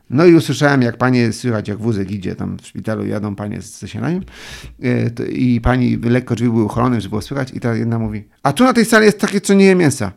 [0.09, 3.79] no i usłyszałem, jak panie, słychać jak wózek idzie tam w szpitalu, jadą panie z-
[3.79, 4.23] ze śniadaniem
[4.83, 8.53] e, i pani, lekko drzwi były uchylone, że było słychać i ta jedna mówi, a
[8.53, 10.11] tu na tej sali jest takie, co nie je mięsa.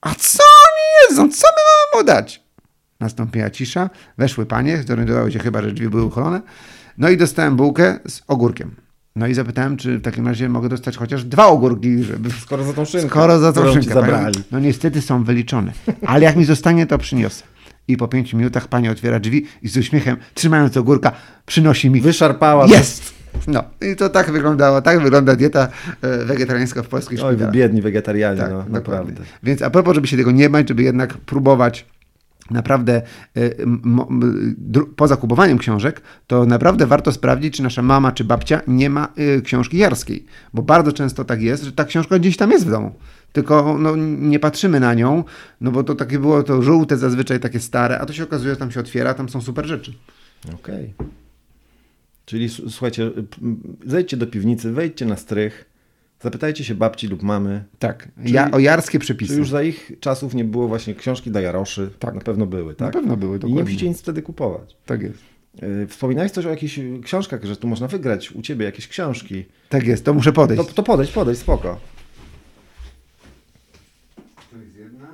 [0.00, 1.28] A co oni jedzą?
[1.32, 1.62] Co my
[1.92, 2.42] mamy mu dać?
[3.00, 6.40] Nastąpiła cisza, weszły panie, zorientowały się chyba, że drzwi były uchylone.
[6.98, 8.74] No i dostałem bułkę z ogórkiem.
[9.16, 12.30] No i zapytałem, czy w takim razie mogę dostać chociaż dwa ogórki, żeby...
[12.30, 13.94] Skoro za tą szynkę, Skoro za tą szynkę.
[13.94, 14.42] Zabrali.
[14.50, 15.72] No niestety są wyliczone,
[16.06, 17.44] ale jak mi zostanie, to przyniosę.
[17.88, 21.12] I po pięciu minutach pani otwiera drzwi i z uśmiechem, trzymając ogórka,
[21.46, 22.00] przynosi mi...
[22.00, 22.66] Wyszarpała.
[22.66, 23.14] Jest!
[23.46, 25.68] No i to tak wyglądało, tak wygląda dieta
[26.02, 27.54] e, wegetariańska w polskich Oj, szpitalach.
[27.54, 28.74] biedni wegetarianie, Tak, no, dokładnie.
[28.74, 29.12] naprawdę.
[29.42, 31.86] Więc a propos, żeby się tego nie bać, żeby jednak próbować
[32.50, 33.02] naprawdę
[34.72, 39.08] dru- poza kupowaniem książek, to naprawdę warto sprawdzić, czy nasza mama czy babcia nie ma
[39.18, 40.26] y, książki jarskiej.
[40.54, 42.94] Bo bardzo często tak jest, że ta książka gdzieś tam jest w domu.
[43.34, 45.24] Tylko no, nie patrzymy na nią,
[45.60, 48.56] no bo to takie było to żółte, zazwyczaj takie stare, a to się okazuje, że
[48.56, 49.92] tam się otwiera, tam są super rzeczy.
[50.54, 50.94] Okej.
[52.26, 53.10] Czyli s- słuchajcie,
[53.86, 55.64] zejdźcie do piwnicy, wejdźcie na strych,
[56.22, 59.34] zapytajcie się babci lub mamy, Tak, Czyli- ja, o jarskie czy przepisy.
[59.36, 61.90] już za ich czasów nie było właśnie książki dla jaroszy.
[61.98, 62.14] Tak.
[62.14, 62.92] Na pewno były, Na tak?
[62.92, 63.62] pewno były, I nie dokładnie.
[63.64, 64.76] musicie nic wtedy kupować.
[64.86, 65.18] Tak jest.
[65.62, 69.44] Yy, Wspominałeś coś o jakichś książkach, że tu można wygrać u ciebie jakieś książki.
[69.68, 70.66] Tak jest, to muszę podejść.
[70.68, 71.80] To, to podejdź, podejdź, spoko.
[74.50, 75.06] To jest jedna,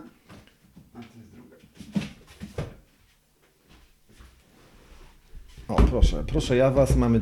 [0.94, 1.56] a to jest druga.
[5.70, 7.20] O, proszę, proszę ja was, mamy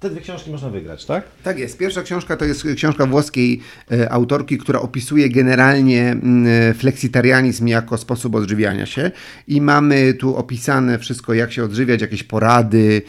[0.00, 1.24] te dwie książki można wygrać, tak?
[1.42, 1.78] Tak jest.
[1.78, 3.60] Pierwsza książka to jest książka włoskiej
[3.92, 9.10] e, autorki, która opisuje generalnie mm, fleksitarianizm jako sposób odżywiania się
[9.48, 13.02] i mamy tu opisane wszystko, jak się odżywiać, jakieś porady,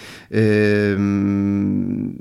[0.94, 2.20] ym,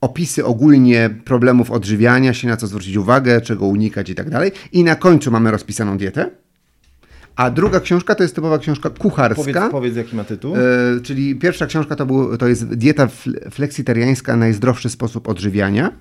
[0.00, 4.52] opisy ogólnie problemów odżywiania się, na co zwrócić uwagę, czego unikać i tak dalej.
[4.72, 6.43] I na końcu mamy rozpisaną dietę.
[7.36, 9.42] A druga książka to jest typowa książka kucharska.
[9.44, 10.56] Powiedz, powiedz jaki ma tytuł.
[10.56, 10.60] E,
[11.02, 15.92] czyli pierwsza książka to, był, to jest dieta fl- fleksitariańska, najzdrowszy sposób odżywiania.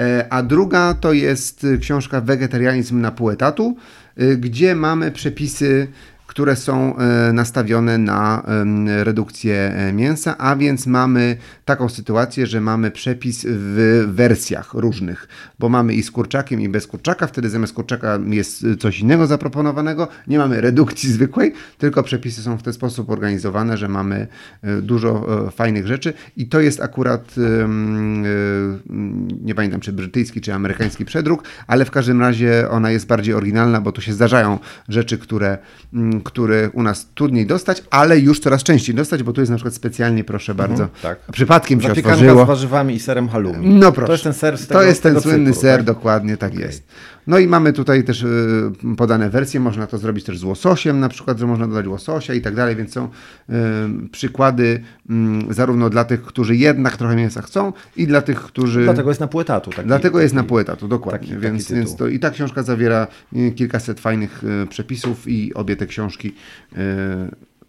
[0.00, 3.76] E, a druga to jest książka Wegetarianizm na pół etatu,
[4.16, 5.88] e, gdzie mamy przepisy
[6.28, 8.42] które są e, nastawione na
[9.02, 15.28] redukcję e, mięsa, a więc mamy taką sytuację, że mamy przepis w wersjach różnych,
[15.58, 20.08] bo mamy i z kurczakiem, i bez kurczaka, wtedy zamiast kurczaka jest coś innego zaproponowanego,
[20.26, 24.26] nie mamy redukcji zwykłej, tylko przepisy są w ten sposób organizowane, że mamy
[24.62, 26.12] e, dużo fajnych rzeczy.
[26.36, 27.34] I to jest akurat,
[29.44, 33.80] nie pamiętam czy brytyjski, czy amerykański przedruk, ale w każdym razie ona jest bardziej oryginalna,
[33.80, 35.58] bo tu się zdarzają rzeczy, które
[36.20, 39.74] który u nas trudniej dostać, ale już coraz częściej dostać, bo tu jest na przykład
[39.74, 41.18] specjalnie, proszę mhm, bardzo, tak.
[41.32, 42.44] przypadkiem się Zapiekanka otworzyło.
[42.44, 43.74] z warzywami i serem halloumi.
[43.74, 44.06] No proszę.
[44.06, 45.86] To jest ten ser z tego, To jest ten słynny cyklu, ser, tak?
[45.86, 46.64] dokładnie, tak okay.
[46.64, 46.82] jest.
[47.28, 51.08] No i mamy tutaj też y, podane wersje, można to zrobić też z łososiem, na
[51.08, 53.52] przykład, że można dodać łososia i tak dalej, więc są y,
[54.12, 54.82] przykłady
[55.50, 58.84] y, zarówno dla tych, którzy jednak trochę mięsa chcą i dla tych, którzy...
[58.84, 59.70] Dlatego jest na pół etatu.
[59.70, 61.28] Taki, Dlatego taki, jest na pół etatu, dokładnie.
[61.28, 63.06] Taki, więc, więc to, I ta książka zawiera
[63.36, 66.76] y, kilkaset fajnych y, przepisów i obie te książki y,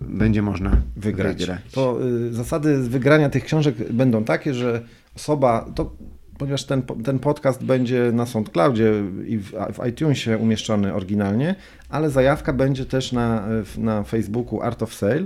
[0.01, 1.37] będzie można wygrać.
[1.37, 1.61] wygrać.
[1.71, 1.99] To
[2.31, 4.81] zasady wygrania tych książek będą takie, że
[5.15, 5.91] osoba, to
[6.39, 8.93] ponieważ ten, ten podcast będzie na SoundCloudzie
[9.27, 11.55] i w, w iTunesie umieszczony oryginalnie,
[11.89, 13.47] ale zajawka będzie też na,
[13.77, 15.25] na Facebooku Art of Sale.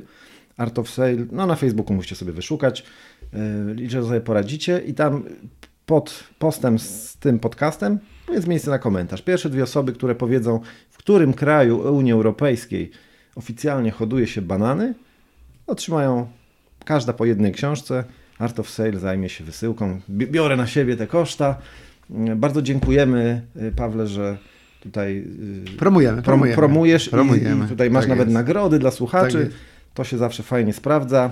[0.57, 2.83] Art of Sale, no na Facebooku musicie sobie wyszukać,
[3.75, 5.23] liczę, że sobie poradzicie i tam
[5.85, 7.99] pod postem z tym podcastem
[8.31, 9.21] jest miejsce na komentarz.
[9.21, 10.59] Pierwsze dwie osoby, które powiedzą,
[10.89, 12.91] w którym kraju Unii Europejskiej
[13.35, 14.93] oficjalnie hoduje się banany,
[15.67, 16.27] otrzymają
[16.85, 18.03] każda po jednej książce.
[18.39, 20.01] Art of Sale zajmie się wysyłką.
[20.09, 21.57] Biorę na siebie te koszta.
[22.35, 24.37] Bardzo dziękujemy, y, Pawle, że
[24.81, 25.25] tutaj
[25.67, 26.55] y, promujemy, promujemy.
[26.55, 27.65] promujesz promujemy.
[27.65, 28.33] i, tutaj masz tak nawet jest.
[28.33, 29.45] nagrody dla słuchaczy.
[29.45, 29.59] Tak
[29.93, 31.31] to się zawsze fajnie sprawdza.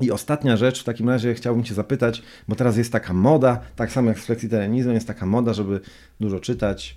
[0.00, 3.92] I ostatnia rzecz, w takim razie chciałbym Cię zapytać, bo teraz jest taka moda, tak
[3.92, 5.80] samo jak z fleksitarianizmem, jest taka moda, żeby
[6.20, 6.96] dużo czytać,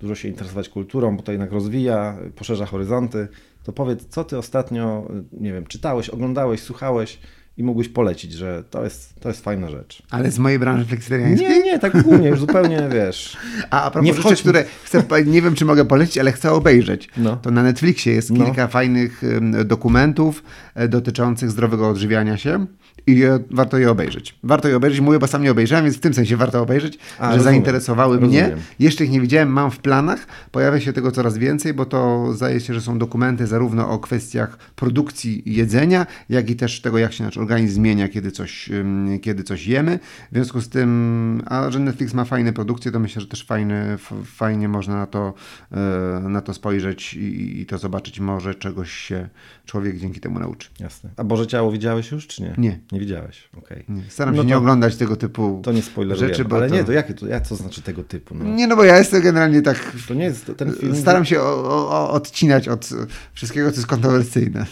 [0.00, 3.28] dużo się interesować kulturą, bo to jednak rozwija, poszerza horyzonty.
[3.64, 7.18] To powiedz, co Ty ostatnio, nie wiem, czytałeś, oglądałeś, słuchałeś,
[7.56, 10.02] i mógłbyś polecić, że to jest, to jest fajna rzecz.
[10.10, 11.48] Ale z mojej branży fleksitariańskiej?
[11.48, 13.36] Nie, nie, tak ogólnie, już zupełnie, wiesz.
[13.70, 17.08] A, a propos nie rzeczy, które chcę, nie wiem, czy mogę polecić, ale chcę obejrzeć.
[17.16, 17.36] No.
[17.36, 18.44] To na Netflixie jest no.
[18.44, 19.22] kilka fajnych
[19.64, 20.42] dokumentów
[20.74, 22.66] e, dotyczących zdrowego odżywiania się
[23.06, 24.38] i warto je obejrzeć.
[24.42, 27.22] Warto je obejrzeć, mówię, bo sam nie obejrzałem, więc w tym sensie warto obejrzeć, A,
[27.22, 28.46] że rozumiem, zainteresowały rozumiem.
[28.46, 28.56] mnie.
[28.78, 32.60] Jeszcze ich nie widziałem, mam w planach, pojawia się tego coraz więcej, bo to zdaje
[32.60, 37.24] się, że są dokumenty zarówno o kwestiach produkcji jedzenia, jak i też tego, jak się
[37.24, 38.70] nasz organizm zmienia, kiedy coś,
[39.22, 39.98] kiedy coś jemy.
[40.32, 43.98] W związku z tym, a że Netflix ma fajne produkcje, to myślę, że też fajny,
[44.24, 45.34] fajnie można na to,
[45.72, 48.20] e, na to spojrzeć i, i to zobaczyć.
[48.20, 49.28] Może czegoś się
[49.66, 50.68] człowiek dzięki temu nauczy.
[50.80, 51.10] Jasne.
[51.16, 52.54] A Boże Ciało widziałeś już, czy nie?
[52.58, 52.78] Nie.
[52.96, 53.48] Nie widziałeś.
[53.58, 53.84] Okay.
[54.08, 55.82] Staram no się to, nie oglądać tego typu To nie
[56.16, 56.74] rzeczy, bo ale to...
[56.74, 58.34] nie, to jakie to, jak to znaczy tego typu?
[58.34, 58.44] No?
[58.44, 59.92] Nie, no bo ja jestem generalnie tak...
[60.08, 60.96] To nie jest ten film...
[60.96, 62.88] Staram się o, o, odcinać od
[63.32, 64.66] wszystkiego, co jest kontrowersyjne.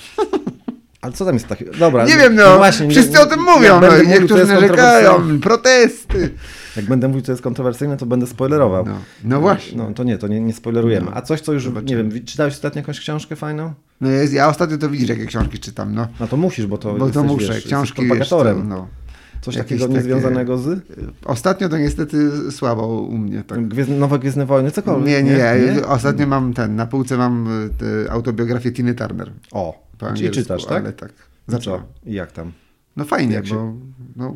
[1.01, 1.73] Ale co tam jest takiego?
[1.79, 2.05] Dobra.
[2.07, 6.31] Nie wiem, no, no właśnie, wszyscy nie, o tym mówią, no, mówił, niektórzy narzekają, protesty.
[6.77, 8.87] Jak będę mówił, co jest kontrowersyjne, to będę spoilerował.
[8.87, 9.79] No, no właśnie.
[9.79, 11.07] No to nie, to nie, nie spoilerujemy.
[11.07, 11.17] No.
[11.17, 11.91] A coś, co już, Zobaczymy.
[11.91, 13.75] nie wiem, czytałeś ostatnio jakąś książkę fajną?
[14.01, 16.09] No jest, ja ostatnio to widzisz, jakie książki czytam, no.
[16.21, 18.57] No to musisz, bo to Bo to muszę, wiesz, książki propagatorem.
[18.57, 18.89] Wiesz, no.
[19.41, 20.81] Coś takiego niezwiązanego z?
[21.25, 23.43] Ostatnio to niestety słabo u mnie.
[23.43, 23.69] Tak.
[23.69, 25.07] Gwiezdne, nowe Gwiezdne Wojny, cokolwiek.
[25.07, 25.87] Nie, nie, nie?
[25.87, 27.49] Ostatnio mam ten, na półce mam
[28.07, 29.33] e, autobiografię Tiny Turner.
[29.53, 30.83] O, czyli czytasz, tak?
[30.83, 31.12] Ale tak.
[31.47, 31.85] Zaczęła.
[32.07, 32.53] I jak tam?
[32.97, 33.81] No fajnie, Jak bo się...
[34.16, 34.35] no,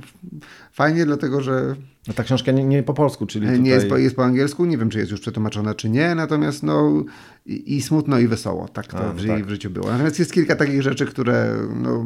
[0.73, 1.75] fajnie dlatego, że...
[2.09, 3.61] No ta książka nie, nie po polsku, czyli tutaj...
[3.61, 6.63] Nie jest po, jest po angielsku, nie wiem, czy jest już przetłumaczona, czy nie, natomiast
[6.63, 7.05] no
[7.47, 9.47] i, i smutno, i wesoło, tak to A, w, tak.
[9.47, 9.91] w życiu było.
[9.91, 12.05] Natomiast jest kilka takich rzeczy, które no,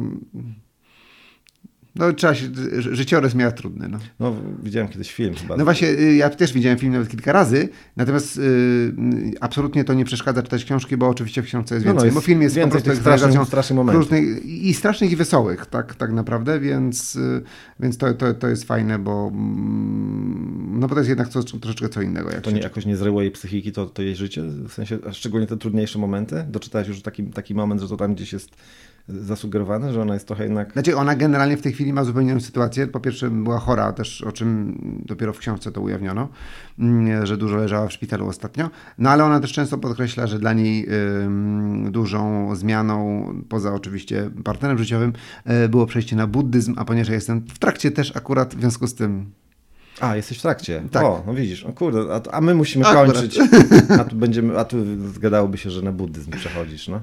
[1.95, 2.47] no, trzeba się,
[2.77, 3.89] życiorys miała trudny.
[3.89, 3.99] No.
[4.19, 5.57] no, widziałem kiedyś film chyba.
[5.57, 8.93] No właśnie, y, ja też widziałem film nawet kilka razy, natomiast y,
[9.41, 11.95] absolutnie to nie przeszkadza czytać książki, bo oczywiście w książce jest więcej.
[11.95, 14.09] No, no jest bo film jest po prostu strasznych, strasznych momentów.
[14.43, 17.43] I strasznych i wesołych, tak, tak naprawdę, więc, y,
[17.79, 21.89] więc to, to, to jest fajne, bo mm, no bo to jest jednak co, troszeczkę
[21.89, 22.31] co innego.
[22.31, 24.43] Jak to nie, jakoś nie zryło jej psychiki, to, to jej życie?
[24.43, 26.45] W sensie, szczególnie te trudniejsze momenty?
[26.49, 28.49] Doczytałeś już taki, taki moment, że to tam gdzieś jest
[29.07, 30.73] zasugerowane, że ona jest trochę jednak...
[30.73, 32.87] Znaczy ona generalnie w tej chwili ma zupełnie inną sytuację.
[32.87, 36.29] Po pierwsze była chora też, o czym dopiero w książce to ujawniono,
[36.79, 38.69] mm, że dużo leżała w szpitalu ostatnio.
[38.97, 40.87] No ale ona też często podkreśla, że dla niej
[41.91, 45.13] dużą zmianą, poza oczywiście partnerem życiowym,
[45.65, 48.87] y, było przejście na buddyzm, a ponieważ ja jestem w trakcie też akurat w związku
[48.87, 49.31] z tym
[49.99, 50.83] A, jesteś w trakcie.
[50.91, 51.03] Tak.
[51.03, 53.13] O, no widzisz, o kurde, a, a my musimy Akurat.
[53.13, 53.39] kończyć.
[53.99, 54.77] A tu będziemy, a tu
[55.13, 57.01] zgadałoby się, że na buddyzm przechodzisz, no.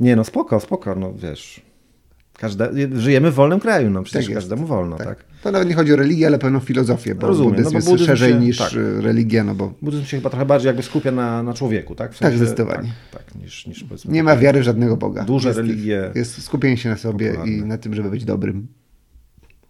[0.00, 1.60] Nie, no spoko, spoko, no wiesz.
[2.38, 4.40] Każde, żyjemy w wolnym kraju, no przecież Tak jest.
[4.48, 5.24] każdemu wolno, tak.
[5.42, 7.88] To nawet nie chodzi o religię, ale pewną filozofię, bo Rozumiem, buddyzm no bo jest
[7.88, 8.72] buddyzm szerzej się- niż tak.
[8.74, 12.14] y, religia, no bo Buddyzm się chyba trochę bardziej jakby skupia na, na człowieku, tak?
[12.14, 12.92] W Tak, zdecydowanie.
[13.12, 14.12] Tak, tak niż, niż powiedzmy...
[14.12, 15.24] nie ma wiary żadnego Boga.
[15.24, 16.10] Duże jest, religie.
[16.14, 17.52] Jest skupienie się na sobie Popularne.
[17.54, 18.66] i na tym, żeby być dobrym.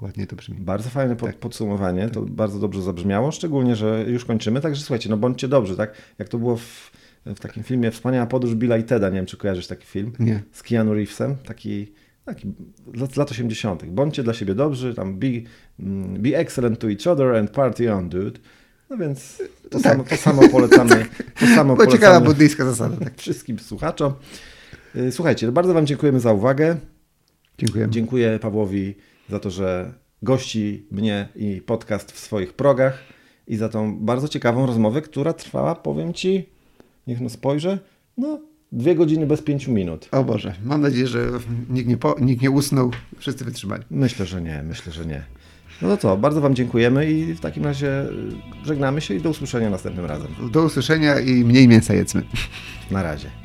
[0.02, 0.56] Ładnie to brzmi.
[0.58, 1.30] Bardzo fajne Tak.
[1.30, 5.76] pod, podsumowanie, to bardzo dobrze zabrzmiało, szczególnie, że już kończymy, także słuchajcie, no bądźcie dobrzy,
[5.76, 5.92] tak?
[6.18, 6.90] Jak to było w,
[7.26, 10.12] w takim filmie Wspaniała podróż Billa i Teda, nie wiem, czy kojarzysz taki film?
[10.18, 10.42] Nie.
[10.52, 11.92] Z Keanu Reevesem, taki,
[12.24, 12.52] taki
[13.12, 13.84] z lat 80.
[13.84, 15.26] Bądźcie dla siebie dobrzy, tam be,
[15.80, 18.40] mm, be excellent to each other and party on, dude.
[18.90, 19.82] No więc to, Tak.
[19.82, 21.06] samo, to samo polecamy.
[21.40, 22.96] To samo Bo ciekawa buddyjska zasada.
[22.96, 23.14] Tak.
[23.16, 24.12] wszystkim słuchaczom.
[24.96, 26.76] Y, Słuchajcie, bardzo Wam dziękujemy za uwagę.
[27.58, 27.86] Dziękuję.
[27.90, 28.94] Dziękuję Pawłowi
[29.30, 29.92] za to, że
[30.22, 32.98] gości mnie i podcast w swoich progach
[33.46, 36.48] i za tą bardzo ciekawą rozmowę, która trwała, powiem Ci,
[37.06, 37.78] niech no spojrzę,
[38.18, 38.40] no
[38.72, 40.08] dwie godziny bez pięciu minut.
[40.12, 41.26] O Boże, mam nadzieję, że
[41.70, 43.82] nikt nie, po, nikt nie usnął, wszyscy wytrzymali.
[43.90, 45.24] Myślę, że nie, myślę, że nie.
[45.82, 49.30] No to co, bardzo Wam dziękujemy i w takim razie y, żegnamy się i do
[49.30, 50.28] usłyszenia następnym razem.
[50.52, 52.22] Do usłyszenia i mniej mięsa jedzmy.
[52.90, 53.43] Na razie.